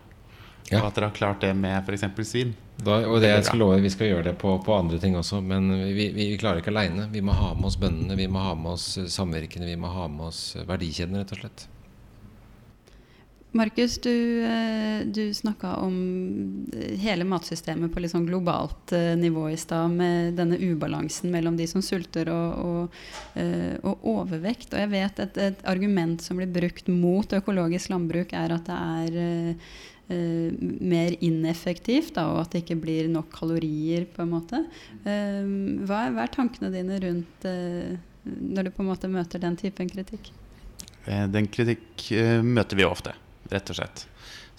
Ja. 0.68 0.82
Og 0.82 0.90
at 0.90 0.98
dere 0.98 1.08
har 1.08 1.16
klart 1.16 1.40
det 1.42 1.54
med 1.58 1.80
f.eks. 1.82 2.04
svin. 2.28 2.52
Da, 2.80 3.00
og 3.08 3.18
det 3.20 3.32
jeg 3.32 3.44
skal 3.48 3.60
love, 3.60 3.80
Vi 3.82 3.90
skal 3.92 4.12
gjøre 4.12 4.28
det 4.30 4.36
på, 4.40 4.54
på 4.64 4.76
andre 4.76 5.00
ting 5.02 5.16
også, 5.18 5.40
men 5.44 5.68
vi, 5.90 6.10
vi, 6.14 6.30
vi 6.32 6.38
klarer 6.40 6.62
ikke 6.62 6.72
aleine. 6.72 7.08
Vi 7.12 7.24
må 7.24 7.34
ha 7.36 7.52
med 7.56 7.68
oss 7.68 7.80
bøndene, 7.80 8.16
vi 8.16 8.28
må 8.30 8.44
ha 8.44 8.54
med 8.56 8.76
oss 8.76 8.94
samvirkene, 9.12 9.68
vi 9.68 9.76
må 9.80 9.90
ha 9.92 10.06
med 10.08 10.30
oss 10.30 10.56
verdikjeden, 10.68 11.20
rett 11.20 11.36
og 11.36 11.42
slett. 11.42 11.68
Markus, 13.52 13.98
du, 13.98 14.44
eh, 14.44 15.06
du 15.06 15.34
snakka 15.34 15.74
om 15.74 16.66
hele 17.02 17.24
matsystemet 17.26 17.90
på 17.90 18.02
litt 18.02 18.12
sånn 18.12 18.28
globalt 18.28 18.92
eh, 18.94 19.16
nivå 19.18 19.48
i 19.50 19.58
stad, 19.58 19.90
med 19.90 20.36
denne 20.38 20.58
ubalansen 20.60 21.32
mellom 21.34 21.56
de 21.58 21.66
som 21.66 21.82
sulter 21.82 22.30
og, 22.30 22.60
og, 22.62 23.00
eh, 23.34 23.74
og 23.82 24.06
overvekt. 24.06 24.70
Og 24.70 24.84
jeg 24.84 24.92
vet 24.94 25.22
at 25.26 25.40
et 25.42 25.64
argument 25.66 26.22
som 26.22 26.38
blir 26.38 26.52
brukt 26.54 26.86
mot 26.94 27.34
økologisk 27.40 27.90
landbruk, 27.90 28.36
er 28.38 28.54
at 28.54 28.70
det 28.70 28.78
er 28.78 29.58
uh, 30.10 30.50
mer 30.60 31.16
ineffektivt, 31.24 32.14
da, 32.18 32.26
og 32.34 32.42
at 32.42 32.54
det 32.54 32.64
ikke 32.64 32.80
blir 32.82 33.08
nok 33.12 33.30
kalorier, 33.34 34.06
på 34.10 34.24
en 34.24 34.34
måte. 34.34 34.62
Uh, 35.06 35.46
hva, 35.86 36.04
er, 36.04 36.14
hva, 36.16 36.26
er, 36.26 36.34
tankene 36.34 36.72
dine 36.74 37.00
rundt 37.06 37.48
uh, 37.48 37.96
når 38.26 38.68
du 38.68 38.74
på 38.76 38.84
en 38.84 38.90
måte 38.90 39.10
møter 39.10 39.42
den 39.42 39.58
typen 39.60 39.90
kritikk? 39.90 40.32
Den 41.00 41.46
kritikk 41.48 42.10
møter 42.44 42.76
vi 42.76 42.84
ofte, 42.84 43.14
rett 43.50 43.70
og 43.72 43.78
slett. 43.78 44.02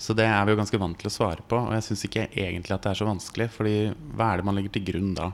Så 0.02 0.16
det 0.18 0.26
er 0.26 0.42
vi 0.48 0.56
jo 0.56 0.58
ganske 0.58 0.80
vant 0.82 0.98
til 0.98 1.08
å 1.08 1.14
svare 1.14 1.44
på. 1.46 1.60
Og 1.68 1.76
jeg 1.78 1.86
syns 1.86 2.06
ikke 2.08 2.24
egentlig 2.32 2.74
at 2.74 2.82
det 2.82 2.90
er 2.92 2.98
så 2.98 3.06
vanskelig, 3.06 3.48
fordi 3.54 3.76
hva 4.18 4.32
er 4.32 4.42
det 4.42 4.48
man 4.48 4.58
legger 4.58 4.74
til 4.74 4.88
grunn 4.88 5.12
da? 5.16 5.30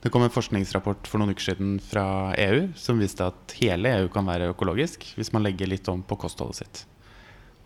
Det 0.00 0.12
kom 0.14 0.22
en 0.22 0.32
forskningsrapport 0.32 1.08
for 1.10 1.20
noen 1.20 1.34
uker 1.34 1.50
siden 1.50 1.74
fra 1.82 2.04
EU 2.38 2.68
som 2.78 3.00
viste 3.02 3.26
at 3.26 3.54
hele 3.58 3.90
EU 3.98 4.06
kan 4.14 4.28
være 4.28 4.52
økologisk 4.52 5.04
hvis 5.18 5.32
man 5.34 5.42
legger 5.44 5.70
litt 5.70 5.90
om 5.90 6.04
på 6.06 6.16
kostholdet 6.22 6.60
sitt. 6.62 6.82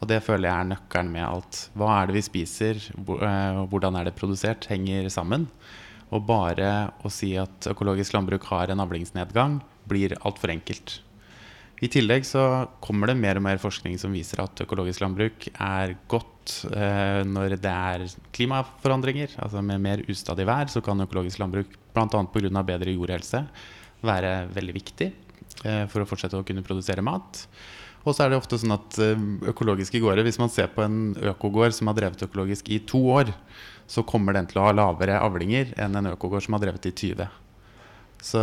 Og 0.02 0.08
det 0.10 0.18
føler 0.26 0.48
jeg 0.48 0.64
er 0.64 0.70
nøkkelen 0.72 1.12
med 1.14 1.22
alt. 1.22 1.60
Hva 1.78 1.92
er 2.00 2.10
det 2.10 2.16
vi 2.16 2.24
spiser, 2.26 2.80
eh, 2.90 3.60
hvordan 3.70 3.96
er 4.00 4.08
det 4.08 4.16
produsert, 4.18 4.66
henger 4.66 5.06
sammen. 5.14 5.46
Og 6.10 6.26
bare 6.26 6.90
å 7.06 7.10
si 7.12 7.36
at 7.38 7.70
økologisk 7.70 8.16
landbruk 8.16 8.44
har 8.50 8.72
en 8.72 8.82
avlingsnedgang, 8.82 9.60
blir 9.88 10.16
altfor 10.26 10.50
enkelt. 10.52 10.98
I 11.82 11.88
tillegg 11.90 12.26
så 12.26 12.42
kommer 12.82 13.10
det 13.10 13.18
mer 13.18 13.38
og 13.40 13.42
mer 13.42 13.58
forskning 13.58 13.96
som 13.98 14.12
viser 14.14 14.38
at 14.42 14.60
økologisk 14.62 15.02
landbruk 15.02 15.48
er 15.50 15.96
godt 16.10 16.60
eh, 16.70 17.22
når 17.26 17.56
det 17.62 17.72
er 17.72 18.04
klimaforandringer. 18.34 19.34
Altså 19.42 19.62
med 19.66 19.82
mer 19.82 20.04
ustadig 20.10 20.46
vær 20.46 20.70
så 20.70 20.82
kan 20.84 21.02
økologisk 21.02 21.42
landbruk 21.42 21.74
bl.a. 21.94 22.06
pga. 22.06 22.62
bedre 22.62 22.94
jordhelse 22.94 23.42
være 24.02 24.32
veldig 24.54 24.76
viktig 24.78 25.08
eh, 25.64 25.84
for 25.90 26.02
å 26.02 26.06
fortsette 26.06 26.38
å 26.38 26.46
kunne 26.46 26.62
produsere 26.66 27.02
mat. 27.02 27.46
Og 28.02 28.16
så 28.16 28.24
er 28.24 28.32
det 28.32 28.40
ofte 28.40 28.58
sånn 28.58 28.74
at 28.74 28.98
eh, 29.02 29.26
økologiske 29.52 30.00
gårder, 30.02 30.26
hvis 30.26 30.40
man 30.42 30.50
ser 30.50 30.72
på 30.74 30.82
en 30.84 31.14
økogård 31.32 31.74
som 31.76 31.90
har 31.90 31.98
drevet 31.98 32.24
økologisk 32.26 32.70
i 32.74 32.80
to 32.88 33.00
år, 33.14 33.30
så 33.90 34.04
kommer 34.06 34.34
den 34.34 34.48
til 34.50 34.58
å 34.58 34.66
ha 34.66 34.74
lavere 34.74 35.20
avlinger 35.22 35.74
enn 35.80 35.98
en 35.98 36.12
økogård 36.14 36.44
som 36.46 36.56
har 36.56 36.64
drevet 36.64 36.88
i 36.90 36.94
20. 37.14 37.28
Så 38.22 38.42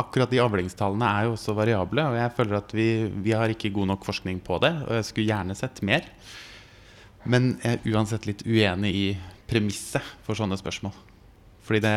akkurat 0.00 0.32
de 0.32 0.40
avlingstallene 0.42 1.08
er 1.08 1.28
jo 1.28 1.36
også 1.36 1.54
variable, 1.56 2.04
og 2.10 2.18
jeg 2.18 2.34
føler 2.36 2.58
at 2.58 2.74
vi, 2.76 2.88
vi, 3.24 3.34
har 3.36 3.52
ikke 3.52 3.72
god 3.74 3.92
nok 3.92 4.06
forskning 4.06 4.40
på 4.44 4.58
det. 4.64 4.72
Og 4.86 4.98
jeg 4.98 5.08
skulle 5.10 5.30
gjerne 5.30 5.56
sett 5.58 5.82
mer. 5.86 6.06
Men 7.24 7.54
jeg 7.62 7.78
er 7.78 7.94
uansett 7.94 8.28
litt 8.28 8.44
uenig 8.44 8.92
i 8.94 9.08
premisset 9.48 10.04
for 10.26 10.36
sånne 10.38 10.58
spørsmål. 10.60 10.94
Fordi 11.64 11.80
det, 11.80 11.94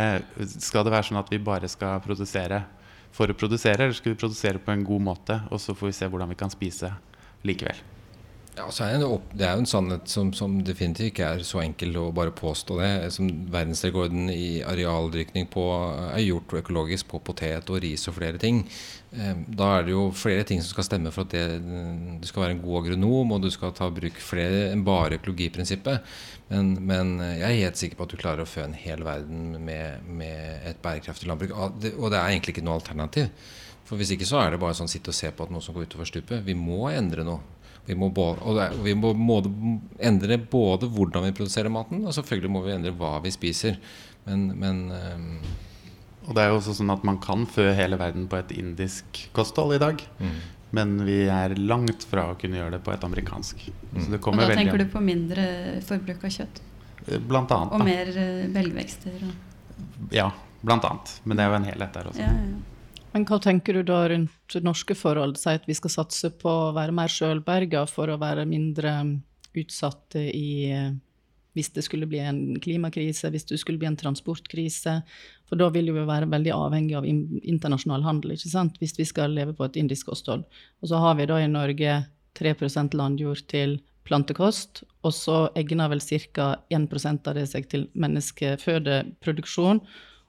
Skal 0.64 0.86
det 0.88 0.94
være 0.94 1.10
sånn 1.10 1.20
at 1.20 1.32
vi 1.32 1.42
bare 1.44 1.68
skal 1.72 2.00
produsere 2.04 2.62
for 3.16 3.32
å 3.32 3.38
produsere, 3.38 3.86
eller 3.86 3.98
skal 3.98 4.14
vi 4.14 4.22
produsere 4.22 4.62
på 4.64 4.74
en 4.74 4.86
god 4.88 5.06
måte, 5.12 5.40
og 5.52 5.62
så 5.62 5.76
får 5.78 5.92
vi 5.92 6.00
se 6.00 6.10
hvordan 6.10 6.34
vi 6.34 6.40
kan 6.40 6.54
spise 6.54 6.92
likevel? 7.48 7.97
Ja, 8.58 8.66
er 8.82 8.96
det, 8.98 9.08
det, 9.38 9.46
er 9.46 9.54
jo 9.54 9.62
en 9.62 9.70
sannhet 9.70 10.10
som, 10.10 10.32
som, 10.34 10.56
definitivt 10.66 11.12
ikke 11.12 11.26
er 11.36 11.44
så 11.46 11.60
enkel 11.62 11.94
å 12.02 12.08
bare 12.16 12.34
påstå 12.34 12.78
det. 12.80 12.90
Som 13.14 13.28
Verdensrekorden 13.54 14.32
i 14.34 14.64
arealdyrkning 14.66 15.46
på, 15.54 15.66
er 16.08 16.24
gjort 16.24 16.56
økologisk 16.64 17.12
på 17.12 17.22
potet 17.28 17.70
og 17.70 17.84
ris 17.84 18.08
og 18.10 18.16
flere 18.18 18.42
ting. 18.42 18.64
Ehm, 19.14 19.44
da 19.60 19.68
er 19.76 19.86
det 19.86 19.94
jo 19.94 20.08
flere 20.10 20.48
ting 20.48 20.64
som 20.64 20.74
skal 20.74 20.88
stemme 20.88 21.14
for 21.14 21.28
at 21.28 21.36
det, 21.36 21.44
du 22.18 22.26
skal 22.26 22.48
være 22.48 22.56
en 22.58 22.64
god 22.64 22.80
agronom, 22.82 23.36
og 23.36 23.46
du 23.46 23.52
skal 23.54 23.76
ta 23.78 23.92
bruk 23.94 24.18
flere 24.26 24.72
enn 24.72 24.82
bare 24.88 25.20
økologiprinsippet. 25.22 26.18
Men, 26.50 26.74
men, 26.90 27.14
jeg 27.28 27.46
er 27.46 27.62
helt 27.68 27.84
sikker 27.84 28.00
på 28.00 28.08
at 28.08 28.16
du 28.16 28.18
klarer 28.24 28.42
å 28.42 28.50
fø 28.50 28.66
en 28.66 28.78
hel 28.78 29.06
verden 29.06 29.54
med, 29.68 30.10
med 30.10 30.66
et 30.72 30.82
bærekraftig 30.82 31.30
landbruk. 31.30 31.54
Og 31.54 31.78
det 32.10 32.18
er 32.18 32.26
egentlig 32.26 32.58
ikke 32.58 32.66
noe 32.66 32.82
alternativ. 32.82 33.30
For 33.88 34.02
Hvis 34.02 34.18
ikke 34.18 34.28
så 34.28 34.42
er 34.42 34.52
det 34.52 34.60
bare 34.60 34.76
sånn 34.76 34.90
sitte 34.92 35.14
og 35.14 35.16
se 35.16 35.30
på 35.32 35.46
at 35.46 35.54
noe 35.54 35.64
som 35.64 35.78
går 35.78 35.86
utover 35.88 36.10
stupet. 36.10 36.42
Vi 36.44 36.58
må 36.58 36.90
endre 36.90 37.24
noe. 37.24 37.40
Vi 37.88 37.96
må, 37.96 38.10
både, 38.12 38.44
og 38.44 38.84
vi 38.84 38.94
må 39.00 39.14
både 39.16 39.52
endre 40.04 40.38
både 40.38 40.90
hvordan 40.92 41.24
vi 41.30 41.36
produserer 41.38 41.72
maten, 41.72 42.04
og 42.04 42.16
selvfølgelig 42.18 42.52
må 42.52 42.66
vi 42.66 42.76
endre 42.76 42.92
hva 43.00 43.16
vi 43.24 43.32
spiser. 43.32 43.80
Men, 44.28 44.52
men 44.60 44.84
um 44.92 45.32
Og 46.28 46.36
det 46.36 46.44
er 46.44 46.50
jo 46.52 46.58
også 46.58 46.74
sånn 46.76 46.92
at 46.92 47.06
man 47.08 47.22
kan 47.24 47.46
fø 47.48 47.70
hele 47.72 47.96
verden 47.96 48.26
på 48.28 48.36
et 48.36 48.50
indisk 48.60 49.22
kosthold 49.32 49.78
i 49.78 49.80
dag. 49.80 50.02
Mm. 50.20 50.40
Men 50.76 50.90
vi 51.08 51.22
er 51.32 51.56
langt 51.56 52.04
fra 52.10 52.26
å 52.34 52.38
kunne 52.40 52.60
gjøre 52.60 52.74
det 52.76 52.82
på 52.84 52.92
et 52.92 53.06
amerikansk. 53.08 53.62
Mm. 53.94 54.18
og 54.18 54.40
da 54.42 54.48
tenker 54.52 54.82
du 54.82 54.90
på 54.92 55.00
mindre 55.00 55.46
forbruk 55.88 56.26
av 56.28 56.34
kjøtt? 56.36 56.60
Eh, 57.06 57.22
blant 57.24 57.54
annet. 57.56 57.78
Og 57.78 57.86
mer 57.88 58.12
uh, 58.12 58.44
belgvekster? 58.52 59.24
Og... 59.24 60.10
Ja, 60.12 60.28
blant 60.62 60.88
annet. 60.90 61.16
Men 61.24 61.40
det 61.40 61.46
er 61.46 61.54
jo 61.54 61.60
en 61.62 61.70
helhet 61.70 61.96
der 61.96 62.12
også. 62.12 62.26
Ja, 62.26 62.34
ja. 62.36 62.77
Men 63.14 63.26
hva 63.26 63.40
tenker 63.42 63.78
du 63.78 63.86
da 63.88 64.04
rundt 64.12 64.58
norske 64.62 64.96
forhold? 64.98 65.40
Si 65.40 65.50
at 65.56 65.66
vi 65.68 65.76
skal 65.78 65.94
satse 65.94 66.32
på 66.42 66.52
å 66.52 66.74
være 66.76 66.96
mer 66.96 67.12
sjølberga 67.12 67.86
for 67.90 68.12
å 68.12 68.20
være 68.22 68.46
mindre 68.50 68.94
utsatte 69.58 70.22
i 70.30 70.50
hvis 71.58 71.72
det 71.74 71.84
skulle 71.88 72.06
bli 72.06 72.20
en 72.22 72.60
klimakrise, 72.62 73.32
hvis 73.34 73.48
det 73.50 73.58
skulle 73.58 73.82
bli 73.82 73.90
en 73.90 73.98
transportkrise. 73.98 75.00
For 75.50 75.60
da 75.60 75.72
vil 75.74 75.90
vi 75.96 76.04
være 76.06 76.30
veldig 76.30 76.54
avhengig 76.54 76.94
av 77.00 77.08
internasjonal 77.08 78.06
handel, 78.06 78.36
ikke 78.36 78.52
sant? 78.52 78.78
hvis 78.82 78.94
vi 79.00 79.08
skal 79.10 79.34
leve 79.34 79.56
på 79.58 79.66
et 79.66 79.80
indisk 79.82 80.12
kosthold. 80.12 80.46
Og 80.84 80.92
så 80.92 81.02
har 81.02 81.18
vi 81.18 81.26
da 81.30 81.40
i 81.42 81.50
Norge 81.50 81.96
3% 82.38 82.98
landjord 82.98 83.42
til 83.50 83.80
plantekost, 84.08 84.84
og 85.04 85.16
så 85.16 85.40
egner 85.58 85.90
vel 85.92 86.04
ca. 86.04 86.52
1 86.70 86.88
av 87.28 87.34
det 87.36 87.48
seg 87.50 87.66
til 87.72 87.88
menneskefødeproduksjon. 87.98 89.82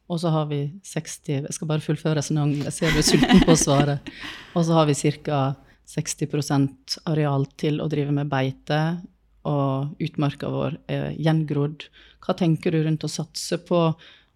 Og 0.09 0.21
så 0.23 0.33
har 0.33 0.49
vi 0.49 0.63
60 0.89 1.29
Jeg 1.29 1.55
skal 1.55 1.69
bare 1.69 1.85
fullføre 1.85 2.19
resonnementet, 2.19 2.69
jeg 2.71 2.77
ser 2.77 2.95
du 2.95 3.01
er 3.03 3.07
sulten 3.07 3.43
på 3.45 3.55
å 3.55 3.61
svare. 3.61 3.99
Og 4.57 4.65
så 4.65 4.79
har 4.79 4.89
vi 4.89 4.97
ca. 5.25 5.41
60% 5.89 6.99
areal 7.09 7.47
til 7.57 7.81
å 7.81 7.87
drive 7.89 8.13
med 8.13 8.29
beite, 8.29 8.99
og 9.49 9.97
utmarka 10.05 10.51
vår 10.53 10.75
er 10.91 11.15
gjengrodd. 11.17 11.87
Hva 12.21 12.35
tenker 12.37 12.75
du 12.75 12.83
rundt 12.85 13.07
å 13.07 13.09
satse 13.09 13.57
på 13.65 13.81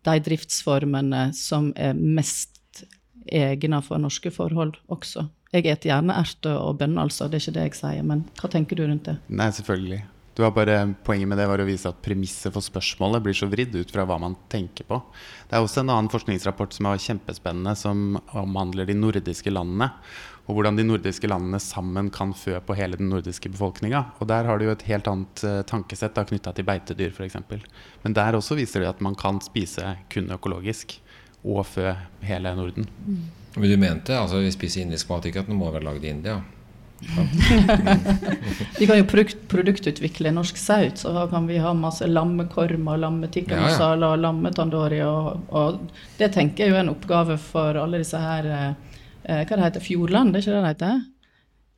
de 0.07 0.14
driftsformene 0.29 1.27
som 1.37 1.68
er 1.77 1.93
mest 1.93 2.87
egna 3.29 3.83
for 3.85 4.01
norske 4.01 4.33
forhold 4.33 4.79
også? 4.89 5.27
Jeg 5.53 5.66
spiser 5.66 5.91
gjerne 5.91 6.16
erter 6.16 6.57
og 6.57 6.79
bønner, 6.81 7.05
altså, 7.05 7.29
det 7.29 7.37
er 7.37 7.45
ikke 7.45 7.57
det 7.59 7.66
jeg 7.66 7.79
sier, 7.83 8.09
men 8.09 8.25
hva 8.41 8.49
tenker 8.55 8.79
du 8.79 8.87
rundt 8.87 9.11
det? 9.11 9.18
Nei, 9.29 9.51
selvfølgelig. 9.53 10.01
Du 10.35 10.43
har 10.43 10.53
bare, 10.57 10.95
Poenget 11.05 11.28
med 11.28 11.39
det 11.39 11.47
var 11.51 11.61
å 11.61 11.68
vise 11.68 11.91
at 11.91 12.01
premisset 12.05 12.55
for 12.55 12.64
spørsmålet 12.64 13.24
blir 13.24 13.37
så 13.37 13.49
vridd 13.53 13.74
ut 13.76 13.91
fra 13.93 14.07
hva 14.09 14.16
man 14.22 14.37
tenker 14.53 14.87
på. 14.89 14.99
Det 15.49 15.59
er 15.59 15.64
også 15.64 15.83
en 15.83 15.93
annen 15.93 16.12
forskningsrapport 16.12 16.72
som 16.72 16.89
er 16.89 17.03
kjempespennende, 17.05 17.74
som 17.76 18.16
omhandler 18.33 18.89
de 18.89 18.97
nordiske 18.97 19.53
landene. 19.53 19.91
Og 20.49 20.57
hvordan 20.57 20.78
de 20.78 20.87
nordiske 20.89 21.28
landene 21.30 21.61
sammen 21.62 22.09
kan 22.14 22.33
fø 22.35 22.57
på 22.64 22.76
hele 22.78 22.99
den 22.99 23.12
nordiske 23.12 23.53
befolkninga. 23.53 24.01
Og 24.18 24.30
der 24.33 24.49
har 24.49 24.59
du 24.59 24.66
jo 24.66 24.72
et 24.72 24.87
helt 24.89 25.11
annet 25.11 25.45
uh, 25.47 25.61
tankesett 25.68 26.16
knytta 26.33 26.55
til 26.57 26.66
beitedyr 26.66 27.12
f.eks. 27.12 27.39
Men 28.03 28.16
der 28.16 28.39
også 28.39 28.59
viser 28.59 28.83
det 28.83 28.91
at 28.91 29.05
man 29.05 29.14
kan 29.18 29.39
spise 29.45 29.95
kun 30.11 30.33
økologisk 30.35 30.97
og 31.43 31.62
fø 31.66 31.93
hele 32.24 32.57
Norden. 32.57 32.89
Mm. 33.05 33.22
Men 33.55 33.68
du 33.68 33.76
mente 33.76 34.16
altså 34.16 34.41
vi 34.41 34.51
spiser 34.55 34.87
indisk 34.87 35.11
mat, 35.12 35.28
ikke 35.28 35.45
at 35.45 35.51
den 35.51 35.61
må 35.61 35.70
være 35.70 35.85
lagd 35.85 36.05
i 36.07 36.11
India? 36.11 36.41
Vi 38.78 38.86
kan 38.86 38.98
jo 38.98 39.07
produktutvikle 39.48 40.32
norsk 40.34 40.57
saut, 40.57 40.98
så 40.98 41.12
da 41.14 41.26
kan 41.30 41.46
vi 41.46 41.59
ha 41.62 41.72
masse 41.76 42.07
lammekorma, 42.07 42.96
lammetikka 42.96 43.61
masala, 43.61 44.07
ja, 44.07 44.12
ja. 44.12 44.20
lammetandori. 44.26 45.00
Og, 45.07 45.48
og, 45.50 45.80
det 46.18 46.32
tenker 46.36 46.66
jeg 46.66 46.76
er 46.76 46.84
en 46.84 46.92
oppgave 46.94 47.38
for 47.40 47.78
alle 47.80 48.03
disse 48.03 48.20
her 48.20 48.48
eh, 48.53 48.70
Hva 49.24 49.57
det 49.57 49.64
heter 49.66 49.84
Fjordland, 49.84 50.32
det 50.32 50.42
er 50.42 50.46
ikke 50.46 50.55
det 50.55 50.62
det 50.62 50.72
heter? 50.74 51.03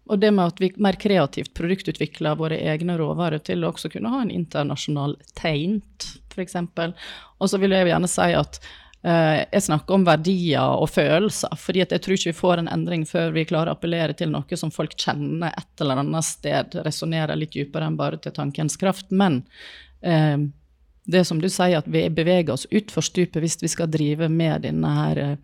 Og 0.04 0.20
det 0.20 0.30
med 0.36 0.52
at 0.52 0.60
vi 0.60 0.68
mer 0.84 0.98
kreativt 1.00 1.54
produktutvikler 1.56 2.36
våre 2.36 2.58
egne 2.60 2.98
råvarer 3.00 3.40
til 3.44 3.64
å 3.64 3.72
også 3.72 3.88
kunne 3.92 4.12
ha 4.12 4.20
en 4.20 4.32
internasjonal 4.32 5.16
taint, 5.36 6.08
f.eks. 6.34 6.58
Og 7.40 7.48
så 7.48 7.60
vil 7.62 7.72
jeg 7.72 7.88
gjerne 7.88 8.10
si 8.10 8.34
at 8.36 8.60
jeg 9.04 9.60
snakker 9.60 9.98
om 9.98 10.06
verdier 10.06 10.78
og 10.80 10.88
følelser, 10.88 11.52
fordi 11.60 11.82
jeg 11.82 12.00
tror 12.00 12.16
ikke 12.16 12.30
vi 12.30 12.38
får 12.38 12.62
en 12.62 12.70
endring 12.72 13.02
før 13.04 13.34
vi 13.34 13.42
klarer 13.44 13.68
å 13.68 13.74
appellere 13.76 14.14
til 14.16 14.30
noe 14.32 14.56
som 14.56 14.72
folk 14.72 14.94
kjenner 14.96 15.52
et 15.52 15.82
eller 15.84 16.00
annet 16.00 16.24
sted, 16.24 16.78
resonnerer 16.86 17.36
litt 17.36 17.52
dypere 17.52 17.90
enn 17.90 17.98
bare 18.00 18.16
til 18.24 18.32
tankens 18.32 18.78
kraft. 18.80 19.12
Men 19.12 19.42
eh, 20.00 20.40
det 21.04 21.20
som 21.28 21.36
du 21.40 21.48
sier, 21.52 21.78
at 21.78 21.88
vi 21.90 22.08
beveger 22.08 22.52
oss 22.54 22.66
utfor 22.72 23.02
stupet 23.04 23.42
hvis 23.42 23.58
vi 23.60 23.68
skal 23.68 23.90
drive 23.92 24.28
med 24.32 24.62
denne 24.64 24.88
her 24.96 25.18
eh, 25.20 25.36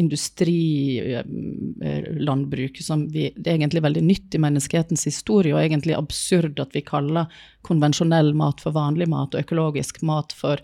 industrilandbruket 0.00 2.80
eh, 2.80 2.86
som 2.86 3.12
vi, 3.12 3.28
det 3.36 3.50
er 3.50 3.54
egentlig 3.58 3.82
veldig 3.84 4.04
nytt 4.06 4.34
i 4.34 4.38
menneskehetens 4.40 5.04
historie, 5.10 5.52
og 5.52 5.60
egentlig 5.60 5.94
absurd 5.98 6.60
at 6.64 6.72
vi 6.72 6.80
kaller 6.86 7.24
konvensjonell 7.66 8.32
mat 8.38 8.60
for 8.64 8.72
vanlig 8.76 9.08
mat, 9.12 9.34
og 9.34 9.40
økologisk 9.44 9.94
mat 10.08 10.32
for, 10.36 10.56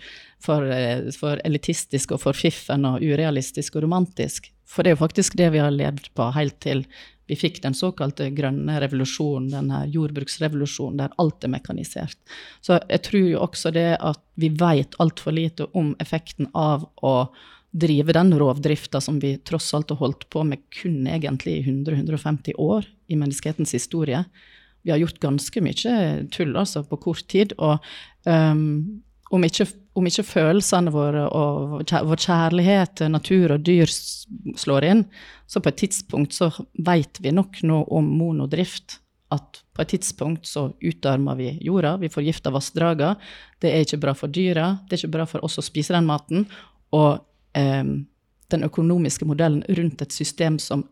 for, 0.45 0.65
eh, 0.71 1.11
for 1.17 1.41
elitistisk 1.45 2.13
og 2.15 2.23
for 2.23 2.37
fiffen 2.37 2.87
og 2.89 3.03
urealistisk 3.03 3.77
og 3.77 3.87
romantisk. 3.87 4.51
For 4.69 4.85
det 4.85 4.93
er 4.93 4.99
jo 4.99 5.05
faktisk 5.05 5.37
det 5.37 5.53
vi 5.55 5.63
har 5.63 5.75
levd 5.75 6.11
på 6.15 6.33
helt 6.37 6.61
til 6.61 6.85
vi 7.29 7.37
fikk 7.37 7.61
den 7.61 7.77
såkalte 7.77 8.31
grønne 8.33 8.79
revolusjonen, 8.81 9.51
denne 9.53 9.83
jordbruksrevolusjonen 9.93 11.03
der 11.03 11.13
alt 11.21 11.45
er 11.45 11.53
mekanisert. 11.53 12.17
Så 12.65 12.79
jeg 12.89 13.03
tror 13.05 13.27
jo 13.27 13.43
også 13.45 13.73
det 13.77 13.91
at 14.01 14.23
vi 14.41 14.49
vet 14.49 14.97
altfor 15.03 15.37
lite 15.37 15.69
om 15.77 15.93
effekten 16.01 16.49
av 16.57 16.87
å 17.05 17.15
drive 17.77 18.15
den 18.17 18.33
rovdrifta 18.41 19.01
som 19.05 19.19
vi 19.21 19.35
tross 19.45 19.75
alt 19.77 19.93
har 19.93 20.01
holdt 20.01 20.25
på 20.33 20.45
med 20.49 20.63
kun 20.73 21.03
egentlig 21.05 21.59
i 21.59 21.67
100-150 21.67 22.57
år 22.57 22.89
i 23.13 23.19
menneskehetens 23.21 23.77
historie. 23.77 24.25
vi 24.83 24.91
har 24.91 24.99
gjort 24.99 25.21
ganske 25.21 25.61
mye 25.61 25.99
tull 26.33 26.57
altså, 26.57 26.83
på 26.83 26.97
kort 26.97 27.27
tid. 27.29 27.53
Og 27.59 27.77
um, 28.25 29.03
om, 29.31 29.45
ikke, 29.45 29.67
om, 29.99 30.07
ikke, 30.09 30.25
følelsene 30.25 30.93
våre 30.95 31.27
og 31.37 31.83
vår 31.83 32.23
kjærlighet 32.25 32.95
til 33.01 33.13
natur 33.13 33.55
og 33.57 33.65
dyr 33.67 33.91
slår 33.91 34.87
inn, 34.89 35.05
så 35.49 35.61
på 35.61 35.73
et 35.73 35.81
tidspunkt 35.85 36.37
så 36.37 36.51
vet 36.87 37.21
vi 37.25 37.35
nok 37.35 37.61
noe 37.69 37.85
om 37.99 38.09
monodrift. 38.19 39.01
At 39.35 39.61
på 39.77 39.85
et 39.85 39.91
tidspunkt 39.93 40.49
så 40.49 40.71
utarmer 40.81 41.37
vi 41.37 41.51
jorda, 41.61 41.99
vi 42.01 42.09
forgifter 42.09 42.55
vassdragene. 42.55 43.19
Det 43.61 43.69
er 43.75 43.85
ikke 43.85 44.01
bra 44.01 44.15
for 44.17 44.33
dyra, 44.33 44.79
det 44.89 44.97
er 44.97 45.03
ikke 45.03 45.17
bra 45.19 45.27
for 45.29 45.45
oss 45.45 45.61
å 45.61 45.65
spise 45.67 45.93
den 45.93 46.09
maten. 46.09 46.47
Og 46.97 47.19
eh, 47.59 47.85
den 48.49 48.65
økonomiske 48.65 49.29
modellen 49.29 49.61
rundt 49.69 50.01
et 50.03 50.17
system 50.17 50.57
som 50.63 50.87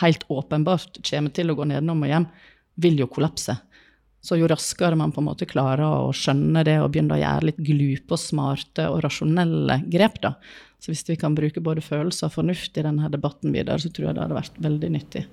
helt 0.00 0.24
åpenbart 0.32 0.98
kommer 1.06 1.34
til 1.34 1.52
å 1.52 1.56
gå 1.58 1.68
nedenom 1.68 2.02
og 2.02 2.10
hjem, 2.10 2.26
vil 2.82 3.02
jo 3.02 3.10
kollapse. 3.12 3.54
Så 4.22 4.38
jo 4.38 4.46
raskere 4.50 4.96
man 4.98 5.10
på 5.10 5.18
en 5.18 5.26
måte 5.26 5.48
klarer 5.50 5.82
å 5.82 6.12
skjønne 6.14 6.62
det 6.66 6.76
og 6.78 6.92
begynne 6.94 7.16
å 7.16 7.22
gjøre 7.22 7.48
litt 7.48 7.58
glupe 7.58 8.14
og 8.14 8.22
smarte 8.22 8.86
og 8.92 9.00
rasjonelle 9.02 9.80
grep, 9.90 10.20
da. 10.22 10.36
Så 10.82 10.92
hvis 10.92 11.02
vi 11.08 11.18
kan 11.18 11.34
bruke 11.34 11.62
både 11.62 11.82
følelser 11.82 12.28
og 12.28 12.36
fornuft 12.36 12.78
i 12.78 12.84
denne 12.86 13.10
debatten 13.10 13.54
videre, 13.54 13.82
så 13.82 13.90
tror 13.90 14.08
jeg 14.08 14.16
det 14.16 14.24
hadde 14.24 14.38
vært 14.38 14.60
veldig 14.62 14.90
nyttig. 14.94 15.24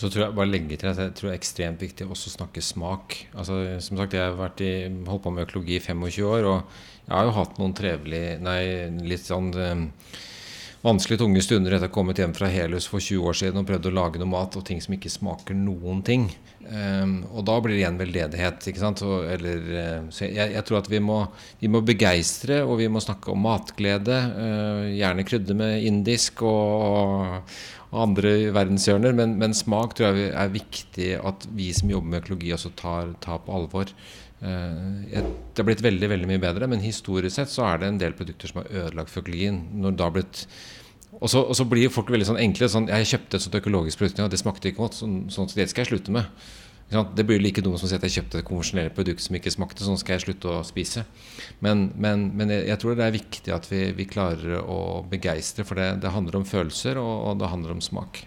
Så 0.00 0.08
tror 0.08 0.24
jeg 0.24 0.36
bare 0.38 0.48
legge 0.48 0.78
til 0.80 0.88
at 0.88 1.00
jeg 1.02 1.12
tror 1.16 1.28
det 1.28 1.34
er 1.34 1.40
ekstremt 1.42 1.82
viktig 1.84 2.06
også 2.08 2.30
å 2.30 2.34
snakke 2.38 2.64
smak. 2.64 3.16
Altså, 3.36 3.60
som 3.84 4.00
sagt, 4.00 4.16
Jeg 4.16 4.32
har 4.32 4.62
i, 4.64 4.72
holdt 5.08 5.24
på 5.26 5.32
med 5.36 5.44
økologi 5.44 5.76
i 5.76 5.84
25 5.84 6.24
år, 6.24 6.48
og 6.48 6.58
jeg 7.04 7.12
har 7.12 7.28
jo 7.28 7.36
hatt 7.36 7.60
noen 7.60 7.76
trevelige 7.76 8.38
Nei, 8.40 8.62
litt 9.04 9.26
sånn 9.26 9.52
um, 10.82 10.86
vanskelig 10.88 11.18
tunge 11.20 11.42
stunder 11.44 11.76
etter 11.76 11.88
å 11.88 11.90
ha 11.90 11.94
kommet 11.94 12.20
hjem 12.20 12.32
fra 12.36 12.48
Helus 12.52 12.86
for 12.90 13.02
20 13.02 13.26
år 13.30 13.36
siden 13.40 13.60
og 13.60 13.68
prøvd 13.68 13.90
å 13.90 13.96
lage 13.96 14.20
noe 14.20 14.30
mat 14.32 14.56
og 14.56 14.64
ting 14.66 14.80
som 14.80 14.96
ikke 14.96 15.12
smaker 15.12 15.56
noen 15.56 16.00
ting. 16.06 16.30
Um, 16.70 17.24
og 17.32 17.44
da 17.48 17.56
blir 17.60 17.74
det 17.74 17.80
igjen 17.82 17.98
veldedighet. 18.00 18.68
ikke 18.70 18.82
sant? 18.82 19.02
Og, 19.06 19.24
eller, 19.32 19.66
uh, 19.74 20.08
så 20.12 20.28
jeg, 20.28 20.54
jeg, 20.54 20.64
tror 20.68 20.80
at 20.80 20.90
vi 20.92 21.02
må, 21.02 21.18
vi 21.60 21.70
må, 21.72 21.82
begeistre, 21.84 22.62
og 22.64 22.78
vi 22.80 22.88
må 22.92 23.02
snakke 23.02 23.32
om 23.32 23.44
matglede. 23.44 24.16
Uh, 24.36 24.88
gjerne 24.94 25.26
krydre 25.28 25.56
med 25.58 25.86
indisk 25.88 26.44
og, 26.46 27.52
og 27.90 28.00
andre 28.06 28.34
verdenshjørner. 28.54 29.16
Men, 29.16 29.36
men, 29.40 29.56
smak 29.56 29.96
tror 29.98 30.16
jeg 30.16 30.32
er 30.32 30.56
viktig 30.56 31.12
at 31.20 31.48
vi 31.56 31.72
som 31.76 31.92
jobber 31.92 32.14
med 32.14 32.24
økologi, 32.24 32.54
også 32.56 32.74
tar, 32.78 33.14
tar 33.24 33.42
på 33.46 33.56
alvor. 33.56 33.92
Uh, 34.40 35.04
det 35.10 35.60
har 35.60 35.66
blitt 35.68 35.82
veldig 35.84 36.08
veldig 36.08 36.28
mye 36.30 36.40
bedre, 36.40 36.68
men 36.70 36.80
historisk 36.80 37.36
sett 37.36 37.52
så 37.52 37.66
er 37.68 37.82
det 37.82 37.90
en 37.90 38.00
del 38.00 38.14
produkter 38.16 38.48
som 38.48 38.62
har 38.62 38.70
ødelagt 38.86 39.12
så, 41.28 41.42
og 41.42 41.56
så, 41.58 41.66
blir 41.66 41.90
folk 41.92 42.10
veldig 42.12 42.28
sånn 42.28 42.40
enkle. 42.40 42.68
Sånn, 42.70 42.88
'Jeg 42.88 43.08
kjøpte 43.12 43.36
et 43.36 43.44
sånt 43.44 43.58
økologisk 43.58 43.98
produkt, 43.98 44.20
og 44.24 44.30
det 44.30 44.40
smakte 44.40 44.70
ikke 44.70 44.84
godt.' 44.84 45.00
Sånn, 45.02 45.16
sånn, 45.28 45.50
det 45.52 45.68
skal 45.68 45.84
jeg 45.84 45.90
slutte 45.90 46.14
med. 46.14 46.24
Det 46.90 47.26
blir 47.26 47.38
like 47.38 47.62
dumt 47.62 47.78
som 47.78 47.86
å 47.86 47.90
si 47.90 47.94
at 47.94 48.02
jeg 48.02 48.16
kjøpte 48.16 48.38
et 48.38 48.46
konvensjonelt 48.46 48.94
produkt 48.94 49.22
som 49.22 49.36
ikke 49.36 49.50
smakte. 49.50 49.84
Sånn 49.84 49.98
skal 49.98 50.16
jeg 50.16 50.24
slutte 50.24 50.48
å 50.50 50.64
spise. 50.66 51.04
Men, 51.60 51.92
men, 51.94 52.30
men 52.34 52.50
jeg, 52.50 52.66
jeg, 52.66 52.78
tror 52.82 52.96
det 52.98 53.06
er 53.06 53.14
viktig 53.14 53.54
at 53.54 53.68
vi, 53.70 53.92
vi 53.94 54.06
klarer 54.10 54.58
å 54.58 55.04
begeistre, 55.06 55.66
for 55.66 55.78
det, 55.78 56.00
det 56.02 56.10
handler 56.10 56.40
om 56.40 56.46
følelser, 56.48 56.98
og, 56.98 57.14
og 57.28 57.38
det 57.38 57.50
handler 57.52 57.76
om 57.76 57.80
smak. 57.84 58.24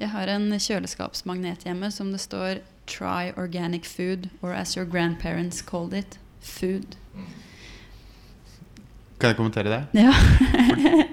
Jeg 0.00 0.10
har 0.10 0.26
en 0.28 0.50
kjøleskapsmagnet 0.50 1.62
hjemme 1.68 1.92
som 1.94 2.10
det 2.10 2.22
står 2.24 2.64
Try 2.86 3.32
organic 3.36 3.84
food, 3.84 4.30
or 4.42 4.52
as 4.52 4.76
your 4.76 4.84
grandparents 4.84 5.62
called 5.62 5.94
it, 5.94 6.18
food. 6.40 6.96
Kan 9.24 9.30
jeg 9.30 9.38
kommentere 9.38 9.70
det? 9.70 10.02
Ja. 10.02 10.10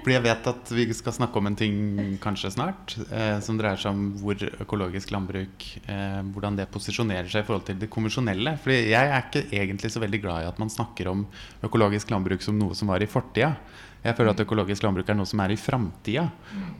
Fordi 0.02 0.14
jeg 0.16 0.24
vet 0.24 0.48
at 0.50 0.70
vi 0.74 0.84
skal 0.92 1.14
snakke 1.14 1.38
om 1.38 1.46
en 1.48 1.56
ting 1.56 1.76
kanskje 2.20 2.50
snart, 2.52 2.96
eh, 3.06 3.38
som 3.40 3.56
dreier 3.56 3.78
seg 3.80 3.94
om 3.94 4.02
hvor 4.20 4.42
økologisk 4.64 5.14
landbruk 5.14 5.68
eh, 5.86 6.18
Hvordan 6.34 6.58
det 6.58 6.66
posisjonerer 6.74 7.30
seg 7.30 7.44
i 7.44 7.46
forhold 7.46 7.64
til 7.70 7.78
det 7.80 7.88
konvensjonelle. 7.92 8.56
Fordi 8.60 8.90
jeg 8.90 9.12
er 9.14 9.22
ikke 9.22 9.44
egentlig 9.54 9.92
så 9.94 10.02
veldig 10.02 10.20
glad 10.24 10.42
i 10.42 10.50
at 10.50 10.60
man 10.60 10.72
snakker 10.72 11.08
om 11.12 11.24
økologisk 11.64 12.10
landbruk 12.12 12.44
som 12.44 12.58
noe 12.58 12.76
som 12.76 12.90
var 12.92 13.00
i 13.00 13.08
fortida. 13.08 13.54
Jeg 14.02 14.16
føler 14.18 14.32
at 14.32 14.42
økologisk 14.42 14.82
landbruk 14.82 15.10
er 15.12 15.16
noe 15.18 15.30
som 15.30 15.40
er 15.44 15.54
i 15.54 15.60
framtida. 15.60 16.24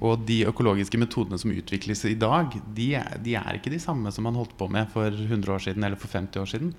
Og 0.03 0.25
de 0.27 0.41
økologiske 0.51 0.99
metodene 0.99 1.39
som 1.39 1.55
utvikles 1.55 2.03
i 2.11 2.17
dag, 2.19 2.57
de 2.75 2.89
de 3.23 3.37
er, 3.39 3.59
ikke 3.59 3.71
de 3.71 3.79
samme 3.83 4.11
som 4.11 4.27
man 4.27 4.39
holdt 4.39 4.57
på 4.59 4.67
med 4.69 4.91
for 4.91 5.07
100 5.07 5.55
år 5.55 5.63
siden 5.63 5.85
eller 5.87 6.01
for 6.01 6.11
50 6.11 6.43
år 6.43 6.51
siden. 6.51 6.75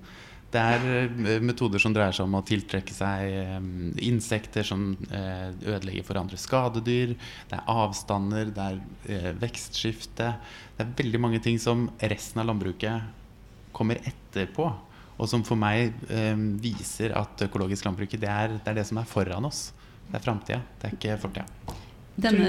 Det 0.54 0.62
er 0.62 0.84
eh, 1.00 1.42
metoder 1.42 1.82
som 1.82 1.94
dreier 1.96 2.14
seg 2.14 2.28
om 2.28 2.38
å 2.38 2.44
tiltrekke 2.46 2.94
seg 2.94 3.38
eh, 3.40 3.68
insekter 4.06 4.66
som 4.68 4.92
eh, 5.10 5.50
ødelegger 5.64 6.06
for 6.06 6.20
andre 6.20 6.38
skadedyr. 6.38 7.16
Det 7.50 7.58
er 7.58 7.72
avstander, 7.74 8.52
det 8.54 8.68
er 9.18 9.40
vekstskifte. 9.42 10.34
Det 10.76 10.86
er 10.86 10.96
veldig 11.00 11.22
mange 11.24 11.42
ting 11.42 11.58
som 11.62 11.88
resten 12.04 12.44
av 12.44 12.52
landbruket 12.52 13.72
kommer 13.74 14.02
etterpå. 14.06 14.68
Og 15.18 15.30
som 15.30 15.46
for 15.46 15.58
meg 15.58 15.94
viser 16.62 17.14
at 17.16 17.46
økologisk 17.46 17.86
landbruk 17.86 18.16
det 18.18 18.30
er, 18.30 18.58
det 18.58 18.70
er 18.70 18.80
det 18.80 18.86
som 18.90 19.00
er 19.00 19.10
foran 19.10 19.46
oss. 19.50 19.68
Det 20.10 20.20
er 20.20 20.24
framtida, 20.28 20.62
det 20.82 20.90
er 20.90 20.98
ikke 21.00 21.18
fortida. 21.24 21.80
Denne, 22.14 22.48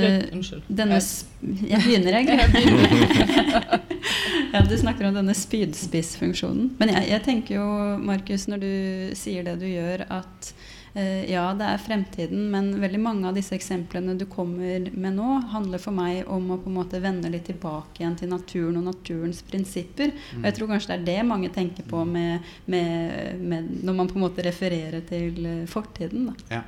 denne 0.69 0.99
Jeg 1.01 1.81
begynner, 1.81 2.19
jeg. 2.21 3.81
ja, 4.53 4.61
du 4.69 4.77
snakker 4.79 5.09
om 5.09 5.17
denne 5.17 5.35
spydspissfunksjonen. 5.37 6.75
Men 6.79 6.93
jeg, 6.93 7.09
jeg 7.15 7.25
tenker 7.25 7.59
jo, 7.59 7.67
Markus, 8.05 8.47
når 8.51 8.65
du 8.65 8.73
sier 9.17 9.47
det 9.47 9.57
du 9.63 9.67
gjør, 9.67 10.05
at 10.13 10.51
eh, 10.93 11.25
ja, 11.33 11.47
det 11.57 11.71
er 11.71 11.81
fremtiden, 11.81 12.45
men 12.53 12.75
veldig 12.83 13.01
mange 13.01 13.31
av 13.31 13.39
disse 13.39 13.57
eksemplene 13.57 14.19
du 14.21 14.27
kommer 14.31 14.91
med 14.93 15.17
nå, 15.17 15.31
handler 15.55 15.83
for 15.83 15.97
meg 15.97 16.29
om 16.29 16.53
å 16.53 16.61
på 16.61 16.71
en 16.71 16.79
måte 16.79 17.01
vende 17.03 17.33
litt 17.33 17.49
tilbake 17.49 18.03
igjen 18.03 18.19
til 18.21 18.33
naturen 18.35 18.79
og 18.83 18.89
naturens 18.91 19.41
prinsipper. 19.49 20.15
Og 20.39 20.49
jeg 20.51 20.59
tror 20.59 20.75
kanskje 20.75 20.93
det 20.93 21.01
er 21.01 21.11
det 21.11 21.29
mange 21.33 21.53
tenker 21.55 21.89
på 21.89 22.05
med, 22.09 22.55
med, 22.69 23.41
med 23.41 23.75
når 23.81 24.01
man 24.03 24.13
på 24.13 24.21
en 24.21 24.29
måte 24.29 24.45
refererer 24.45 25.05
til 25.09 25.41
eh, 25.41 25.61
fortiden. 25.71 26.31
Da. 26.31 26.59
Ja. 26.59 26.65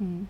Mm. 0.00 0.24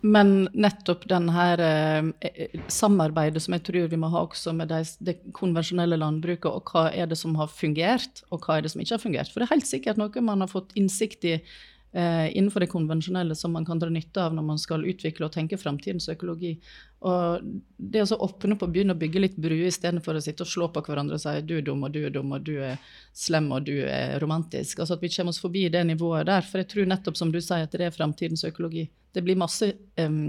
Men 0.00 0.30
nettopp 0.56 1.02
denne 1.10 1.32
her 1.34 1.60
eh, 1.60 2.54
samarbeidet 2.72 3.42
som 3.44 3.56
jeg 3.56 3.64
tror 3.66 3.90
vi 3.92 3.98
må 4.00 4.08
ha 4.14 4.22
også 4.24 4.54
med 4.56 4.70
det, 4.72 4.84
det 5.04 5.18
konvensjonelle 5.36 5.98
landbruket, 6.00 6.48
og 6.48 6.72
hva 6.72 6.86
er 6.88 7.10
det 7.10 7.18
som 7.20 7.36
har 7.36 7.50
fungert, 7.52 8.22
og 8.32 8.46
hva 8.46 8.56
er 8.56 8.64
det 8.64 8.72
som 8.72 8.80
ikke 8.80 8.96
har 8.96 9.02
fungert. 9.02 9.32
For 9.32 9.42
det 9.42 9.48
er 9.48 9.56
helt 9.58 9.68
sikkert 9.68 10.00
noe 10.00 10.24
man 10.24 10.40
har 10.40 10.52
fått 10.52 10.72
innsikt 10.80 11.28
i 11.28 11.36
eh, 11.36 11.58
innenfor 11.92 12.62
det 12.62 12.68
konvensjonelle 12.70 13.34
som 13.34 13.50
man 13.50 13.64
kan 13.66 13.80
dra 13.82 13.88
nytte 13.90 14.22
av 14.22 14.34
når 14.36 14.44
man 14.46 14.60
skal 14.62 14.84
utvikle 14.86 15.26
og 15.26 15.32
tenke 15.34 15.58
framtidens 15.58 16.06
økologi. 16.12 16.52
Og 17.00 17.46
det 17.76 18.04
å 18.04 18.18
åpne 18.26 18.54
opp 18.54 18.62
og 18.66 18.74
begynne 18.74 18.94
å 18.94 19.00
bygge 19.00 19.22
litt 19.24 19.38
bruer 19.40 19.66
istedenfor 19.70 20.18
å 20.18 20.22
sitte 20.22 20.44
og 20.44 20.50
slå 20.52 20.68
på 20.70 20.82
hverandre 20.86 21.16
og 21.16 21.22
si 21.22 21.32
du 21.48 21.56
er 21.56 21.64
dum, 21.66 21.82
og 21.86 21.94
du 21.94 22.02
er 22.04 22.12
dum, 22.14 22.30
og 22.36 22.44
du 22.46 22.52
er 22.62 22.78
slem, 23.16 23.48
og 23.56 23.66
du 23.66 23.74
er 23.88 24.18
romantisk. 24.22 24.78
Altså 24.78 24.98
At 24.98 25.04
vi 25.04 25.10
kommer 25.14 25.34
oss 25.34 25.42
forbi 25.42 25.66
det 25.72 25.82
nivået 25.88 26.28
der. 26.28 26.46
For 26.46 26.62
jeg 26.62 26.70
tror 26.70 26.90
nettopp 26.90 27.18
som 27.18 27.32
du 27.32 27.40
sier, 27.40 27.64
at 27.64 27.74
det 27.74 27.88
er 27.88 27.96
framtidens 27.96 28.44
økologi. 28.46 28.86
Det 29.10 29.24
blir 29.26 29.40
masse 29.40 29.72
um, 29.98 30.20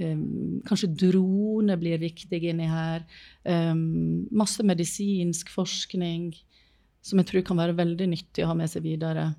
um, 0.00 0.24
Kanskje 0.66 0.90
droner 1.04 1.78
blir 1.78 2.00
viktig 2.02 2.40
inni 2.50 2.66
her. 2.72 3.04
Um, 3.44 4.26
masse 4.32 4.64
medisinsk 4.66 5.52
forskning 5.54 6.32
som 7.04 7.20
jeg 7.20 7.28
tror 7.28 7.44
kan 7.46 7.60
være 7.60 7.76
veldig 7.78 8.08
nyttig 8.10 8.44
å 8.44 8.50
ha 8.50 8.56
med 8.58 8.72
seg 8.72 8.84
videre. 8.88 9.30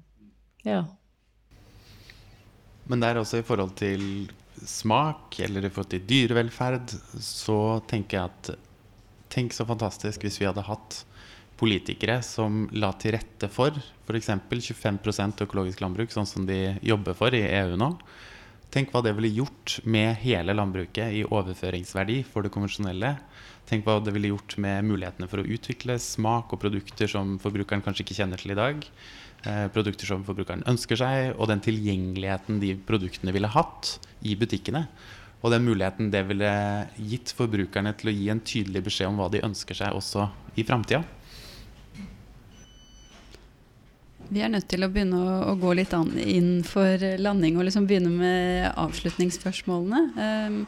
Ja. 0.65 0.83
Men 2.89 3.01
det 3.01 3.11
er 3.11 3.21
også 3.21 3.41
i 3.41 3.45
forhold 3.45 3.75
til 3.79 4.03
smak 4.65 5.37
eller 5.45 5.65
i 5.65 5.71
forhold 5.71 5.91
til 5.93 6.07
dyrevelferd, 6.09 6.95
så 7.23 7.59
tenker 7.89 8.19
jeg 8.19 8.33
at 8.33 8.65
Tenk 9.29 9.53
så 9.53 9.61
fantastisk 9.69 10.23
hvis 10.25 10.39
vi 10.41 10.47
hadde 10.47 10.63
hatt 10.65 11.03
politikere 11.59 12.15
som 12.25 12.63
la 12.73 12.89
til 12.97 13.13
rette 13.13 13.45
for 13.51 13.75
f.eks. 13.77 14.31
25% 14.41 15.43
økologisk 15.45 15.83
landbruk, 15.83 16.09
sånn 16.09 16.25
som 16.25 16.47
de 16.49 16.79
jobber 16.81 17.13
for 17.13 17.35
i 17.37 17.43
EU 17.59 17.75
nå. 17.77 17.91
Tenk 18.73 18.91
hva 18.93 19.01
det 19.05 19.15
ville 19.17 19.31
gjort 19.33 19.79
med 19.89 20.17
hele 20.21 20.53
landbruket 20.53 21.13
i 21.17 21.23
overføringsverdi 21.25 22.19
for 22.25 22.45
det 22.45 22.51
konvensjonelle. 22.53 23.15
Tenk 23.69 23.85
hva 23.85 23.99
det 24.01 24.13
ville 24.13 24.31
gjort 24.31 24.57
med 24.61 24.85
mulighetene 24.89 25.29
for 25.29 25.41
å 25.41 25.47
utvikle 25.57 25.97
smak 26.01 26.53
og 26.53 26.61
produkter 26.61 27.09
som 27.09 27.37
forbrukeren 27.41 27.85
kanskje 27.85 28.05
ikke 28.05 28.19
kjenner 28.21 28.41
til 28.41 28.53
i 28.53 28.59
dag. 28.59 28.85
Eh, 29.47 29.67
produkter 29.71 30.09
som 30.09 30.25
forbrukeren 30.27 30.65
ønsker 30.67 30.99
seg, 30.99 31.29
og 31.39 31.47
den 31.47 31.61
tilgjengeligheten 31.63 32.57
de 32.59 32.73
produktene 32.87 33.31
ville 33.31 33.47
hatt 33.53 33.95
i 34.27 34.35
butikkene. 34.35 34.83
Og 35.39 35.53
den 35.53 35.63
muligheten 35.63 36.09
det 36.11 36.25
ville 36.27 36.49
gitt 36.97 37.31
forbrukerne 37.37 37.93
til 37.95 38.11
å 38.11 38.15
gi 38.17 38.27
en 38.33 38.43
tydelig 38.43 38.83
beskjed 38.89 39.07
om 39.07 39.21
hva 39.21 39.29
de 39.31 39.45
ønsker 39.47 39.79
seg 39.79 39.95
også 39.95 40.27
i 40.59 40.65
framtida. 40.67 41.05
Vi 44.29 44.43
er 44.43 44.51
nødt 44.51 44.67
til 44.69 44.83
å 44.83 44.91
begynne 44.91 45.17
å, 45.23 45.37
å 45.53 45.55
gå 45.57 45.71
litt 45.79 45.95
inn 45.95 46.59
for 46.67 47.07
landing 47.17 47.55
og 47.57 47.65
liksom 47.65 47.87
begynne 47.89 48.11
med 48.11 48.67
avslutningsspørsmålene. 48.75 50.01
Um, 50.19 50.59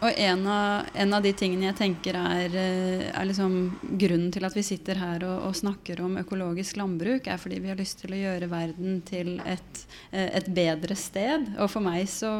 Og 0.00 0.16
en 0.16 0.46
av, 0.48 0.86
en 0.94 1.12
av, 1.12 1.20
de 1.20 1.30
tingene 1.36 1.66
jeg 1.66 1.76
tenker 1.76 2.16
er, 2.16 2.54
eh, 2.56 3.02
er 3.12 3.26
liksom 3.28 3.56
grunnen 4.00 4.30
til 4.32 4.46
at 4.48 4.54
vi 4.56 4.62
sitter 4.64 4.96
her 4.96 5.26
og, 5.28 5.42
og, 5.50 5.56
snakker 5.58 6.00
om 6.00 6.16
økologisk 6.22 6.78
landbruk, 6.80 7.28
er 7.28 7.40
fordi 7.40 7.58
vi 7.60 7.68
har 7.68 7.76
lyst 7.76 8.00
til 8.00 8.14
å 8.16 8.20
gjøre 8.20 8.48
verden 8.48 9.02
til 9.04 9.34
et, 9.44 9.82
eh, 10.08 10.30
et 10.40 10.48
bedre 10.56 10.96
sted. 10.96 11.50
Og 11.58 11.68
for 11.68 11.84
meg 11.84 12.08
så, 12.08 12.30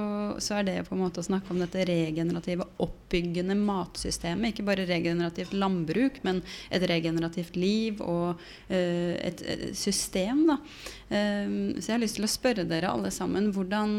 så, 0.41 0.57
er 0.57 0.69
det 0.71 0.77
på 0.89 0.97
en 0.97 1.03
måte 1.03 1.21
å 1.21 1.27
snakke 1.27 1.53
om 1.53 1.61
dette 1.61 1.85
regenerative, 1.91 2.65
oppbyggende 2.81 3.59
matsystemet. 3.61 4.55
Ikke 4.55 4.65
bare 4.71 4.89
regenerativt 4.89 5.53
landbruk, 5.53 6.23
men 6.25 6.41
et 6.73 6.89
regenerativt 6.89 7.61
liv 7.61 8.01
og 8.01 8.41
uh, 8.41 9.13
et, 9.21 9.45
et, 9.45 9.69
system. 9.77 10.47
da. 10.49 10.57
Um, 11.11 11.75
så 11.77 11.91
jeg 11.91 11.97
har 11.97 12.03
lyst 12.05 12.17
til 12.21 12.25
å 12.25 12.31
spørre 12.31 12.65
dere 12.71 12.93
alle 12.95 13.11
sammen 13.13 13.49
hvordan, 13.53 13.97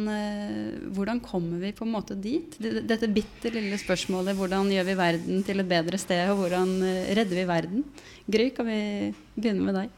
hvordan 0.95 1.19
kommer 1.23 1.59
vi 1.59 1.73
på 1.75 1.83
en 1.83 1.91
måte 1.93 2.15
dit? 2.15 2.55
Dette 2.57 3.09
bitte 3.51 3.65
lille 3.65 3.79
spørsmålet 3.81 4.37
hvordan 4.37 4.69
gjør 4.71 4.85
vi 4.87 4.93
verden 4.95 5.41
til 5.43 5.59
et 5.59 5.67
bedre 5.67 5.97
sted, 5.99 6.23
og 6.31 6.39
hvordan 6.39 6.69
uh, 6.79 7.11
redder 7.11 7.35
vi 7.35 7.43
verden? 7.49 7.83
Gry, 8.31 8.47
kan 8.55 8.67
vi 8.69 8.79
begynne 9.35 9.65
med 9.65 9.75
deg? 9.75 9.89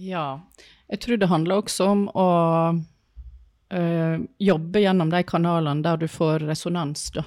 Ja, 0.00 0.40
jeg 0.88 1.00
tror 1.04 1.18
det 1.20 1.28
handler 1.28 1.60
også 1.60 1.88
om 1.92 2.06
å 2.08 2.28
uh, 2.72 4.16
jobbe 4.40 4.80
gjennom 4.80 5.12
de 5.12 5.20
kanalene 5.28 5.84
der 5.84 6.00
du 6.00 6.06
får 6.08 6.46
resonans, 6.48 7.10
da. 7.12 7.26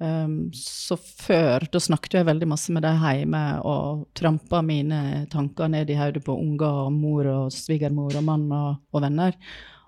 Um, 0.00 0.48
så 0.56 0.96
før, 0.96 1.68
da 1.70 1.82
snakket 1.84 2.16
jeg 2.16 2.26
veldig 2.26 2.48
masse 2.48 2.72
med 2.72 2.82
deg 2.82 2.96
hjemme 3.04 3.42
og 3.68 4.06
trampa 4.16 4.62
mine 4.64 5.28
tanker 5.30 5.68
ned 5.70 5.92
i 5.92 5.98
hodet 5.98 6.24
på 6.24 6.34
unger 6.40 6.86
og 6.86 6.96
mor 6.96 7.28
og 7.28 7.52
svigermor 7.52 8.16
og 8.16 8.24
mann 8.24 8.48
og, 8.48 8.80
og, 8.90 9.04
venner. 9.04 9.36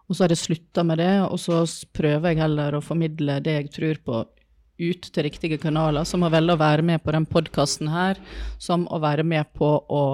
Og 0.06 0.14
så 0.14 0.26
har 0.26 0.36
jeg 0.36 0.42
slutta 0.44 0.84
med 0.86 1.00
det, 1.00 1.16
og 1.24 1.40
så 1.40 1.64
prøver 1.96 2.30
jeg 2.30 2.42
heller 2.44 2.76
å 2.76 2.84
formidle 2.84 3.40
det 3.42 3.56
jeg 3.56 3.72
tror 3.72 4.02
på, 4.04 4.22
ut 4.82 5.08
til 5.08 5.26
riktige 5.26 5.58
kanaler, 5.62 6.04
som 6.08 6.24
å 6.24 6.30
velge 6.32 6.56
å 6.56 6.60
være 6.60 6.84
med 6.86 7.02
på 7.04 7.14
den 7.14 7.26
podkasten 7.28 7.90
her, 7.92 8.20
som 8.62 8.88
å 8.90 9.00
være 9.02 9.24
med 9.26 9.52
på 9.56 9.70
å 9.88 10.04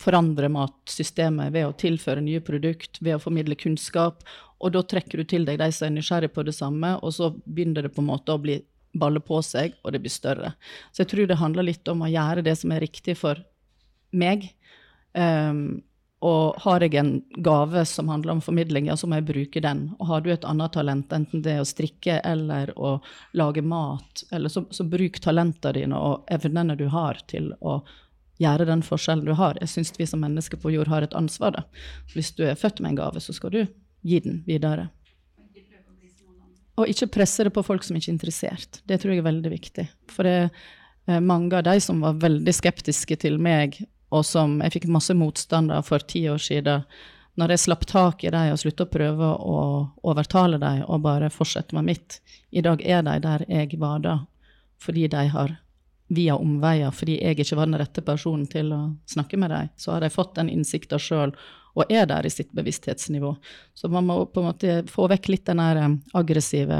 forandre 0.00 0.50
matsystemet 0.52 1.52
ved 1.54 1.68
å 1.68 1.76
tilføre 1.78 2.24
nye 2.24 2.42
produkt, 2.44 3.00
ved 3.00 3.16
å 3.16 3.22
formidle 3.22 3.56
kunnskap. 3.58 4.24
Og 4.64 4.74
da 4.74 4.82
trekker 4.84 5.20
du 5.20 5.28
til 5.28 5.46
deg 5.48 5.60
de 5.60 5.70
som 5.72 5.88
er 5.88 5.96
nysgjerrig 5.96 6.32
på 6.34 6.44
det 6.46 6.56
samme, 6.56 6.96
og 7.00 7.14
så 7.16 7.30
begynner 7.44 7.86
det 7.86 7.94
på 7.94 8.02
en 8.02 8.10
måte 8.10 8.34
å 8.34 8.42
bli 8.42 8.58
balle 8.94 9.20
på 9.24 9.40
seg, 9.42 9.74
og 9.82 9.94
det 9.94 10.02
blir 10.04 10.12
større. 10.12 10.54
Så 10.92 11.02
jeg 11.02 11.10
tror 11.10 11.30
det 11.30 11.40
handler 11.40 11.66
litt 11.66 11.88
om 11.90 12.04
å 12.04 12.10
gjøre 12.10 12.44
det 12.46 12.54
som 12.60 12.72
er 12.74 12.84
riktig 12.84 13.16
for 13.18 13.40
meg. 14.14 14.46
Um, 15.14 15.82
og 16.24 16.62
har 16.64 16.80
jeg 16.80 16.94
en 16.96 17.18
gave 17.44 17.82
som 17.84 18.08
handler 18.08 18.36
om 18.36 18.40
formidling, 18.40 18.86
ja, 18.88 18.96
så 18.96 19.08
må 19.10 19.18
jeg 19.18 19.26
bruke 19.28 19.60
den. 19.60 19.82
Og 19.98 20.08
har 20.08 20.22
du 20.24 20.30
et 20.32 20.46
annet 20.48 20.72
talent, 20.72 21.12
enten 21.12 21.42
det 21.44 21.58
er 21.58 21.60
å 21.60 21.68
strikke 21.68 22.16
eller 22.24 22.72
å 22.80 22.94
lage 23.36 23.60
mat, 23.60 24.24
eller 24.32 24.52
så, 24.52 24.64
så 24.72 24.86
bruk 24.88 25.20
talentene 25.20 25.76
dine 25.76 26.00
og 26.00 26.24
evnene 26.32 26.78
du 26.80 26.86
har 26.94 27.20
til 27.28 27.52
å 27.60 27.82
gjøre 28.40 28.66
den 28.70 28.82
forskjellen 28.86 29.28
du 29.28 29.34
har. 29.36 29.60
Jeg 29.60 29.74
syns 29.74 29.92
vi 29.98 30.08
som 30.08 30.24
mennesker 30.24 30.60
på 30.60 30.72
jord 30.72 30.88
har 30.90 31.04
et 31.04 31.16
ansvar. 31.18 31.58
Da. 31.58 31.64
Hvis 32.14 32.32
du 32.38 32.44
er 32.48 32.58
født 32.58 32.80
med 32.80 32.94
en 32.94 33.02
gave, 33.04 33.20
så 33.20 33.36
skal 33.36 33.52
du 33.52 33.60
gi 34.04 34.20
den 34.24 34.42
videre. 34.48 34.88
Og 36.80 36.90
ikke 36.90 37.12
presse 37.20 37.44
det 37.46 37.52
på 37.54 37.62
folk 37.62 37.84
som 37.86 37.98
ikke 37.98 38.10
er 38.10 38.16
interessert. 38.16 38.80
Det 38.88 38.98
tror 39.02 39.14
jeg 39.14 39.22
er 39.22 39.28
veldig 39.28 39.52
viktig. 39.52 39.84
For 40.10 40.26
det 40.26 40.38
eh, 40.48 41.20
mange 41.20 41.54
av 41.54 41.68
de 41.68 41.76
som 41.84 42.00
var 42.02 42.16
veldig 42.22 42.54
skeptiske 42.56 43.20
til 43.22 43.38
meg, 43.42 43.78
og 44.14 44.24
som 44.26 44.60
jeg 44.62 44.76
fikk 44.76 44.86
masse 44.94 45.14
motstand 45.16 45.72
av 45.74 45.88
for 45.88 46.04
ti 46.06 46.24
år 46.30 46.42
siden, 46.42 46.84
når 47.34 47.54
jeg 47.54 47.64
slapp 47.64 47.82
tak 47.90 48.22
i 48.22 48.30
dem 48.30 48.52
og 48.52 48.60
slutta 48.62 48.86
å 48.86 48.92
prøve 48.92 49.32
å 49.42 49.58
overtale 50.06 50.60
dem 50.62 50.84
og 50.86 51.02
bare 51.02 51.32
fortsette 51.34 51.74
med 51.74 51.88
mitt, 51.90 52.20
i 52.54 52.62
dag 52.62 52.82
er 52.82 53.02
de 53.02 53.18
der 53.24 53.44
jeg 53.50 53.80
var 53.82 54.04
da, 54.04 54.20
fordi 54.78 55.08
de 55.10 55.26
har 55.34 55.56
via 56.14 56.36
omveier, 56.36 56.92
fordi 56.94 57.18
jeg 57.18 57.40
ikke 57.40 57.58
var 57.58 57.66
den 57.66 57.80
rette 57.80 58.04
personen 58.06 58.46
til 58.50 58.70
å 58.76 58.80
snakke 59.10 59.40
med 59.40 59.50
dem, 59.50 59.70
så 59.76 59.96
har 59.96 60.04
de 60.04 60.12
fått 60.14 60.36
den 60.38 60.52
innsikta 60.52 61.00
sjøl 61.00 61.34
og 61.74 61.90
er 61.90 62.06
der 62.06 62.26
i 62.26 62.30
sitt 62.30 62.52
bevissthetsnivå. 62.54 63.32
Så 63.74 63.90
man 63.90 64.06
må 64.06 64.20
på 64.30 64.42
en 64.42 64.50
måte 64.52 64.76
få 64.90 65.08
vekk 65.10 65.32
litt 65.32 65.48
den 65.48 65.62
der 65.62 65.80
eh, 65.82 65.96
aggressive 66.14 66.78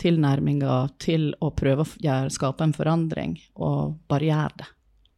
tilnærminga 0.00 0.76
til 1.02 1.34
å 1.44 1.50
prøve 1.52 1.84
å 1.84 2.20
skape 2.32 2.64
en 2.64 2.72
forandring, 2.72 3.34
og 3.60 3.98
bare 4.08 4.30
gjøre 4.30 4.62
det. 4.62 4.68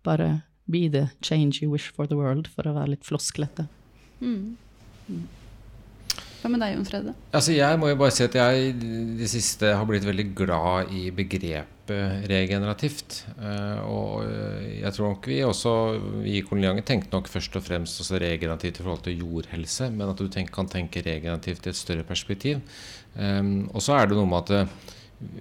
Bare 0.02 0.30
be 0.70 0.88
the 0.88 1.10
change 1.20 1.62
you 1.62 1.70
wish 1.70 1.90
for 1.94 2.06
the 2.06 2.18
world, 2.18 2.48
for 2.48 2.68
å 2.68 2.74
være 2.76 2.94
litt 2.96 3.06
flosklete. 3.06 3.68
Mm. 4.22 4.56
Mm. 5.08 5.22
Hva 6.42 6.50
med 6.50 6.58
deg, 6.58 6.72
Jon 6.74 6.86
Frede? 6.88 7.12
Altså, 7.30 7.52
jeg 7.54 7.78
må 7.78 7.92
jo 7.92 7.98
bare 8.00 8.14
si 8.14 8.24
at 8.24 8.34
jeg 8.34 8.72
det 9.20 9.28
siste 9.30 9.68
har 9.78 9.86
blitt 9.86 10.06
veldig 10.06 10.24
glad 10.34 10.90
i 10.90 11.04
begrepet 11.14 12.26
regenerativt. 12.30 13.20
Uh, 13.36 13.78
og 13.86 14.24
eh, 14.26 14.80
jeg 14.80 14.96
tror 14.96 15.12
nok 15.12 15.28
vi 15.30 15.38
også 15.46 15.74
i 16.26 16.40
kolonianget 16.46 16.88
tenkte 16.88 17.14
nok 17.14 17.30
først 17.30 17.58
og 17.58 17.62
fremst 17.66 18.02
også 18.02 18.18
regenerativt 18.22 18.80
i 18.80 18.86
forhold 18.86 19.04
til 19.06 19.22
jordhelse, 19.22 19.90
men 19.94 20.10
at 20.10 20.18
du 20.18 20.26
tenk, 20.26 20.50
kan 20.54 20.70
tenke 20.70 21.04
regenerativt 21.06 21.68
i 21.68 21.70
et 21.70 21.78
større 21.78 22.06
perspektiv. 22.08 22.58
Um, 23.14 23.70
og 23.70 23.84
så 23.84 24.00
er 24.00 24.10
det 24.10 24.18
noe 24.18 24.30
med 24.30 24.50
at 24.50 24.90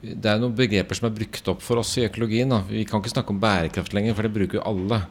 det 0.01 0.29
er 0.29 0.41
noen 0.41 0.55
begreper 0.57 0.97
som 0.97 1.07
er 1.09 1.15
brukt 1.15 1.47
opp 1.51 1.61
for 1.65 1.81
oss 1.81 1.95
i 1.97 2.05
økologien. 2.07 2.51
Da. 2.53 2.61
Vi 2.69 2.85
kan 2.89 3.01
ikke 3.01 3.13
snakke 3.13 3.33
om 3.33 3.41
bærekraft 3.41 3.95
lenger, 3.97 4.17
for 4.17 4.27
det 4.27 4.35
bruker 4.35 4.59
jo 4.59 4.65
alle. 4.69 5.01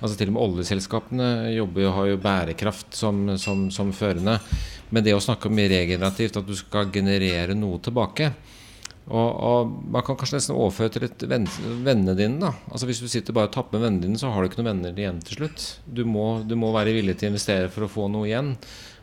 Altså 0.00 0.16
Til 0.16 0.30
og 0.30 0.36
med 0.36 0.44
oljeselskapene 0.46 1.26
jobber 1.54 1.84
jo, 1.84 1.90
har 1.96 2.06
jo 2.08 2.20
bærekraft 2.22 2.96
som, 2.96 3.26
som, 3.40 3.66
som 3.74 3.92
førende. 3.96 4.38
Men 4.90 5.06
det 5.06 5.14
å 5.14 5.22
snakke 5.22 5.50
om 5.50 5.60
regenerativt, 5.60 6.40
at 6.40 6.48
du 6.48 6.56
skal 6.58 6.90
generere 6.94 7.54
noe 7.58 7.78
tilbake 7.84 8.32
og, 9.10 9.30
og, 9.42 9.70
Man 9.90 10.04
kan 10.06 10.18
kanskje 10.18 10.38
nesten 10.38 10.56
overføre 10.56 10.92
til 10.94 11.06
et 11.08 11.24
venn, 11.30 11.46
vennene 11.86 12.14
dine. 12.18 12.38
da 12.42 12.52
Altså 12.70 12.86
Hvis 12.86 13.02
du 13.02 13.08
sitter 13.10 13.34
bare 13.36 13.50
og 13.50 13.54
tapper 13.56 13.78
med 13.78 13.86
vennene 13.86 14.06
dine, 14.06 14.20
så 14.20 14.30
har 14.30 14.42
du 14.42 14.50
ikke 14.50 14.62
noen 14.62 14.70
venner 14.70 15.02
igjen 15.02 15.18
til 15.26 15.40
slutt. 15.40 15.66
Du 15.86 16.04
må, 16.06 16.28
du 16.46 16.54
må 16.58 16.70
være 16.74 16.94
villig 16.94 17.16
til 17.18 17.28
å 17.28 17.32
investere 17.34 17.72
for 17.72 17.86
å 17.86 17.90
få 17.90 18.06
noe 18.12 18.28
igjen. 18.28 18.54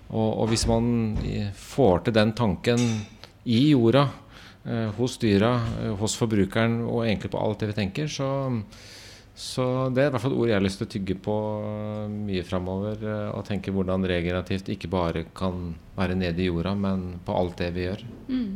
Og, 0.07 0.29
og 0.29 0.47
hvis 0.51 0.63
man 0.69 1.17
får 1.59 2.05
til 2.05 2.15
den 2.15 2.31
tanken 2.37 2.85
i 3.47 3.61
jorda, 3.73 4.05
hos 4.97 5.17
dyra, 5.21 5.55
eh, 5.81 5.95
hos 5.99 6.15
forbrukeren 6.19 6.81
og 6.85 7.05
egentlig 7.05 7.31
på 7.33 7.41
alt 7.41 7.63
det 7.63 7.71
vi 7.71 7.77
tenker, 7.77 8.07
så, 8.11 8.29
så 9.37 9.65
det 9.93 10.03
er 10.03 10.09
i 10.09 10.15
hvert 10.15 10.23
fall 10.23 10.33
et 10.35 10.41
ord 10.41 10.49
jeg 10.51 10.57
har 10.57 10.65
lyst 10.65 10.81
til 10.81 10.87
å 10.87 10.93
tygge 10.95 11.17
på 11.27 11.35
eh, 11.67 12.15
mye 12.29 12.45
framover. 12.47 13.03
Eh, 13.03 13.27
og 13.31 13.45
tenke 13.47 13.73
hvordan 13.75 14.07
regenerativt 14.09 14.71
ikke 14.73 14.91
bare 14.91 15.27
kan 15.37 15.75
være 15.97 16.17
nede 16.19 16.43
i 16.43 16.49
jorda, 16.49 16.73
men 16.75 17.05
på 17.25 17.37
alt 17.37 17.59
det 17.61 17.71
vi 17.75 17.85
gjør. 17.85 18.03
Mm. 18.27 18.51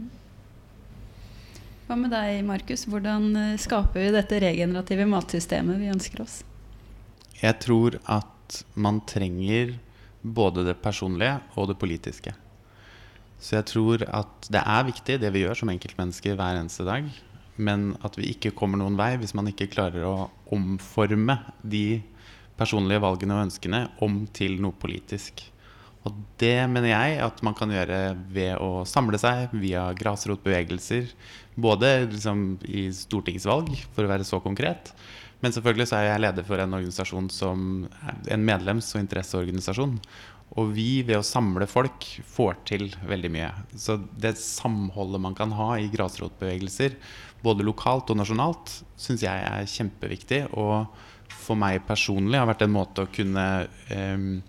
Hva 1.88 1.98
med 2.00 2.14
deg, 2.16 2.42
Markus? 2.48 2.86
Hvordan 2.88 3.30
eh, 3.36 3.60
skaper 3.62 4.08
vi 4.08 4.16
dette 4.16 4.42
regenerative 4.44 5.08
matsystemet 5.12 5.80
vi 5.82 5.94
ønsker 5.94 6.26
oss? 6.26 6.42
Jeg 7.42 7.58
tror 7.64 7.98
at 8.10 8.62
man 8.76 9.00
trenger 9.08 9.78
både 10.22 10.64
det 10.68 10.78
personlige 10.84 11.40
og 11.58 11.72
det 11.72 11.78
politiske. 11.82 12.34
Så 13.42 13.58
jeg 13.58 13.68
tror 13.72 14.06
at 14.06 14.50
det 14.54 14.62
er 14.62 14.88
viktig, 14.88 15.18
det 15.22 15.34
vi 15.34 15.44
gjør 15.44 15.58
som 15.58 15.74
enkeltmennesker 15.74 16.38
hver 16.38 16.62
eneste 16.62 16.86
dag 16.88 17.10
men 17.62 17.92
at 18.06 18.18
vi 18.20 18.32
ikke 18.34 18.54
kommer 18.58 18.80
noen 18.82 18.98
vei 19.00 19.14
hvis 19.20 19.36
man 19.38 19.50
ikke 19.52 19.70
klarer 19.72 20.06
å 20.08 20.30
omforme 20.54 21.38
de 21.62 22.02
personlige 22.60 23.02
valgene 23.04 23.38
og 23.38 23.48
ønskene 23.48 23.86
om 24.06 24.24
til 24.36 24.60
noe 24.62 24.76
politisk. 24.78 25.42
Og 26.06 26.18
det 26.42 26.66
mener 26.70 26.92
jeg 26.94 27.20
at 27.22 27.42
man 27.46 27.56
kan 27.58 27.72
gjøre 27.74 28.16
ved 28.34 28.56
å 28.62 28.84
samle 28.90 29.20
seg 29.22 29.54
via 29.54 29.86
grasrotbevegelser. 29.98 31.12
Både 31.62 31.92
liksom 32.10 32.56
i 32.66 32.88
stortingsvalg, 32.96 33.70
for 33.94 34.06
å 34.06 34.10
være 34.10 34.26
så 34.26 34.40
konkret. 34.42 34.94
Men 35.42 35.54
selvfølgelig 35.54 35.90
så 35.90 36.00
er 36.00 36.08
jeg 36.08 36.24
leder 36.24 36.46
for 36.46 36.62
en 36.62 36.74
organisasjon 36.78 37.30
som 37.34 37.86
en 38.34 38.46
medlems- 38.46 38.90
og 38.96 39.04
interesseorganisasjon. 39.04 39.96
Og 40.60 40.74
vi, 40.76 41.00
ved 41.08 41.16
å 41.22 41.24
samle 41.24 41.64
folk, 41.70 42.04
får 42.28 42.58
til 42.68 42.90
veldig 43.08 43.32
mye. 43.32 43.52
Så 43.80 43.96
det 44.20 44.34
samholdet 44.42 45.24
man 45.24 45.38
kan 45.38 45.54
ha 45.56 45.78
i 45.80 45.88
grasrotbevegelser, 45.94 46.98
både 47.42 47.64
lokalt 47.64 48.12
og 48.12 48.20
nasjonalt, 48.20 48.74
syns 49.00 49.24
jeg 49.24 49.46
er 49.48 49.70
kjempeviktig. 49.72 50.44
Og 50.60 50.92
for 51.32 51.60
meg 51.60 51.86
personlig 51.88 52.40
har 52.40 52.50
vært 52.52 52.66
en 52.68 52.76
måte 52.76 53.06
å 53.06 53.12
kunne 53.14 53.46
um, 53.96 54.42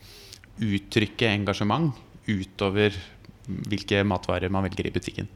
uttrykke 0.58 1.30
engasjement 1.30 1.94
utover 2.26 2.98
hvilke 3.46 4.02
matvarer 4.06 4.50
man 4.52 4.66
velger 4.66 4.90
i 4.90 4.94
butikken. 4.94 5.30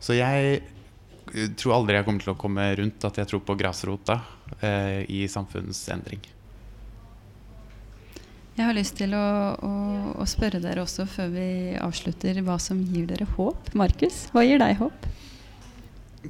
Så 0.00 0.16
jeg 0.16 0.58
eh, 0.60 1.48
tror 1.58 1.78
aldri 1.80 1.98
jeg 1.98 2.06
kommer 2.06 2.24
til 2.24 2.32
å 2.32 2.40
komme 2.40 2.68
rundt 2.78 3.08
at 3.08 3.20
jeg 3.20 3.30
tror 3.30 3.44
på 3.44 3.56
grasrota 3.58 4.20
uh, 4.62 5.00
i 5.08 5.24
samfunnsendring. 5.32 6.20
Jeg 8.58 8.66
har 8.66 8.74
lyst 8.74 8.96
til 8.98 9.12
å, 9.14 9.26
å, 9.62 9.72
å, 10.18 10.24
spørre 10.26 10.58
dere 10.58 10.82
også 10.82 11.04
før 11.06 11.28
vi 11.30 11.48
avslutter, 11.78 12.40
hva 12.42 12.56
som 12.58 12.80
gir 12.90 13.04
dere 13.06 13.28
håp. 13.36 13.70
Markus, 13.78 14.24
hva 14.34 14.42
gir 14.42 14.58
deg 14.58 14.80
håp? 14.80 15.06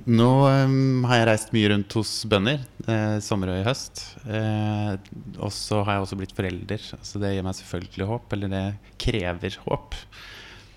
Nå 0.04 0.28
um, 0.44 1.06
har 1.08 1.22
jeg 1.22 1.28
reist 1.30 1.54
mye 1.56 1.70
rundt 1.72 1.96
hos 1.96 2.10
bønder, 2.28 2.60
eh, 2.84 3.16
sommer 3.24 3.54
og 3.54 3.62
i 3.62 3.64
høst. 3.64 4.02
Eh, 4.28 4.90
og 5.40 5.54
så 5.56 5.80
har 5.80 5.96
jeg 5.96 6.04
også 6.04 6.18
blitt 6.20 6.36
forelder, 6.36 6.84
så 6.84 7.22
det 7.22 7.32
gir 7.32 7.46
meg 7.46 7.56
selvfølgelig 7.62 8.10
håp. 8.12 8.36
Eller 8.36 8.52
det 8.52 8.64
krever 9.00 9.56
håp. 9.64 9.96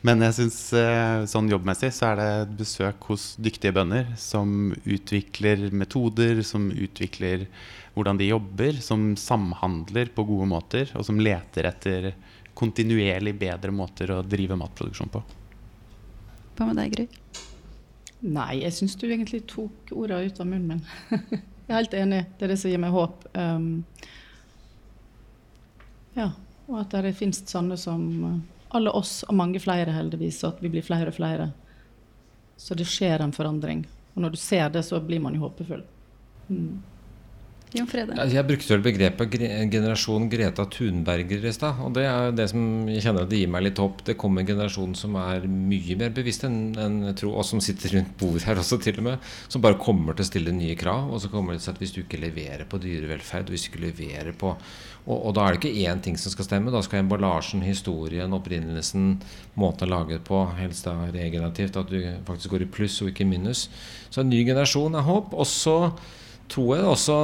Men 0.07 0.23
jeg 0.23 0.37
synes, 0.39 0.61
eh, 0.79 1.27
sånn 1.29 1.51
jobbmessig 1.51 1.91
så 1.93 2.13
er 2.13 2.21
det 2.21 2.29
et 2.31 2.55
besøk 2.63 3.11
hos 3.11 3.33
dyktige 3.35 3.75
bønder 3.75 4.07
som 4.17 4.71
utvikler 4.87 5.67
metoder, 5.75 6.39
som 6.47 6.71
utvikler 6.71 7.45
hvordan 7.93 8.17
de 8.17 8.29
jobber, 8.29 8.79
som 8.83 9.15
samhandler 9.19 10.11
på 10.15 10.23
gode 10.23 10.47
måter, 10.47 10.91
og 10.95 11.05
som 11.05 11.19
leter 11.19 11.67
etter 11.67 12.11
kontinuerlig 12.57 13.33
bedre 13.39 13.71
måter 13.75 14.11
å 14.15 14.21
drive 14.23 14.57
matproduksjon 14.59 15.11
på. 15.11 15.23
Hva 16.55 16.67
med 16.69 16.79
deg, 16.79 16.95
Gry? 16.95 17.07
Nei, 18.21 18.61
jeg 18.61 18.75
syns 18.77 18.95
du 19.01 19.07
egentlig 19.09 19.43
tok 19.49 19.91
ordene 19.95 20.29
ut 20.29 20.39
av 20.39 20.47
munnen 20.47 20.77
min. 20.77 20.81
jeg 21.65 21.71
er 21.71 21.79
helt 21.79 21.95
enig. 21.97 22.21
Det 22.37 22.45
er 22.45 22.53
det 22.53 22.59
som 22.61 22.71
gir 22.71 22.81
meg 22.83 22.93
håp. 22.93 23.25
Um, 23.33 23.71
ja, 26.13 26.29
og 26.67 26.77
at 26.83 26.93
det 27.03 27.15
finnes 27.17 27.41
sånne 27.49 27.79
som 27.81 28.05
alle 28.71 28.93
oss, 28.95 29.21
og 29.27 29.35
mange 29.35 29.59
flere 29.59 29.91
heldigvis, 29.95 30.43
og 30.45 30.55
at 30.55 30.63
vi 30.63 30.71
blir 30.71 30.85
flere 30.85 31.11
og 31.11 31.17
flere. 31.17 31.49
Så 32.61 32.77
det 32.77 32.87
skjer 32.87 33.23
en 33.23 33.33
forandring. 33.35 33.83
Og 34.13 34.23
når 34.23 34.35
du 34.35 34.39
ser 34.39 34.69
det, 34.71 34.85
så 34.85 35.01
blir 35.03 35.19
man 35.23 35.35
jo 35.35 35.47
håpefull. 35.47 35.81
Mm. 36.47 36.77
Jon 37.71 37.87
Frede? 37.87 38.17
Jeg 38.27 38.43
brukte 38.43 38.73
vel 38.73 38.81
begrepet 38.83 39.35
generasjon 39.71 40.25
Greta 40.31 40.65
Thunberger 40.67 41.45
i 41.47 41.53
stad. 41.55 41.79
Og 41.85 41.93
det 41.95 42.03
er 42.03 42.33
det 42.35 42.49
som 42.51 42.89
jeg 42.91 43.03
kjenner 43.05 43.23
at 43.23 43.31
det 43.31 43.39
gir 43.39 43.51
meg 43.53 43.63
litt 43.63 43.79
håp. 43.79 44.01
Det 44.07 44.17
kommer 44.19 44.43
en 44.43 44.49
generasjon 44.49 44.95
som 44.99 45.15
er 45.21 45.47
mye 45.47 45.95
mer 46.01 46.11
bevisst 46.15 46.43
enn 46.47 46.59
en, 46.75 46.99
tro, 47.15 47.31
og 47.31 47.47
som 47.47 47.63
sitter 47.63 47.95
rundt 47.95 48.11
bordet 48.19 48.43
her 48.49 48.59
også, 48.59 48.81
til 48.83 48.99
og 48.99 49.07
med. 49.07 49.31
Som 49.47 49.63
bare 49.63 49.79
kommer 49.79 50.17
til 50.17 50.27
å 50.27 50.31
stille 50.33 50.55
nye 50.55 50.75
krav. 50.79 51.07
Og 51.15 51.23
så 51.23 51.31
kommer 51.31 51.55
det 51.55 51.63
til 51.63 51.71
at 51.71 51.79
hvis 51.79 51.95
du 51.95 52.01
ikke 52.03 52.19
leverer 52.19 52.67
på 52.67 52.81
dyrevelferd, 52.83 53.53
hvis 53.53 53.67
du 53.67 53.71
ikke 53.71 53.85
leverer 53.87 54.35
på 54.35 54.55
og, 55.01 55.15
og, 55.15 55.31
da 55.33 55.47
er 55.47 55.55
det 55.55 55.61
ikke 55.63 55.89
én 55.89 56.01
ting 56.03 56.17
som 56.19 56.29
skal 56.33 56.45
stemme. 56.45 56.73
Da 56.73 56.83
skal 56.85 57.01
emballasjen, 57.01 57.63
historien, 57.65 58.35
opprinnelsen, 58.37 59.15
måten 59.57 59.87
å 59.87 59.95
lage 59.95 60.19
det 60.19 60.25
på, 60.27 60.43
helst 60.59 60.85
da 60.85 60.93
regenerativt, 61.07 61.79
at 61.79 61.89
du 61.89 62.03
faktisk 62.27 62.53
går 62.53 62.67
i 62.67 62.71
pluss 62.75 62.99
og 63.01 63.09
ikke 63.09 63.25
i 63.25 63.31
minus. 63.31 63.65
Så 64.13 64.21
en 64.21 64.29
ny 64.29 64.43
generasjon 64.45 64.99
er 64.99 65.07
håp. 65.07 65.33
Og 65.33 65.49
så 65.49 65.77
tror 66.51 66.71
jeg 66.75 66.87
også, 66.87 67.17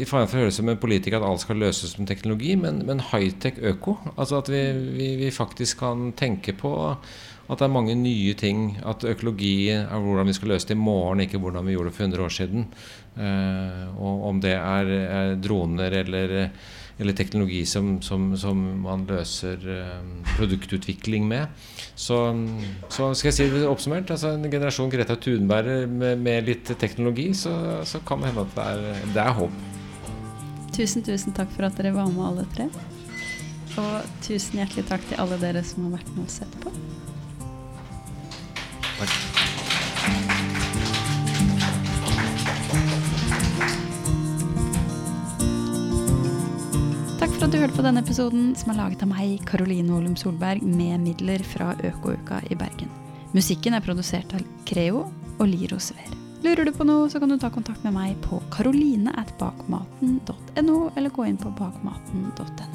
i 0.00 0.06
fare 0.08 0.28
for 0.28 0.38
å 0.38 0.44
høre 0.44 0.54
som 0.54 0.70
en 0.70 0.80
politiker, 0.80 1.18
at 1.18 1.26
alt 1.28 1.42
skal 1.44 1.60
løses 1.60 1.96
med 1.98 2.08
teknologi, 2.10 2.54
men, 2.58 2.80
men 2.88 3.02
high-tech 3.10 3.60
øko. 3.72 3.98
Altså 4.16 4.40
at 4.40 4.48
vi, 4.52 4.62
vi, 4.96 5.10
vi, 5.20 5.34
faktisk 5.34 5.82
kan 5.84 6.10
tenke 6.18 6.56
på 6.56 6.72
at 7.50 7.58
det 7.58 7.66
er 7.66 7.72
mange 7.74 7.96
nye 7.98 8.34
ting. 8.38 8.78
At 8.86 9.04
økologi 9.08 9.70
er 9.74 9.90
hvordan 9.90 10.30
vi 10.30 10.36
skal 10.36 10.54
løse 10.54 10.70
det 10.70 10.78
i 10.78 10.80
morgen, 10.80 11.24
ikke 11.24 11.40
hvordan 11.42 11.66
vi 11.66 11.74
gjorde 11.76 11.90
det 11.90 11.96
for 11.98 12.06
100 12.06 12.26
år 12.26 12.36
siden. 12.36 12.68
Eh, 13.20 13.86
og 13.98 14.28
om 14.30 14.42
det 14.42 14.54
er, 14.56 14.92
er 15.20 15.34
droner 15.42 15.98
eller 16.04 16.36
eller 17.00 17.16
teknologi 17.16 17.62
som, 17.66 17.94
som, 18.04 18.36
som 18.36 18.58
man 18.84 19.06
løser 19.08 19.62
eh, 19.72 20.26
produktutvikling 20.36 21.24
med. 21.28 21.48
Så, 21.94 22.18
så, 22.88 23.10
skal 23.14 23.30
jeg 23.30 23.36
si 23.38 23.48
det 23.54 23.64
oppsummert, 23.68 24.12
altså 24.12 24.34
en 24.36 24.44
generasjon 24.52 24.92
Greta 24.92 25.16
Thunberg 25.16 25.88
med, 25.88 26.20
med 26.20 26.48
litt 26.48 26.72
teknologi, 26.80 27.30
så, 27.34 27.54
så, 27.88 28.02
kan 28.06 28.20
det 28.20 28.32
hende 28.32 28.44
at 28.44 28.56
det 28.56 28.68
er, 28.68 29.04
det 29.16 29.24
er 29.24 29.36
håp. 29.40 29.60
Tusen, 30.76 31.04
tusen 31.04 31.36
takk 31.36 31.52
for 31.56 31.68
at 31.68 31.80
dere 31.80 31.94
var 31.96 32.12
med, 32.12 32.24
alle 32.28 32.48
tre. 32.54 32.68
Og 33.80 34.16
tusen 34.26 34.60
hjertelig 34.60 34.84
takk 34.90 35.06
til 35.08 35.22
alle 35.22 35.40
dere 35.40 35.64
som 35.64 35.88
har 35.88 36.00
vært 36.00 36.12
med 36.16 36.26
og 36.26 36.34
sett 36.36 36.60
på. 36.60 36.74
Takk. 39.00 39.49
at 47.50 47.56
du 47.56 47.64
hørte 47.64 47.74
på 47.74 47.82
denne 47.82 47.98
episoden, 47.98 48.52
som 48.54 48.70
er 48.70 48.76
laget 48.78 49.00
av 49.02 49.08
meg, 49.10 49.40
Karoline 49.48 49.90
Olum 49.96 50.12
Solberg, 50.14 50.62
med 50.62 51.00
midler 51.02 51.42
fra 51.42 51.74
Økouka 51.82 52.38
i 52.46 52.54
Bergen. 52.54 52.86
Musikken 53.34 53.74
er 53.74 53.82
produsert 53.82 54.30
av 54.38 54.46
Creo 54.68 55.10
og 55.32 55.46
Liro 55.50 55.78
Sver. 55.82 56.06
Lurer 56.44 56.64
du 56.68 56.72
på 56.76 56.84
noe, 56.86 57.08
så 57.10 57.18
kan 57.18 57.30
du 57.32 57.38
ta 57.42 57.50
kontakt 57.50 57.82
med 57.82 57.92
meg 57.96 58.14
på 58.22 58.38
karoline.bakmaten.no, 58.54 60.78
eller 60.94 61.10
gå 61.10 61.26
inn 61.26 61.42
på 61.42 61.50
bakmaten.no. 61.58 62.66